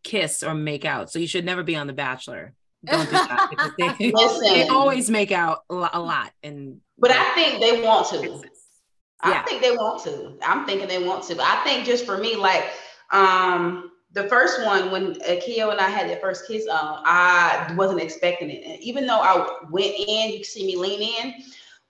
kiss 0.04 0.44
or 0.44 0.54
make 0.54 0.86
out. 0.86 1.12
So 1.12 1.20
you 1.20 1.28
should 1.28 1.46
never 1.46 1.64
be 1.64 1.76
on 1.76 1.88
The 1.88 1.94
Bachelor. 1.94 2.54
Don't 2.86 3.06
do 3.06 3.12
that 3.12 3.48
because 3.50 3.72
they, 3.78 4.10
they 4.64 4.68
always 4.68 5.10
make 5.10 5.32
out 5.32 5.60
a 5.70 6.00
lot. 6.00 6.32
And 6.42 6.80
but 6.98 7.12
I 7.12 7.34
think 7.34 7.60
they 7.60 7.82
want 7.82 8.08
to. 8.10 8.44
Yeah. 9.26 9.42
I 9.42 9.44
think 9.44 9.62
they 9.62 9.72
want 9.72 10.04
to. 10.04 10.38
I'm 10.44 10.66
thinking 10.66 10.88
they 10.88 11.04
want 11.04 11.24
to. 11.26 11.36
But 11.36 11.46
I 11.46 11.64
think 11.64 11.86
just 11.86 12.06
for 12.06 12.18
me, 12.18 12.36
like 12.36 12.66
um, 13.12 13.92
the 14.14 14.28
first 14.28 14.64
one, 14.64 14.92
when 14.92 15.16
Akio 15.22 15.72
and 15.72 15.80
I 15.80 15.90
had 15.90 16.10
that 16.10 16.22
first 16.22 16.48
kiss, 16.48 16.68
um, 16.68 17.02
I 17.06 17.74
wasn't 17.76 18.02
expecting 18.02 18.50
it. 18.50 18.64
And 18.66 18.82
even 18.82 19.08
though 19.08 19.20
I 19.20 19.60
went 19.70 19.94
in, 19.98 20.32
you 20.32 20.44
see 20.44 20.66
me 20.66 20.76
lean 20.76 21.02
in. 21.02 21.34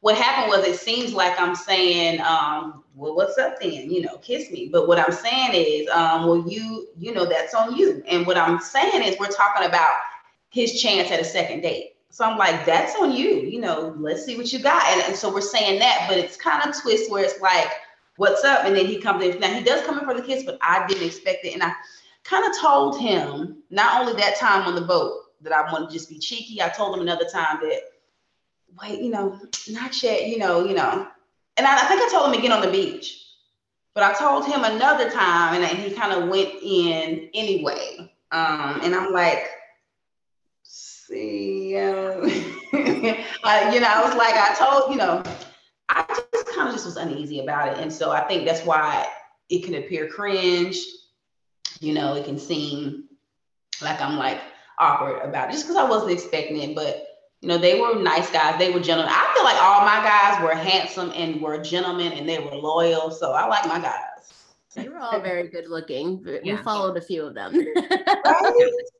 What 0.01 0.15
happened 0.17 0.49
was 0.49 0.65
it 0.65 0.79
seems 0.79 1.13
like 1.13 1.39
I'm 1.39 1.55
saying, 1.55 2.19
um, 2.21 2.83
well, 2.93 3.15
what's 3.15 3.37
up 3.37 3.59
then? 3.61 3.89
You 3.89 4.01
know, 4.01 4.17
kiss 4.17 4.51
me. 4.51 4.69
But 4.71 4.87
what 4.87 4.99
I'm 4.99 5.13
saying 5.13 5.51
is, 5.53 5.89
um, 5.89 6.27
well, 6.27 6.45
you, 6.47 6.87
you 6.97 7.13
know, 7.13 7.25
that's 7.25 7.53
on 7.53 7.75
you. 7.75 8.03
And 8.07 8.27
what 8.27 8.37
I'm 8.37 8.59
saying 8.59 9.03
is 9.03 9.17
we're 9.19 9.27
talking 9.27 9.65
about 9.65 9.93
his 10.49 10.81
chance 10.81 11.09
at 11.09 11.19
a 11.19 11.25
second 11.25 11.61
date. 11.61 11.92
So 12.13 12.23
I'm 12.23 12.37
like, 12.37 12.63
that's 12.63 12.95
on 13.01 13.11
you. 13.11 13.41
You 13.41 13.59
know, 13.59 13.95
let's 13.97 14.23
see 14.23 14.37
what 14.37 14.53
you 14.53 14.59
got. 14.59 14.85
And, 14.85 15.01
and 15.01 15.15
so 15.15 15.33
we're 15.33 15.41
saying 15.41 15.79
that, 15.79 16.05
but 16.07 16.19
it's 16.19 16.37
kind 16.37 16.61
of 16.63 16.79
twist 16.79 17.09
where 17.09 17.23
it's 17.23 17.41
like, 17.41 17.67
what's 18.17 18.43
up? 18.43 18.65
And 18.65 18.75
then 18.75 18.85
he 18.85 19.01
comes 19.01 19.23
in. 19.23 19.39
Now 19.39 19.51
he 19.51 19.63
does 19.63 19.83
come 19.83 19.97
in 19.97 20.05
for 20.05 20.13
the 20.13 20.21
kiss, 20.21 20.43
but 20.43 20.59
I 20.61 20.85
didn't 20.85 21.07
expect 21.07 21.43
it. 21.43 21.55
And 21.55 21.63
I 21.63 21.73
kind 22.23 22.45
of 22.45 22.55
told 22.61 23.01
him, 23.01 23.63
not 23.71 23.99
only 23.99 24.13
that 24.21 24.37
time 24.37 24.67
on 24.67 24.75
the 24.75 24.81
boat 24.81 25.21
that 25.41 25.53
I 25.53 25.63
want 25.73 25.89
to 25.89 25.93
just 25.93 26.07
be 26.07 26.19
cheeky, 26.19 26.61
I 26.61 26.69
told 26.69 26.95
him 26.95 27.01
another 27.01 27.25
time 27.33 27.57
that, 27.61 27.79
wait, 28.79 29.01
you 29.01 29.09
know, 29.09 29.39
not 29.71 30.03
yet, 30.03 30.27
you 30.27 30.37
know, 30.37 30.65
you 30.65 30.75
know. 30.75 31.07
And 31.57 31.65
I, 31.65 31.73
I 31.73 31.85
think 31.85 31.99
I 31.99 32.09
told 32.11 32.31
him 32.31 32.39
again 32.39 32.51
on 32.51 32.61
the 32.61 32.69
beach. 32.69 33.25
But 33.95 34.03
I 34.03 34.13
told 34.13 34.45
him 34.45 34.63
another 34.63 35.09
time 35.09 35.63
and 35.63 35.79
he 35.79 35.89
kind 35.89 36.13
of 36.13 36.29
went 36.29 36.53
in 36.61 37.31
anyway. 37.33 38.13
Um, 38.31 38.81
and 38.83 38.93
I'm 38.93 39.11
like, 39.11 39.49
see, 40.61 41.52
uh, 41.75 42.21
uh, 43.43 43.71
you 43.73 43.79
know, 43.79 43.87
I 43.87 44.01
was 44.03 44.15
like, 44.15 44.35
I 44.35 44.55
told, 44.57 44.91
you 44.91 44.97
know, 44.97 45.23
I 45.89 46.05
just 46.33 46.47
kind 46.47 46.67
of 46.67 46.73
just 46.73 46.85
was 46.85 46.97
uneasy 46.97 47.39
about 47.39 47.69
it. 47.69 47.77
And 47.79 47.91
so 47.91 48.11
I 48.11 48.21
think 48.27 48.45
that's 48.45 48.65
why 48.65 49.07
it 49.49 49.63
can 49.63 49.75
appear 49.75 50.07
cringe. 50.07 50.77
You 51.79 51.93
know, 51.93 52.15
it 52.15 52.25
can 52.25 52.39
seem 52.39 53.05
like 53.81 54.01
I'm 54.01 54.17
like 54.17 54.39
awkward 54.79 55.21
about 55.21 55.49
it 55.49 55.53
just 55.53 55.65
because 55.65 55.77
I 55.77 55.87
wasn't 55.87 56.11
expecting 56.11 56.57
it. 56.61 56.75
But 56.75 57.07
you 57.41 57.49
know, 57.49 57.57
they 57.57 57.79
were 57.79 57.99
nice 58.01 58.31
guys, 58.31 58.57
they 58.57 58.71
were 58.71 58.79
gentlemen. 58.79 59.11
I 59.13 59.31
feel 59.35 59.43
like 59.43 59.61
all 59.61 59.81
my 59.81 60.01
guys 60.01 60.41
were 60.41 60.55
handsome 60.55 61.11
and 61.13 61.41
were 61.41 61.61
gentlemen 61.61 62.13
and 62.13 62.27
they 62.27 62.39
were 62.39 62.55
loyal. 62.55 63.11
So 63.11 63.33
I 63.33 63.47
like 63.47 63.67
my 63.67 63.79
guys. 63.79 64.13
They 64.75 64.87
were 64.89 64.97
all 64.97 65.19
very 65.19 65.49
good 65.49 65.67
looking. 65.67 66.25
Yeah. 66.43 66.55
We 66.55 66.63
followed 66.63 66.97
a 66.97 67.01
few 67.01 67.23
of 67.23 67.33
them. 67.33 67.53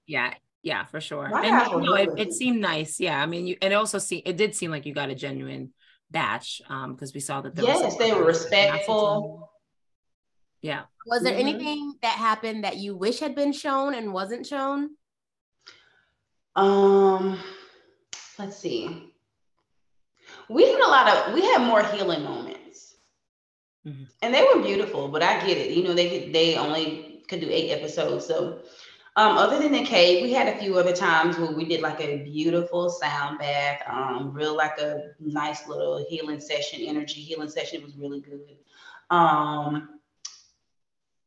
Yeah, 0.06 0.34
yeah, 0.64 0.86
for 0.86 1.00
sure. 1.02 1.26
and 1.26 1.72
you 1.72 1.82
know, 1.82 1.94
it, 1.94 2.10
it, 2.18 2.34
seemed 2.34 2.62
nice. 2.62 3.00
Yeah, 3.00 3.22
I 3.22 3.26
mean, 3.26 3.46
you 3.46 3.58
and 3.62 3.74
it 3.74 3.76
also 3.76 4.00
see 4.00 4.18
it 4.18 4.38
did 4.38 4.56
seem 4.56 4.72
like 4.72 4.86
you 4.86 4.94
got 4.94 5.10
a 5.10 5.16
genuine 5.16 5.74
batch 6.14 6.62
um 6.70 6.94
because 6.94 7.14
we 7.14 7.20
saw 7.20 7.42
that 7.42 7.56
there 7.56 7.66
yes 7.66 7.98
they 7.98 8.14
were 8.14 8.24
respectful 8.24 9.52
yeah 10.62 10.84
was 11.08 11.24
there 11.24 11.34
mm-hmm. 11.34 11.48
anything 11.48 11.94
that 12.04 12.16
happened 12.16 12.64
that 12.64 12.78
you 12.78 12.96
wish 12.96 13.20
had 13.20 13.36
been 13.36 13.52
shown 13.52 13.96
and 13.96 14.14
wasn't 14.14 14.46
shown 14.46 14.92
um 16.56 17.38
let's 18.38 18.58
see 18.58 19.12
we 20.50 20.64
had 20.72 20.80
a 20.82 20.88
lot 20.88 21.10
of 21.10 21.34
we 21.34 21.42
had 21.42 21.66
more 21.66 21.84
healing 21.84 22.24
moments 22.24 22.96
mm-hmm. 23.86 24.04
and 24.22 24.34
they 24.34 24.44
were 24.44 24.62
beautiful 24.62 25.08
but 25.08 25.24
i 25.24 25.46
get 25.46 25.58
it 25.58 25.72
you 25.72 25.84
know 25.84 25.96
they 25.96 26.30
they 26.30 26.56
only 26.56 27.24
could 27.28 27.42
do 27.42 27.50
eight 27.50 27.72
episodes 27.72 28.28
so 28.28 28.60
um, 29.16 29.38
other 29.38 29.60
than 29.60 29.72
the 29.72 29.84
cave, 29.84 30.24
we 30.24 30.34
had 30.34 30.48
a 30.48 30.58
few 30.58 30.78
other 30.78 30.96
times 30.96 31.38
where 31.38 31.52
we 31.52 31.66
did 31.66 31.82
like 31.82 32.02
a 32.02 32.24
beautiful 32.24 32.90
sound 32.90 33.38
bath, 33.38 33.84
um, 33.88 34.34
real 34.34 34.56
like 34.56 34.80
a 34.80 35.12
nice 35.20 35.68
little 35.68 36.04
healing 36.10 36.40
session, 36.40 36.82
energy 36.82 37.22
healing 37.22 37.50
session. 37.50 37.82
It 37.82 37.86
was 37.86 37.96
really 37.96 38.22
good. 38.22 38.58
Um, 39.12 40.00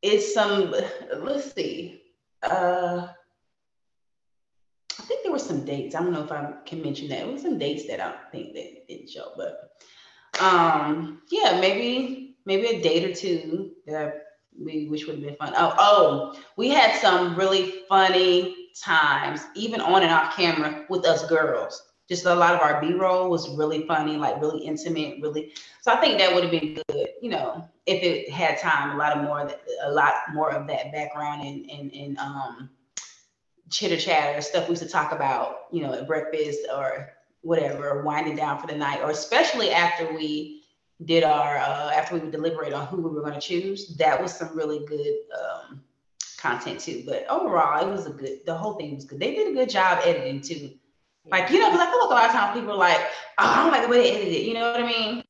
it's 0.02 0.34
some, 0.34 0.74
let's 1.18 1.54
see. 1.54 2.02
Uh, 2.42 3.08
I 4.98 5.02
think 5.02 5.22
there 5.22 5.32
were 5.32 5.38
some 5.38 5.64
dates. 5.64 5.94
I 5.94 6.00
don't 6.00 6.12
know 6.12 6.24
if 6.24 6.32
I 6.32 6.54
can 6.64 6.82
mention 6.82 7.08
that. 7.08 7.20
It 7.20 7.32
was 7.32 7.42
some 7.42 7.58
dates 7.58 7.86
that 7.86 8.00
I 8.00 8.14
think 8.32 8.54
that 8.54 8.88
didn't 8.88 9.10
show, 9.10 9.30
but 9.36 9.70
um, 10.40 11.22
yeah, 11.30 11.60
maybe 11.60 12.36
maybe 12.44 12.66
a 12.66 12.82
date 12.82 13.10
or 13.10 13.14
two 13.14 13.72
that 13.86 14.25
we 14.58 14.88
which 14.88 15.06
would 15.06 15.16
have 15.16 15.24
been 15.24 15.36
fun. 15.36 15.52
Oh, 15.56 15.74
oh, 15.78 16.40
we 16.56 16.68
had 16.68 16.98
some 17.00 17.36
really 17.36 17.82
funny 17.88 18.70
times, 18.80 19.42
even 19.54 19.80
on 19.80 20.02
and 20.02 20.12
off 20.12 20.36
camera 20.36 20.84
with 20.88 21.06
us 21.06 21.26
girls. 21.28 21.82
Just 22.08 22.24
a 22.24 22.34
lot 22.34 22.54
of 22.54 22.60
our 22.60 22.80
B-roll 22.80 23.28
was 23.28 23.48
really 23.56 23.84
funny, 23.86 24.16
like 24.16 24.40
really 24.40 24.64
intimate, 24.64 25.20
really. 25.20 25.52
So 25.80 25.92
I 25.92 25.96
think 25.96 26.18
that 26.18 26.32
would 26.32 26.44
have 26.44 26.52
been 26.52 26.80
good, 26.88 27.08
you 27.20 27.30
know, 27.30 27.68
if 27.86 28.02
it 28.02 28.30
had 28.30 28.58
time. 28.58 28.94
A 28.94 28.96
lot 28.96 29.16
of 29.16 29.24
more, 29.24 29.50
a 29.82 29.90
lot 29.90 30.14
more 30.32 30.50
of 30.52 30.68
that 30.68 30.92
background 30.92 31.42
and 31.42 31.68
and 31.70 31.92
and 31.92 32.18
um, 32.18 32.70
chitter 33.70 33.96
chatter 33.96 34.40
stuff 34.40 34.68
we 34.68 34.72
used 34.72 34.82
to 34.82 34.88
talk 34.88 35.12
about, 35.12 35.66
you 35.72 35.82
know, 35.82 35.92
at 35.92 36.06
breakfast 36.06 36.60
or 36.72 37.10
whatever, 37.42 37.88
or 37.88 38.02
winding 38.02 38.36
down 38.36 38.60
for 38.60 38.66
the 38.68 38.76
night, 38.76 39.00
or 39.02 39.10
especially 39.10 39.70
after 39.72 40.12
we 40.14 40.55
did 41.04 41.24
our 41.24 41.58
uh, 41.58 41.90
after 41.90 42.14
we 42.14 42.20
would 42.20 42.32
deliberate 42.32 42.72
on 42.72 42.86
who 42.86 42.96
we 42.96 43.10
were 43.10 43.20
going 43.20 43.34
to 43.34 43.40
choose. 43.40 43.96
That 43.96 44.20
was 44.20 44.32
some 44.32 44.56
really 44.56 44.84
good 44.86 45.14
um, 45.38 45.82
content 46.38 46.80
too. 46.80 47.02
But 47.06 47.26
overall, 47.28 47.86
it 47.86 47.90
was 47.90 48.06
a 48.06 48.10
good. 48.10 48.40
The 48.46 48.54
whole 48.54 48.74
thing 48.74 48.94
was 48.94 49.04
good. 49.04 49.20
They 49.20 49.34
did 49.34 49.48
a 49.48 49.54
good 49.54 49.68
job 49.68 50.00
editing 50.04 50.40
too. 50.40 50.70
Like 51.26 51.50
you 51.50 51.58
know, 51.58 51.70
because 51.70 51.86
I 51.86 51.90
feel 51.90 52.00
like 52.00 52.10
a 52.10 52.14
lot 52.14 52.26
of 52.26 52.32
times 52.32 52.58
people 52.58 52.72
are 52.72 52.78
like, 52.78 53.00
"Oh, 53.38 53.46
I 53.46 53.56
don't 53.62 53.72
like 53.72 53.82
the 53.82 53.88
way 53.88 53.98
they 53.98 54.12
edited." 54.12 54.46
You 54.46 54.54
know 54.54 54.72
what 54.72 54.82
I 54.82 54.86
mean? 54.86 55.24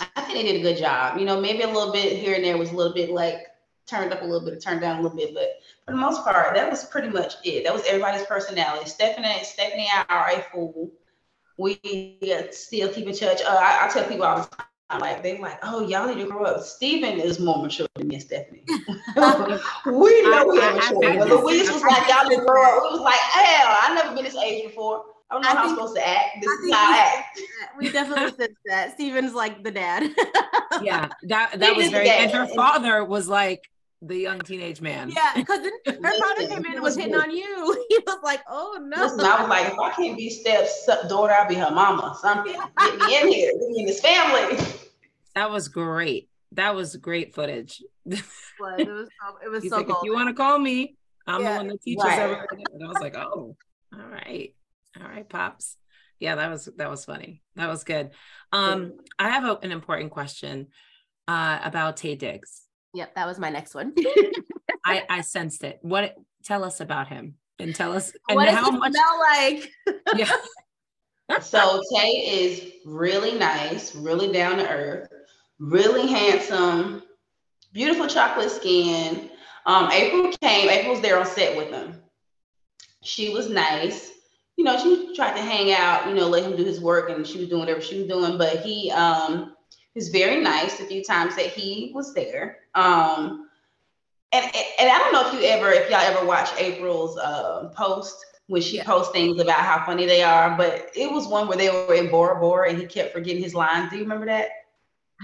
I 0.00 0.20
think 0.20 0.34
they 0.34 0.42
did 0.42 0.56
a 0.56 0.62
good 0.62 0.76
job. 0.76 1.18
You 1.18 1.24
know, 1.24 1.40
maybe 1.40 1.62
a 1.62 1.68
little 1.68 1.92
bit 1.92 2.18
here 2.18 2.34
and 2.34 2.44
there 2.44 2.58
was 2.58 2.70
a 2.70 2.74
little 2.74 2.92
bit 2.92 3.10
like 3.10 3.46
turned 3.86 4.12
up 4.12 4.22
a 4.22 4.24
little 4.24 4.46
bit, 4.48 4.60
turned 4.62 4.80
down 4.80 4.98
a 4.98 5.02
little 5.02 5.16
bit, 5.16 5.34
but 5.34 5.60
for 5.84 5.92
the 5.92 5.96
most 5.98 6.24
part, 6.24 6.54
that 6.54 6.70
was 6.70 6.84
pretty 6.84 7.08
much 7.08 7.34
it. 7.44 7.64
That 7.64 7.74
was 7.74 7.84
everybody's 7.86 8.26
personality. 8.26 8.88
Stephanie, 8.88 9.44
Stephanie, 9.44 9.88
and 9.94 10.06
I 10.08 10.14
are 10.14 10.30
a 10.38 10.42
fool. 10.52 10.90
We 11.58 11.78
still 12.50 12.92
keep 12.92 13.06
in 13.06 13.14
touch. 13.14 13.42
Uh, 13.42 13.56
I, 13.60 13.86
I 13.86 13.88
tell 13.92 14.08
people 14.08 14.24
all 14.24 14.38
the 14.38 14.56
time 14.56 14.66
like 14.98 15.22
they 15.22 15.38
like, 15.38 15.58
oh, 15.62 15.86
y'all 15.86 16.06
need 16.06 16.22
to 16.22 16.30
grow 16.30 16.44
up. 16.44 16.62
Stephen 16.62 17.18
is 17.18 17.40
more 17.40 17.62
mature 17.62 17.86
than 17.94 18.08
me 18.08 18.16
and 18.16 18.24
Stephanie. 18.24 18.64
we 19.86 20.22
know 20.22 20.46
we 20.46 20.60
are 20.60 20.74
mature. 20.74 21.00
But 21.00 21.28
Louise 21.28 21.70
was 21.70 21.82
like, 21.82 22.08
y'all 22.08 22.28
need 22.28 22.36
to 22.36 22.44
grow 22.44 22.62
up. 22.62 22.82
We 22.84 22.98
was 22.98 23.00
like, 23.00 23.18
hell, 23.18 23.78
I 23.82 23.94
never 23.94 24.14
been 24.14 24.24
this 24.24 24.36
age 24.36 24.66
before. 24.66 25.04
I 25.30 25.34
don't 25.34 25.42
know 25.42 25.48
I 25.48 25.52
how 25.54 25.62
think, 25.62 25.70
I'm 25.70 25.76
supposed 25.76 25.96
to 25.96 26.06
act. 26.06 26.28
This 26.40 26.50
is 26.50 26.72
how 26.72 26.92
I 26.92 27.12
act. 27.16 27.40
We 27.78 27.90
definitely 27.90 28.34
said 28.38 28.54
that. 28.66 28.94
Steven's 28.94 29.34
like 29.34 29.64
the 29.64 29.70
dad. 29.70 30.02
yeah, 30.82 31.08
that 31.24 31.58
that 31.58 31.76
was 31.76 31.88
very. 31.88 32.08
And 32.08 32.30
her 32.30 32.46
father 32.54 33.04
was 33.04 33.28
like 33.28 33.68
the 34.02 34.16
young 34.16 34.40
teenage 34.40 34.80
man. 34.80 35.10
Yeah, 35.10 35.32
because 35.34 35.66
her 35.86 35.92
father 35.94 36.46
came 36.46 36.64
in 36.66 36.74
and 36.74 36.82
was 36.82 36.96
hitting 36.96 37.14
on 37.14 37.30
you. 37.30 37.84
He 37.88 37.98
was 38.06 38.18
like, 38.22 38.42
"Oh 38.48 38.78
no!" 38.80 39.02
Listen, 39.02 39.20
I 39.20 39.40
was 39.40 39.48
like, 39.48 39.72
"If 39.72 39.78
I 39.78 39.90
can't 39.90 40.16
be 40.16 40.28
Steph's 40.28 40.86
daughter, 41.08 41.32
I'll 41.32 41.48
be 41.48 41.54
her 41.54 41.70
mama. 41.70 42.16
Something 42.20 42.54
get 42.78 42.98
me 42.98 43.20
in 43.20 43.28
here, 43.28 43.52
get 43.52 43.68
me 43.70 43.80
in 43.80 43.86
this 43.86 44.00
family." 44.00 44.58
That 45.34 45.50
was 45.50 45.68
great. 45.68 46.28
That 46.52 46.74
was 46.74 46.96
great 46.96 47.34
footage. 47.34 47.82
It 48.06 48.22
was. 48.60 48.78
It 48.78 48.88
was 48.88 49.08
so, 49.08 49.36
it 49.44 49.48
was 49.50 49.62
He's 49.62 49.72
so 49.72 49.78
like, 49.78 49.86
cool. 49.86 49.96
If 49.96 50.04
you 50.04 50.14
want 50.14 50.28
to 50.28 50.34
call 50.34 50.58
me, 50.58 50.96
I'm 51.26 51.42
yeah. 51.42 51.52
the 51.52 51.56
one 51.58 51.68
that 51.68 51.82
teaches 51.82 52.04
right. 52.04 52.18
everything. 52.18 52.64
And 52.72 52.84
I 52.84 52.88
was 52.88 53.00
like, 53.00 53.16
"Oh, 53.16 53.56
all 53.92 54.08
right, 54.10 54.54
all 55.00 55.08
right, 55.08 55.28
pops." 55.28 55.76
Yeah, 56.20 56.36
that 56.36 56.50
was 56.50 56.68
that 56.76 56.90
was 56.90 57.04
funny. 57.04 57.42
That 57.56 57.68
was 57.68 57.84
good. 57.84 58.10
Um, 58.52 58.94
I 59.18 59.30
have 59.30 59.44
a, 59.44 59.58
an 59.62 59.72
important 59.72 60.10
question 60.10 60.68
uh, 61.26 61.58
about 61.62 61.96
Taye 61.96 62.18
Diggs. 62.18 62.62
Yep, 62.94 63.14
that 63.16 63.26
was 63.26 63.38
my 63.38 63.50
next 63.50 63.74
one. 63.74 63.92
I 64.86 65.02
I 65.08 65.20
sensed 65.22 65.64
it. 65.64 65.78
What 65.82 66.14
tell 66.44 66.62
us 66.62 66.80
about 66.80 67.08
him 67.08 67.34
and 67.58 67.74
tell 67.74 67.92
us 67.92 68.12
and 68.28 68.36
what 68.36 68.48
how 68.48 68.70
much 68.70 68.92
smell 68.92 69.20
like? 69.20 69.70
yeah. 70.16 70.30
so 71.40 71.80
Tay 71.94 72.08
is 72.08 72.72
really 72.84 73.38
nice, 73.38 73.94
really 73.94 74.32
down 74.32 74.58
to 74.58 74.68
earth, 74.68 75.08
really 75.58 76.06
handsome, 76.06 77.02
beautiful 77.72 78.06
chocolate 78.06 78.50
skin. 78.50 79.30
Um, 79.66 79.90
April 79.90 80.32
came. 80.40 80.68
April 80.68 80.92
was 80.92 81.00
there 81.00 81.18
on 81.18 81.26
set 81.26 81.56
with 81.56 81.70
him. 81.70 82.00
She 83.02 83.32
was 83.32 83.48
nice. 83.48 84.10
You 84.56 84.64
know, 84.64 84.78
she 84.78 85.14
tried 85.14 85.36
to 85.36 85.42
hang 85.42 85.72
out. 85.72 86.08
You 86.08 86.14
know, 86.14 86.28
let 86.28 86.44
him 86.44 86.56
do 86.56 86.64
his 86.64 86.80
work, 86.80 87.10
and 87.10 87.26
she 87.26 87.38
was 87.38 87.48
doing 87.48 87.60
whatever 87.60 87.80
she 87.80 87.98
was 87.98 88.08
doing. 88.08 88.38
But 88.38 88.60
he 88.60 88.90
um 88.90 89.54
was 89.94 90.08
very 90.08 90.40
nice 90.40 90.80
a 90.80 90.86
few 90.86 91.02
times 91.04 91.36
that 91.36 91.46
he 91.46 91.92
was 91.94 92.14
there. 92.14 92.58
Um, 92.74 93.48
and, 94.32 94.44
and 94.80 94.90
I 94.90 94.98
don't 94.98 95.12
know 95.12 95.28
if 95.28 95.34
you 95.34 95.48
ever, 95.48 95.70
if 95.70 95.88
y'all 95.88 96.00
ever 96.00 96.26
watch 96.26 96.50
April's 96.58 97.16
uh, 97.18 97.72
post 97.76 98.16
when 98.48 98.60
she 98.60 98.78
yeah. 98.78 98.84
posts 98.84 99.12
things 99.12 99.40
about 99.40 99.60
how 99.60 99.86
funny 99.86 100.06
they 100.06 100.22
are, 100.22 100.56
but 100.56 100.90
it 100.94 101.10
was 101.10 101.28
one 101.28 101.46
where 101.46 101.56
they 101.56 101.70
were 101.70 101.94
in 101.94 102.10
Bora 102.10 102.40
Bora 102.40 102.68
and 102.68 102.78
he 102.78 102.86
kept 102.86 103.12
forgetting 103.12 103.42
his 103.42 103.54
lines. 103.54 103.90
Do 103.90 103.96
you 103.96 104.02
remember 104.02 104.26
that? 104.26 104.48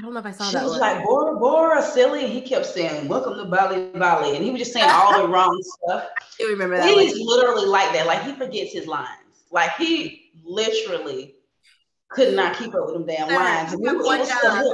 I 0.00 0.02
don't 0.02 0.14
know 0.14 0.20
if 0.20 0.24
I 0.24 0.30
saw 0.30 0.44
she 0.44 0.52
that. 0.54 0.60
She 0.60 0.64
was 0.64 0.72
one. 0.72 0.80
like 0.80 1.04
Bora 1.04 1.38
Bora, 1.38 1.82
silly, 1.82 2.24
and 2.24 2.32
he 2.32 2.40
kept 2.40 2.64
saying 2.64 3.06
"Welcome 3.06 3.36
to 3.36 3.44
Bali 3.44 3.90
Bali," 3.98 4.34
and 4.34 4.42
he 4.42 4.50
was 4.50 4.60
just 4.60 4.72
saying 4.72 4.88
all 4.88 5.20
the 5.20 5.28
wrong 5.32 5.62
stuff. 5.62 6.06
I 6.40 6.44
remember 6.44 6.78
that. 6.78 6.88
He's 6.88 7.18
one. 7.18 7.26
literally 7.26 7.66
like 7.66 7.92
that. 7.92 8.06
Like 8.06 8.22
he 8.22 8.32
forgets 8.32 8.72
his 8.72 8.86
lines. 8.86 9.44
Like 9.50 9.76
he 9.76 10.30
literally 10.42 11.34
could 12.08 12.34
not 12.34 12.56
keep 12.56 12.74
up 12.74 12.86
with 12.86 12.94
them 12.94 13.04
damn 13.04 13.28
lines. 13.28 13.76
You 13.78 13.84
have 13.88 13.98
one 13.98 14.26
job. 14.26 14.64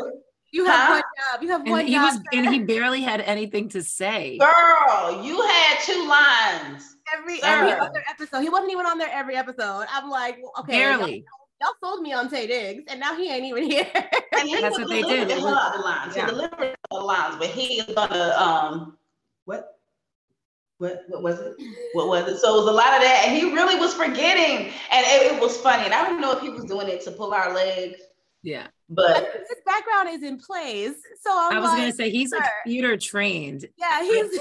You 0.52 0.64
have 0.66 0.90
one 0.90 1.00
job. 1.00 1.42
You 1.42 1.48
have 1.48 1.60
and 1.62 1.70
one 1.70 1.86
he 1.86 1.94
job. 1.94 2.14
Was, 2.14 2.20
and 2.32 2.48
he 2.48 2.60
barely 2.60 3.00
had 3.00 3.20
anything 3.20 3.68
to 3.70 3.82
say. 3.82 4.38
Girl, 4.38 5.24
you 5.24 5.42
had 5.42 5.78
two 5.80 6.06
lines. 6.08 6.96
Every 7.12 7.40
Sir. 7.40 7.46
every 7.46 7.72
other 7.72 8.04
episode. 8.08 8.42
He 8.42 8.48
wasn't 8.48 8.70
even 8.70 8.86
on 8.86 8.98
there 8.98 9.10
every 9.10 9.34
episode. 9.34 9.86
I'm 9.92 10.08
like, 10.08 10.38
okay. 10.60 10.72
Barely. 10.72 11.24
Y'all, 11.60 11.68
y'all 11.68 11.90
sold 11.90 12.02
me 12.02 12.12
on 12.12 12.28
Taye 12.28 12.46
Diggs, 12.46 12.84
and 12.88 13.00
now 13.00 13.16
he 13.16 13.30
ain't 13.30 13.44
even 13.44 13.70
here. 13.70 13.86
and 13.94 14.62
That's 14.62 14.78
what 14.78 14.88
they 14.88 15.02
did. 15.02 15.28
The 15.28 15.34
hell 15.34 15.54
out 15.54 15.74
the 15.76 15.82
lines. 15.82 16.16
Yeah. 16.16 16.26
He 16.26 16.30
delivered 16.30 16.76
the 16.90 16.96
lines, 16.96 17.36
but 17.36 17.48
he 17.48 17.80
is 17.80 17.94
gonna 17.94 18.34
um 18.38 18.96
what 19.44 19.78
what 20.78 21.04
what 21.08 21.22
was 21.22 21.40
it? 21.40 21.54
What 21.94 22.08
was 22.08 22.28
it? 22.28 22.38
So 22.38 22.54
it 22.54 22.58
was 22.58 22.68
a 22.68 22.72
lot 22.72 22.94
of 22.94 23.00
that, 23.00 23.24
and 23.26 23.36
he 23.36 23.52
really 23.52 23.78
was 23.78 23.94
forgetting, 23.94 24.72
and 24.92 25.06
it, 25.06 25.32
it 25.32 25.40
was 25.40 25.56
funny. 25.56 25.84
And 25.84 25.94
I 25.94 26.04
don't 26.04 26.20
know 26.20 26.32
if 26.32 26.40
he 26.40 26.50
was 26.50 26.64
doing 26.64 26.88
it 26.88 27.02
to 27.04 27.10
pull 27.10 27.32
our 27.32 27.54
legs. 27.54 28.00
Yeah, 28.42 28.66
but 28.88 29.16
his 29.48 29.58
background 29.64 30.10
is 30.10 30.22
in 30.22 30.38
plays, 30.38 30.94
so 31.20 31.30
I'm 31.32 31.56
i 31.56 31.58
was 31.58 31.70
like, 31.70 31.78
gonna 31.78 31.92
say 31.92 32.10
he's 32.10 32.32
like 32.32 32.44
theater 32.64 32.96
trained. 32.96 33.66
Yeah, 33.78 34.02
he's. 34.02 34.38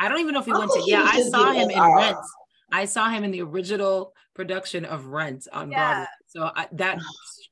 I 0.00 0.08
don't 0.08 0.20
even 0.20 0.32
know 0.32 0.40
if 0.40 0.46
he 0.46 0.52
went 0.52 0.70
to. 0.72 0.82
Yeah, 0.86 1.06
I 1.06 1.20
saw 1.22 1.52
him 1.52 1.70
in 1.70 1.80
Rent. 1.80 2.16
I 2.72 2.84
saw 2.86 3.08
him 3.08 3.24
in 3.24 3.30
the 3.30 3.42
original 3.42 4.14
production 4.34 4.84
of 4.84 5.06
Rent 5.06 5.46
on 5.52 5.70
yeah. 5.70 5.78
Broadway. 5.78 6.06
So 6.28 6.50
I, 6.54 6.68
that 6.72 6.98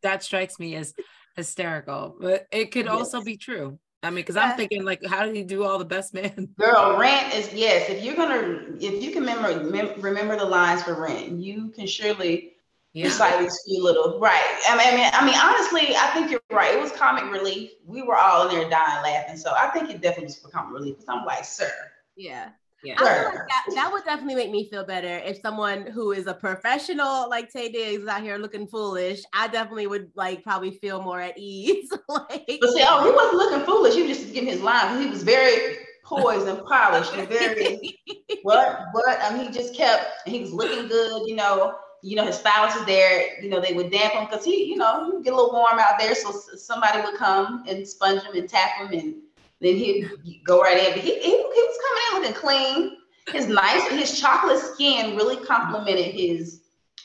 that 0.03 0.23
strikes 0.23 0.59
me 0.59 0.75
as 0.77 0.95
hysterical, 1.37 2.17
but 2.21 2.47
it 2.51 2.73
could 2.73 2.87
yes. 2.87 2.95
also 2.95 3.23
be 3.23 3.37
true. 3.37 3.79
I 4.03 4.11
mean, 4.11 4.17
because 4.17 4.35
yeah. 4.37 4.51
I'm 4.51 4.57
thinking 4.57 4.85
like, 4.85 5.05
how 5.07 5.25
did 5.25 5.37
he 5.37 5.45
do 5.45 5.65
all 5.65 5.79
the 5.79 5.85
best 5.85 6.13
man? 6.15 6.49
Girl, 6.59 6.97
Rent 6.99 7.35
is 7.35 7.53
yes. 7.55 7.89
If 7.89 8.03
you're 8.03 8.17
gonna, 8.17 8.77
if 8.81 9.03
you 9.03 9.13
can 9.13 9.21
remember 9.21 9.65
mem- 9.65 10.01
remember 10.01 10.37
the 10.37 10.45
lines 10.45 10.83
for 10.83 11.01
Rent, 11.01 11.41
you 11.41 11.69
can 11.69 11.87
surely 11.87 12.55
yeah. 12.93 13.05
recite 13.05 13.41
these 13.41 13.59
few 13.65 13.83
little 13.83 14.19
right. 14.19 14.61
I 14.69 14.77
mean, 14.77 14.89
I 14.89 14.97
mean, 14.97 15.11
I 15.13 15.25
mean, 15.25 15.35
honestly, 15.43 15.97
I 15.97 16.09
think 16.15 16.31
you're 16.31 16.41
right. 16.51 16.75
It 16.75 16.81
was 16.81 16.93
comic 16.93 17.25
relief. 17.33 17.71
We 17.87 18.03
were 18.03 18.17
all 18.17 18.49
in 18.49 18.55
there 18.55 18.69
dying 18.69 19.03
laughing, 19.03 19.37
so 19.37 19.53
I 19.57 19.69
think 19.69 19.91
it 19.91 20.01
definitely 20.03 20.27
was 20.27 20.39
for 20.39 20.49
comic 20.49 20.75
relief. 20.75 20.97
Because 20.99 21.09
I'm 21.09 21.25
like, 21.25 21.45
sir, 21.45 21.71
yeah. 22.17 22.51
Yeah. 22.85 22.95
I 22.99 23.15
feel 23.15 23.25
like 23.25 23.35
that, 23.35 23.65
that 23.75 23.93
would 23.93 24.05
definitely 24.05 24.35
make 24.35 24.51
me 24.51 24.69
feel 24.69 24.85
better 24.85 25.19
if 25.25 25.41
someone 25.41 25.87
who 25.87 26.13
is 26.13 26.27
a 26.27 26.35
professional 26.35 27.29
like 27.29 27.53
Taye 27.53 27.73
Diggs 27.73 28.03
is 28.03 28.09
out 28.09 28.23
here 28.23 28.39
looking 28.39 28.67
foolish. 28.67 29.23
I 29.33 29.49
definitely 29.49 29.87
would 29.87 30.11
like 30.15 30.43
probably 30.43 30.73
feel 30.73 31.01
more 31.01 31.21
at 31.21 31.39
ease. 31.39 31.91
like, 32.09 32.59
but 32.61 32.71
see, 32.71 32.85
oh, 32.87 33.05
he 33.05 33.11
wasn't 33.11 33.35
looking 33.35 33.65
foolish. 33.65 33.95
He 33.95 34.03
was 34.03 34.19
just 34.19 34.35
getting 34.35 34.49
his 34.49 34.63
line. 34.63 35.01
He 35.01 35.09
was 35.09 35.23
very 35.23 35.77
poised 36.05 36.49
and 36.49 36.65
polished 36.67 37.15
and 37.15 37.29
very 37.29 37.99
what 38.43 38.81
what 38.93 39.23
um 39.23 39.39
he 39.39 39.51
just 39.51 39.75
kept 39.75 40.27
he 40.27 40.41
was 40.41 40.53
looking 40.53 40.89
good, 40.89 41.27
you 41.27 41.37
know. 41.37 41.77
You 42.05 42.17
know, 42.17 42.27
his 42.27 42.35
spouse 42.35 42.75
was 42.75 42.85
there, 42.85 43.41
you 43.41 43.49
know, 43.49 43.61
they 43.61 43.75
would 43.75 43.93
damp 43.93 44.15
him 44.15 44.25
because 44.25 44.45
he, 44.45 44.65
you 44.65 44.75
know, 44.75 45.05
he 45.05 45.13
would 45.13 45.25
get 45.25 45.35
a 45.35 45.37
little 45.37 45.53
warm 45.53 45.79
out 45.79 46.01
there. 46.01 46.17
So 46.17 46.33
somebody 46.33 47.01
would 47.01 47.15
come 47.15 47.63
and 47.69 47.87
sponge 47.87 48.23
him 48.23 48.35
and 48.35 48.49
tap 48.49 48.71
him 48.79 48.93
and 48.99 49.15
then 49.63 49.77
he'd 49.77 50.11
go 50.45 50.61
right 50.61 50.77
in. 50.77 50.93
But 50.93 51.03
he, 51.03 51.15
he, 51.15 51.31
he 51.31 51.37
was 51.37 51.79
coming 51.83 52.03
in 52.09 52.23
looking 52.23 52.41
clean. 52.41 52.97
His 53.29 53.47
nice, 53.47 53.87
his 53.89 54.21
chocolate 54.21 54.59
skin 54.59 55.17
really 55.17 55.37
complemented 55.45 56.07
his 56.07 56.63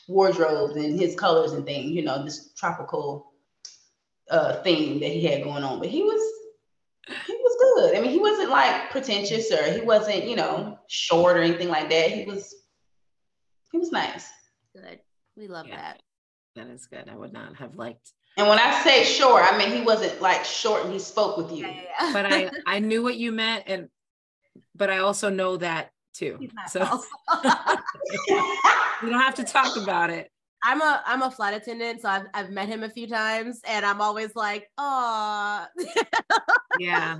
wardrobe 0.08 0.76
and 0.76 0.98
his 0.98 1.14
colors 1.14 1.52
and 1.52 1.64
things, 1.64 1.92
you 1.92 2.02
know, 2.02 2.24
this 2.24 2.52
tropical 2.54 3.32
uh 4.30 4.62
theme 4.62 5.00
that 5.00 5.10
he 5.10 5.22
had 5.22 5.44
going 5.44 5.62
on. 5.62 5.78
But 5.78 5.88
he 5.88 6.02
was 6.02 6.20
he 7.26 7.32
was 7.34 7.76
good. 7.76 7.96
I 7.96 8.00
mean, 8.00 8.10
he 8.10 8.18
wasn't 8.18 8.50
like 8.50 8.90
pretentious 8.90 9.50
or 9.52 9.62
he 9.72 9.80
wasn't, 9.80 10.24
you 10.24 10.36
know, 10.36 10.78
short 10.88 11.36
or 11.36 11.42
anything 11.42 11.68
like 11.68 11.88
that. 11.90 12.10
He 12.10 12.24
was 12.24 12.54
he 13.70 13.78
was 13.78 13.92
nice. 13.92 14.28
Good. 14.74 15.00
We 15.36 15.46
love 15.46 15.68
yeah, 15.68 15.76
that. 15.76 16.02
That 16.56 16.66
is 16.68 16.86
good. 16.86 17.08
I 17.08 17.16
would 17.16 17.32
not 17.32 17.56
have 17.56 17.76
liked 17.76 18.12
and 18.38 18.48
when 18.48 18.58
I 18.58 18.82
say 18.82 19.04
short, 19.04 19.42
I 19.44 19.58
mean 19.58 19.72
he 19.72 19.82
wasn't 19.82 20.20
like 20.22 20.44
short 20.44 20.84
and 20.84 20.92
he 20.92 20.98
spoke 20.98 21.36
with 21.36 21.50
you. 21.50 21.66
Yeah, 21.66 21.80
yeah. 22.00 22.12
but 22.12 22.26
I 22.26 22.50
I 22.66 22.78
knew 22.78 23.02
what 23.02 23.16
you 23.16 23.32
meant, 23.32 23.64
and 23.66 23.88
but 24.74 24.90
I 24.90 24.98
also 24.98 25.28
know 25.28 25.56
that 25.56 25.90
too. 26.14 26.38
So 26.68 27.02
we 29.02 29.10
don't 29.10 29.20
have 29.20 29.34
to 29.34 29.44
talk 29.44 29.76
about 29.76 30.10
it. 30.10 30.30
I'm 30.62 30.80
a 30.80 31.02
I'm 31.04 31.22
a 31.22 31.30
flight 31.30 31.54
attendant, 31.54 32.02
so 32.02 32.08
I've 32.08 32.26
I've 32.32 32.50
met 32.50 32.68
him 32.68 32.84
a 32.84 32.90
few 32.90 33.08
times, 33.08 33.60
and 33.66 33.84
I'm 33.84 34.00
always 34.00 34.34
like, 34.34 34.68
oh. 34.78 35.66
yeah. 36.78 37.18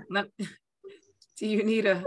Do 1.37 1.47
you 1.47 1.63
need 1.63 1.87
a? 1.87 2.03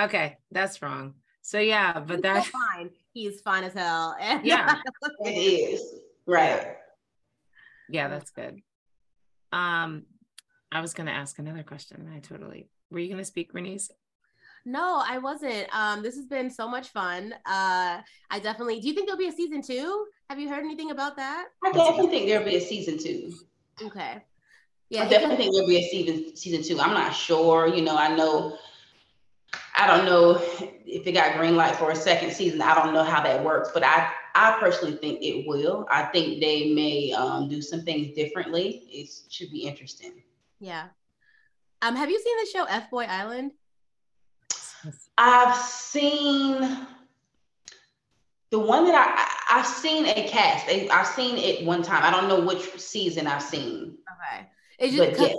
Okay, 0.00 0.36
that's 0.50 0.82
wrong. 0.82 1.14
So 1.42 1.58
yeah, 1.60 2.00
but 2.00 2.22
that's 2.22 2.48
fine. 2.48 2.90
He's 3.12 3.40
fine 3.40 3.62
as 3.62 3.72
hell. 3.72 4.16
And 4.20 4.44
yeah, 4.44 4.80
it 5.20 5.30
is 5.30 5.80
right. 6.26 6.76
Yeah, 7.88 8.08
that's 8.08 8.30
good. 8.30 8.60
Um, 9.52 10.04
I 10.72 10.80
was 10.80 10.94
gonna 10.94 11.12
ask 11.12 11.38
another 11.38 11.62
question 11.62 12.10
I 12.14 12.18
totally 12.18 12.68
were 12.90 12.98
you 12.98 13.10
gonna 13.10 13.24
speak, 13.24 13.52
Renice? 13.52 13.90
No, 14.64 15.02
I 15.06 15.18
wasn't. 15.18 15.68
Um, 15.72 16.02
this 16.02 16.16
has 16.16 16.26
been 16.26 16.50
so 16.50 16.68
much 16.68 16.88
fun. 16.88 17.32
Uh, 17.44 18.00
I 18.30 18.40
definitely 18.42 18.80
do 18.80 18.88
you 18.88 18.94
think 18.94 19.06
there'll 19.06 19.18
be 19.18 19.28
a 19.28 19.32
season 19.32 19.62
two? 19.62 20.06
Have 20.28 20.40
you 20.40 20.48
heard 20.48 20.64
anything 20.64 20.90
about 20.90 21.16
that? 21.16 21.46
I 21.64 21.72
definitely 21.72 22.10
think 22.10 22.26
there'll 22.26 22.44
be 22.44 22.56
a 22.56 22.60
season 22.60 22.98
two. 22.98 23.32
Okay. 23.82 24.22
Yeah, 24.88 25.04
I 25.04 25.08
definitely 25.08 25.36
think 25.36 25.54
there'll 25.54 25.68
be 25.68 25.78
a 25.78 25.88
season 25.88 26.36
season 26.36 26.62
two. 26.62 26.80
I'm 26.80 26.94
not 26.94 27.14
sure. 27.14 27.68
You 27.68 27.82
know, 27.82 27.96
I 27.96 28.14
know 28.14 28.58
I 29.76 29.86
don't 29.86 30.04
know 30.04 30.40
if 30.86 31.06
it 31.06 31.12
got 31.12 31.36
green 31.36 31.56
light 31.56 31.76
for 31.76 31.90
a 31.90 31.96
second 31.96 32.32
season. 32.32 32.62
I 32.62 32.74
don't 32.74 32.94
know 32.94 33.04
how 33.04 33.22
that 33.22 33.44
works, 33.44 33.70
but 33.72 33.84
I 33.84 34.10
I 34.36 34.58
personally 34.60 34.96
think 34.96 35.22
it 35.22 35.46
will. 35.46 35.86
I 35.90 36.02
think 36.04 36.40
they 36.40 36.74
may 36.74 37.10
um, 37.12 37.48
do 37.48 37.62
some 37.62 37.80
things 37.82 38.14
differently. 38.14 38.82
It 38.90 39.08
should 39.30 39.50
be 39.50 39.60
interesting. 39.60 40.22
Yeah. 40.60 40.88
Um, 41.80 41.96
have 41.96 42.10
you 42.10 42.20
seen 42.20 42.36
the 42.44 42.50
show 42.50 42.64
F 42.64 42.90
Boy 42.90 43.04
Island? 43.04 43.52
I've 45.16 45.56
seen 45.56 46.86
the 48.50 48.58
one 48.58 48.84
that 48.84 48.94
I, 48.94 49.54
I 49.54 49.58
have 49.58 49.66
seen 49.66 50.04
a 50.04 50.28
cast. 50.28 50.68
I've 50.68 51.06
seen 51.06 51.38
it 51.38 51.64
one 51.64 51.82
time. 51.82 52.02
I 52.04 52.10
don't 52.10 52.28
know 52.28 52.44
which 52.44 52.78
season 52.78 53.26
I've 53.26 53.42
seen. 53.42 53.96
Okay, 54.12 54.46
it's 54.78 54.94
just 54.94 55.18
yes. 55.18 55.36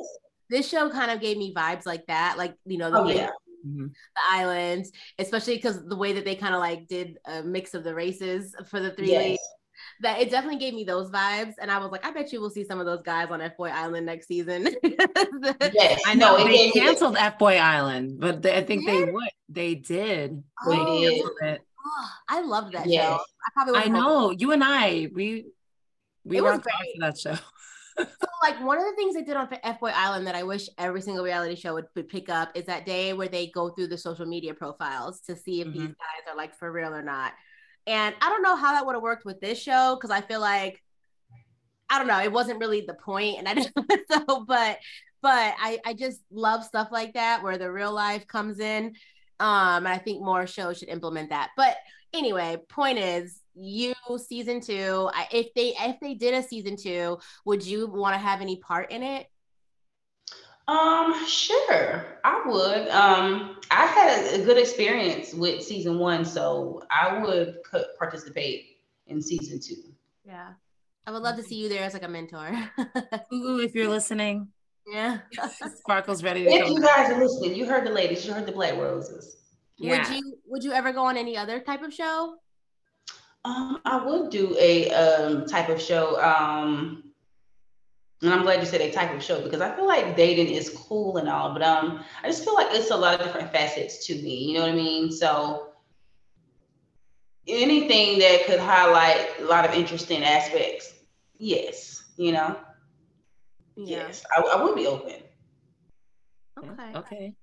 this 0.49 0.67
show 0.67 0.89
kind 0.89 1.11
of 1.11 1.21
gave 1.21 1.37
me 1.37 1.53
vibes 1.53 1.85
like 1.85 2.07
that, 2.07 2.39
like 2.39 2.55
you 2.65 2.79
know 2.79 2.89
the 2.89 2.97
oh, 2.97 3.07
yeah 3.09 3.29
mm-hmm. 3.67 3.85
the 3.85 4.21
islands, 4.29 4.91
especially 5.19 5.55
because 5.55 5.85
the 5.85 5.95
way 5.95 6.13
that 6.13 6.25
they 6.25 6.35
kind 6.35 6.53
of 6.53 6.59
like 6.59 6.87
did 6.87 7.17
a 7.25 7.43
mix 7.43 7.73
of 7.73 7.83
the 7.83 7.93
races 7.93 8.55
for 8.69 8.79
the 8.79 8.91
three 8.91 9.11
yes. 9.11 9.39
that 10.01 10.19
it 10.19 10.29
definitely 10.29 10.59
gave 10.59 10.73
me 10.73 10.83
those 10.83 11.09
vibes. 11.09 11.53
And 11.59 11.71
I 11.71 11.79
was 11.79 11.91
like, 11.91 12.05
I 12.05 12.11
bet 12.11 12.31
you 12.31 12.41
will 12.41 12.49
see 12.49 12.63
some 12.63 12.79
of 12.79 12.85
those 12.85 13.01
guys 13.03 13.29
on 13.29 13.41
F 13.41 13.57
Boy 13.57 13.69
Island 13.69 14.05
next 14.05 14.27
season. 14.27 14.67
yes, 14.83 16.01
I 16.05 16.15
know 16.15 16.37
they 16.37 16.71
canceled 16.71 17.17
F 17.17 17.37
Boy 17.37 17.57
Island, 17.57 18.19
but 18.19 18.41
they, 18.41 18.55
I 18.55 18.63
think 18.63 18.85
they 18.85 19.03
would. 19.05 19.29
They 19.49 19.75
did. 19.75 20.43
Oh, 20.65 20.71
they 20.71 21.09
did. 21.09 21.25
It. 21.41 21.61
Oh, 21.85 22.09
I 22.29 22.41
love 22.41 22.71
that 22.73 22.87
yes. 22.87 23.03
show. 23.03 23.13
I 23.15 23.49
probably 23.53 23.81
I 23.81 23.85
know 23.87 24.31
you 24.31 24.51
and 24.51 24.63
I 24.63 25.09
we 25.13 25.45
we 26.25 26.41
were 26.41 26.53
on 26.53 26.61
for 26.61 26.69
that 26.99 27.17
show. 27.17 27.35
So, 27.97 28.27
like 28.43 28.63
one 28.63 28.77
of 28.77 28.85
the 28.85 28.95
things 28.95 29.15
they 29.15 29.23
did 29.23 29.35
on 29.35 29.49
F 29.63 29.79
Boy 29.79 29.91
Island 29.93 30.27
that 30.27 30.35
I 30.35 30.43
wish 30.43 30.69
every 30.77 31.01
single 31.01 31.23
reality 31.23 31.55
show 31.55 31.73
would, 31.73 31.87
would, 31.95 32.09
pick 32.09 32.29
up 32.29 32.51
is 32.55 32.65
that 32.65 32.85
day 32.85 33.13
where 33.13 33.27
they 33.27 33.47
go 33.47 33.69
through 33.69 33.87
the 33.87 33.97
social 33.97 34.25
media 34.25 34.53
profiles 34.53 35.21
to 35.21 35.35
see 35.35 35.61
if 35.61 35.67
mm-hmm. 35.67 35.79
these 35.79 35.87
guys 35.87 36.31
are 36.31 36.35
like 36.35 36.55
for 36.55 36.71
real 36.71 36.93
or 36.93 37.01
not. 37.01 37.33
And 37.85 38.15
I 38.21 38.29
don't 38.29 38.43
know 38.43 38.55
how 38.55 38.73
that 38.73 38.85
would 38.85 38.95
have 38.95 39.01
worked 39.01 39.25
with 39.25 39.39
this 39.39 39.61
show 39.61 39.95
because 39.95 40.11
I 40.11 40.21
feel 40.21 40.41
like 40.41 40.83
I 41.89 41.97
don't 41.97 42.07
know, 42.07 42.21
it 42.21 42.31
wasn't 42.31 42.59
really 42.59 42.81
the 42.81 42.93
point, 42.93 43.37
and 43.39 43.47
I 43.47 43.53
didn't 43.53 43.73
so, 44.11 44.45
but 44.45 44.79
but 45.21 45.55
I 45.59 45.79
I 45.85 45.93
just 45.93 46.21
love 46.31 46.63
stuff 46.63 46.89
like 46.91 47.13
that 47.13 47.43
where 47.43 47.57
the 47.57 47.71
real 47.71 47.93
life 47.93 48.27
comes 48.27 48.59
in. 48.59 48.93
Um, 49.39 49.85
and 49.85 49.89
I 49.89 49.99
think 49.99 50.23
more 50.23 50.47
shows 50.47 50.79
should 50.79 50.89
implement 50.89 51.29
that. 51.29 51.51
But 51.55 51.77
anyway, 52.13 52.57
point 52.69 52.97
is, 52.97 53.39
you 53.59 53.93
season 54.17 54.61
two. 54.61 55.09
I, 55.13 55.27
if 55.31 55.53
they 55.53 55.73
if 55.79 55.99
they 55.99 56.13
did 56.13 56.33
a 56.33 56.43
season 56.43 56.75
two, 56.75 57.19
would 57.45 57.65
you 57.65 57.87
want 57.87 58.13
to 58.13 58.19
have 58.19 58.41
any 58.41 58.57
part 58.57 58.91
in 58.91 59.03
it? 59.03 59.27
Um, 60.67 61.25
sure, 61.25 62.19
I 62.25 62.43
would. 62.45 62.89
Um, 62.89 63.57
I 63.71 63.85
had 63.85 64.39
a, 64.39 64.43
good 64.43 64.57
experience 64.57 65.33
with 65.33 65.63
season 65.63 65.97
one, 65.97 66.25
so 66.25 66.83
I 66.91 67.19
would 67.19 67.59
participate 67.97 68.77
in 69.07 69.21
season 69.21 69.61
two. 69.61 69.93
Yeah, 70.25 70.49
I 71.05 71.11
would 71.11 71.23
love 71.23 71.37
to 71.37 71.43
see 71.43 71.55
you 71.55 71.69
there 71.69 71.83
as 71.83 71.93
like 71.93 72.03
a 72.03 72.09
mentor. 72.09 72.51
Ooh, 73.33 73.59
if 73.61 73.75
you're 73.75 73.87
listening. 73.87 74.49
Yeah, 74.85 75.19
Sparkle's 75.77 76.21
ready 76.21 76.43
to. 76.43 76.49
If 76.49 76.69
you 76.69 76.81
guys 76.81 77.11
are 77.11 77.19
listening, 77.19 77.55
you 77.55 77.65
heard 77.65 77.85
the 77.85 77.91
ladies, 77.91 78.25
you 78.25 78.33
heard 78.33 78.45
the 78.45 78.51
Black 78.51 78.75
Roses. 78.75 79.37
Yeah. 79.77 79.97
Would 79.97 80.15
you 80.15 80.37
Would 80.47 80.63
you 80.65 80.73
ever 80.73 80.91
go 80.91 81.05
on 81.05 81.15
any 81.15 81.37
other 81.37 81.61
type 81.61 81.81
of 81.81 81.93
show? 81.93 82.35
Um, 83.47 83.79
I 83.85 84.03
would 84.03 84.29
do 84.29 84.55
a 84.59 84.91
um 84.91 85.45
type 85.45 85.69
of 85.69 85.81
show. 85.81 86.21
Um, 86.21 87.03
and 88.21 88.33
I'm 88.33 88.41
glad 88.41 88.59
you 88.59 88.65
said 88.65 88.81
a 88.81 88.91
type 88.91 89.13
of 89.13 89.23
show 89.23 89.41
because 89.41 89.61
I 89.61 89.75
feel 89.75 89.87
like 89.87 90.17
dating 90.17 90.53
is 90.53 90.69
cool 90.69 91.17
and 91.17 91.29
all, 91.29 91.53
but 91.53 91.61
um, 91.61 92.03
I 92.23 92.27
just 92.27 92.43
feel 92.43 92.55
like 92.55 92.67
it's 92.71 92.89
a 92.89 92.97
lot 92.97 93.19
of 93.19 93.25
different 93.25 93.51
facets 93.51 94.07
to 94.07 94.15
me. 94.15 94.45
You 94.45 94.55
know 94.55 94.61
what 94.61 94.71
I 94.71 94.75
mean? 94.75 95.11
So 95.11 95.69
anything 97.47 98.17
that 98.19 98.45
could 98.47 98.59
highlight 98.59 99.39
a 99.39 99.45
lot 99.45 99.65
of 99.65 99.75
interesting 99.75 100.23
aspects, 100.23 100.93
yes. 101.37 102.03
You 102.17 102.31
know, 102.31 102.57
yeah. 103.75 104.07
yes, 104.07 104.25
I, 104.35 104.41
I 104.41 104.63
would 104.63 104.75
be 104.75 104.87
open. 104.87 105.21
Okay. 106.57 106.91
Okay. 106.95 107.33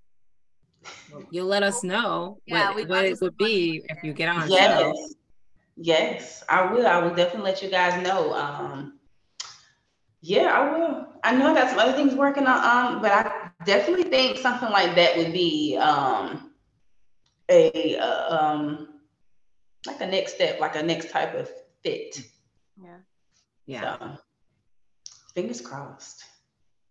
you'll 1.31 1.47
let 1.47 1.63
us 1.63 1.85
know 1.85 2.39
yeah, 2.47 2.75
what, 2.75 2.89
what 2.89 3.05
it 3.05 3.21
would 3.21 3.37
be 3.37 3.85
if 3.89 4.03
you 4.03 4.13
get 4.13 4.29
on 4.29 4.51
yes. 4.51 4.81
show. 4.81 4.93
Yes, 5.77 6.45
I 6.49 6.73
will. 6.73 6.87
I 6.87 6.99
will 6.99 7.15
definitely 7.15 7.51
let 7.51 7.63
you 7.63 7.71
guys 7.71 8.03
know. 8.03 8.33
Um, 8.33 8.99
yeah, 10.21 10.45
I 10.45 10.71
will. 10.71 11.07
I 11.25 11.35
know 11.35 11.51
I 11.51 11.55
got 11.55 11.71
some 11.71 11.79
other 11.79 11.93
things 11.93 12.15
working 12.15 12.47
on, 12.47 12.95
um, 12.97 13.03
but 13.03 13.11
I 13.13 13.51
definitely 13.65 14.05
think 14.05 14.39
something 14.39 14.71
like 14.71 14.95
that 14.95 15.17
would 15.17 15.33
be 15.33 15.77
um, 15.77 16.53
a 17.51 17.97
uh, 17.97 18.37
um, 18.37 18.89
like 19.87 20.01
a 20.01 20.07
next 20.07 20.35
step, 20.37 20.61
like 20.61 20.77
a 20.77 20.83
next 20.83 21.11
type 21.11 21.35
of 21.35 21.51
fit. 21.83 22.21
Yeah. 22.83 22.97
Yeah. 23.67 23.99
So, 23.99 24.19
fingers 25.35 25.61
crossed. 25.61 26.25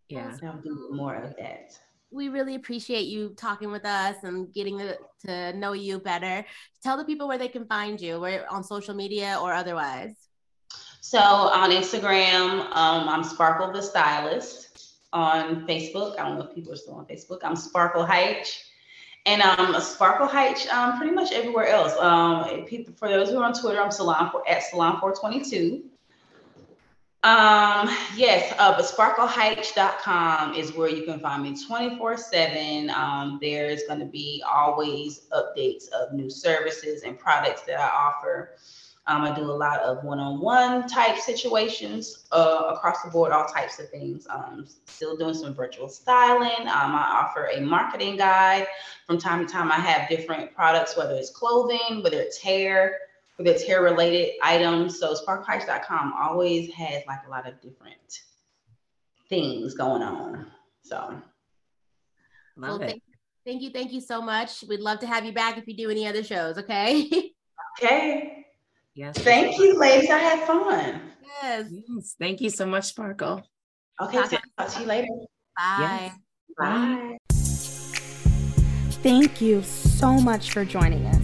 Yeah. 0.10 0.38
I'll 0.44 0.58
do 0.58 0.90
more 0.92 1.16
of 1.16 1.36
that. 1.38 1.78
We 2.14 2.30
really 2.30 2.56
appreciate 2.56 3.08
you 3.08 3.30
talking 3.36 3.72
with 3.72 3.86
us 3.86 4.18
and 4.24 4.54
getting 4.54 4.80
to, 5.26 5.54
know 5.54 5.74
you 5.74 6.00
better. 6.00 6.46
Tell 6.84 6.96
the 6.96 7.06
people 7.06 7.28
where 7.28 7.40
they 7.40 7.48
can 7.48 7.66
find 7.66 8.00
you, 8.00 8.20
where 8.20 8.52
on 8.52 8.64
social 8.64 8.94
media 8.94 9.40
or 9.42 9.52
otherwise. 9.52 10.16
So 11.02 11.20
on 11.20 11.72
Instagram, 11.72 12.68
um, 12.76 13.10
I'm 13.10 13.24
Sparkle 13.24 13.72
the 13.72 13.82
Stylist. 13.82 14.70
On 15.12 15.68
Facebook, 15.68 16.18
I 16.18 16.28
don't 16.28 16.40
know 16.40 16.46
if 16.46 16.56
people 16.56 16.74
are 16.74 16.76
still 16.76 16.96
on 16.96 17.06
Facebook. 17.06 17.40
I'm 17.44 17.56
Sparkle 17.56 18.06
Hyche. 18.06 18.64
And 19.26 19.42
um, 19.42 19.80
Sparkle 19.80 20.28
Hyche, 20.28 20.68
um, 20.70 20.98
pretty 20.98 21.14
much 21.14 21.32
everywhere 21.32 21.68
else. 21.68 21.94
Um, 22.00 22.66
people, 22.66 22.94
for 22.98 23.08
those 23.08 23.30
who 23.30 23.38
are 23.38 23.46
on 23.46 23.54
Twitter, 23.54 23.80
I'm 23.80 23.92
Salon 23.92 24.32
for, 24.32 24.48
at 24.50 24.64
Salon422. 24.72 25.84
Um, 27.24 27.90
yes, 28.18 28.54
uh, 28.60 28.76
but 28.76 28.84
sparklehyche.com 28.84 30.56
is 30.56 30.74
where 30.74 30.90
you 30.90 31.04
can 31.04 31.22
find 31.22 31.42
me 31.42 31.56
24 31.56 32.18
7. 32.18 32.90
Um, 32.90 33.40
there's 33.42 33.84
going 33.88 34.00
to 34.00 34.06
be 34.06 34.44
always 34.46 35.28
updates 35.32 35.90
of 35.92 36.12
new 36.12 36.30
services 36.30 37.04
and 37.04 37.18
products 37.18 37.62
that 37.62 37.80
I 37.80 37.88
offer. 37.88 38.56
Um, 39.08 39.22
I 39.22 39.34
do 39.34 39.44
a 39.44 39.52
lot 39.52 39.80
of 39.82 40.04
one-on-one 40.04 40.88
type 40.88 41.18
situations 41.18 42.26
uh, 42.34 42.74
across 42.74 43.02
the 43.04 43.10
board, 43.10 43.32
all 43.32 43.46
types 43.46 43.80
of 43.80 43.90
things. 43.90 44.28
Um, 44.30 44.66
still 44.86 45.16
doing 45.16 45.34
some 45.34 45.54
virtual 45.54 45.88
styling. 45.88 46.68
Um, 46.68 46.94
I 46.94 47.22
offer 47.24 47.50
a 47.54 47.62
marketing 47.62 48.18
guide. 48.18 48.68
From 49.08 49.18
time 49.18 49.46
to 49.46 49.52
time, 49.52 49.72
I 49.72 49.76
have 49.76 50.10
different 50.10 50.54
products, 50.54 50.98
whether 50.98 51.16
it's 51.16 51.30
clothing, 51.30 52.02
whether 52.02 52.20
it's 52.20 52.38
hair, 52.38 52.98
whether 53.44 53.56
it's 53.56 53.66
hair-related 53.66 54.36
items. 54.42 55.00
So 55.00 55.14
sparklehyche.com 55.14 56.14
always 56.20 56.72
has 56.74 57.04
like 57.08 57.20
a 57.28 57.30
lot 57.30 57.48
of 57.48 57.60
different 57.62 58.20
things 59.30 59.74
going 59.74 60.02
on. 60.02 60.48
So 60.84 61.22
well, 62.56 62.80
thank, 62.80 63.02
thank 63.46 63.62
you, 63.62 63.70
thank 63.72 63.92
you 63.92 64.02
so 64.02 64.22
much. 64.22 64.64
We'd 64.68 64.80
love 64.80 65.00
to 65.00 65.08
have 65.08 65.26
you 65.26 65.34
back 65.34 65.58
if 65.58 65.68
you 65.68 65.76
do 65.76 65.90
any 65.90 66.08
other 66.08 66.24
shows. 66.24 66.58
Okay. 66.58 67.10
okay. 67.82 68.46
Yes. 68.96 69.18
Thank 69.18 69.58
you, 69.58 69.78
ladies. 69.78 70.10
I 70.10 70.20
had 70.20 70.48
fun. 70.48 71.02
Yes. 71.42 71.66
yes. 71.72 72.16
Thank 72.20 72.42
you 72.42 72.50
so 72.50 72.66
much, 72.66 72.86
Sparkle. 72.86 73.42
Okay. 74.00 74.18
Talk, 74.18 74.44
talk 74.58 74.70
to 74.70 74.80
you 74.82 74.86
later. 74.86 75.08
Bye. 75.58 76.12
Yes. 76.12 76.18
Bye. 76.58 77.18
Thank 79.02 79.42
you 79.42 79.64
so 79.64 80.14
much 80.14 80.52
for 80.52 80.64
joining 80.64 81.06
us. 81.08 81.23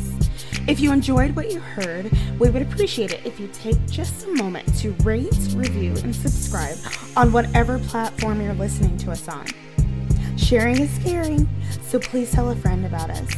If 0.69 0.79
you 0.79 0.91
enjoyed 0.91 1.35
what 1.35 1.51
you 1.51 1.59
heard, 1.59 2.11
we 2.37 2.51
would 2.51 2.61
appreciate 2.61 3.11
it 3.11 3.25
if 3.25 3.39
you 3.39 3.47
take 3.47 3.83
just 3.87 4.27
a 4.27 4.33
moment 4.35 4.71
to 4.77 4.91
rate, 5.03 5.33
review, 5.55 5.95
and 6.03 6.15
subscribe 6.15 6.77
on 7.17 7.31
whatever 7.31 7.79
platform 7.79 8.39
you're 8.39 8.53
listening 8.53 8.95
to 8.97 9.09
us 9.09 9.27
on. 9.27 9.47
Sharing 10.37 10.79
is 10.79 10.95
caring, 10.99 11.49
so 11.81 11.97
please 11.97 12.31
tell 12.31 12.51
a 12.51 12.55
friend 12.55 12.85
about 12.85 13.09
us. 13.09 13.31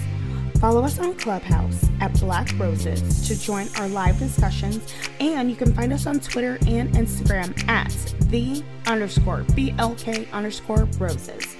Follow 0.59 0.83
us 0.83 0.99
on 0.99 1.15
Clubhouse 1.15 1.85
at 2.01 2.11
Black 2.19 2.51
Roses 2.59 3.25
to 3.29 3.39
join 3.39 3.69
our 3.77 3.87
live 3.87 4.19
discussions, 4.19 4.93
and 5.21 5.49
you 5.49 5.55
can 5.55 5.73
find 5.73 5.93
us 5.93 6.05
on 6.05 6.19
Twitter 6.19 6.57
and 6.67 6.89
Instagram 6.95 7.57
at 7.69 7.93
the 8.29 8.61
underscore 8.87 9.43
BLK 9.55 10.29
underscore 10.33 10.83
roses. 10.99 11.55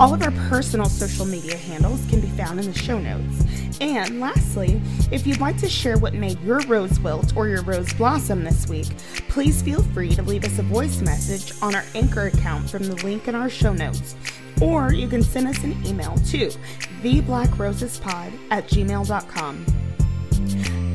All 0.00 0.12
of 0.12 0.22
our 0.22 0.32
personal 0.48 0.86
social 0.86 1.24
media 1.24 1.56
handles 1.56 2.04
can 2.10 2.20
be 2.20 2.28
found 2.28 2.58
in 2.58 2.66
the 2.66 2.76
show 2.76 2.98
notes. 2.98 3.44
And 3.80 4.20
lastly, 4.20 4.80
if 5.12 5.26
you'd 5.26 5.40
like 5.40 5.56
to 5.58 5.68
share 5.68 5.98
what 5.98 6.14
made 6.14 6.40
your 6.40 6.60
rose 6.60 6.98
wilt 7.00 7.36
or 7.36 7.48
your 7.48 7.62
rose 7.62 7.92
blossom 7.94 8.44
this 8.44 8.68
week, 8.68 8.88
please 9.28 9.62
feel 9.62 9.82
free 9.82 10.10
to 10.10 10.22
leave 10.22 10.44
us 10.44 10.58
a 10.58 10.62
voice 10.62 11.00
message 11.00 11.52
on 11.62 11.74
our 11.74 11.84
Anchor 11.94 12.26
account 12.26 12.68
from 12.68 12.84
the 12.84 12.96
link 13.04 13.28
in 13.28 13.34
our 13.34 13.48
show 13.48 13.72
notes 13.72 14.16
or 14.60 14.92
you 14.92 15.08
can 15.08 15.22
send 15.22 15.48
us 15.48 15.62
an 15.64 15.76
email 15.86 16.14
to 16.26 16.48
theblackRosesPod 17.02 18.32
at 18.50 18.66
gmail.com. 18.68 19.64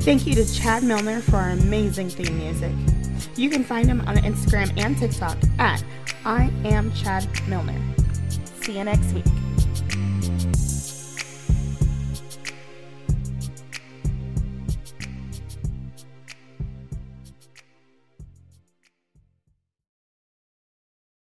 Thank 0.02 0.26
you 0.26 0.34
to 0.36 0.54
Chad 0.54 0.84
Milner 0.84 1.22
for 1.22 1.38
our 1.38 1.50
amazing 1.50 2.10
theme 2.10 2.38
music. 2.38 2.72
You 3.36 3.50
can 3.50 3.64
find 3.64 3.88
him 3.88 4.02
on 4.02 4.18
Instagram 4.18 4.78
and 4.78 4.98
TikTok 4.98 5.38
at 5.60 5.84
I 6.26 6.52
am 6.64 6.92
Chad 6.94 7.28
Milner. 7.48 7.80
See 8.62 8.78
you 8.78 8.84
next 8.84 9.14
week. 9.14 9.49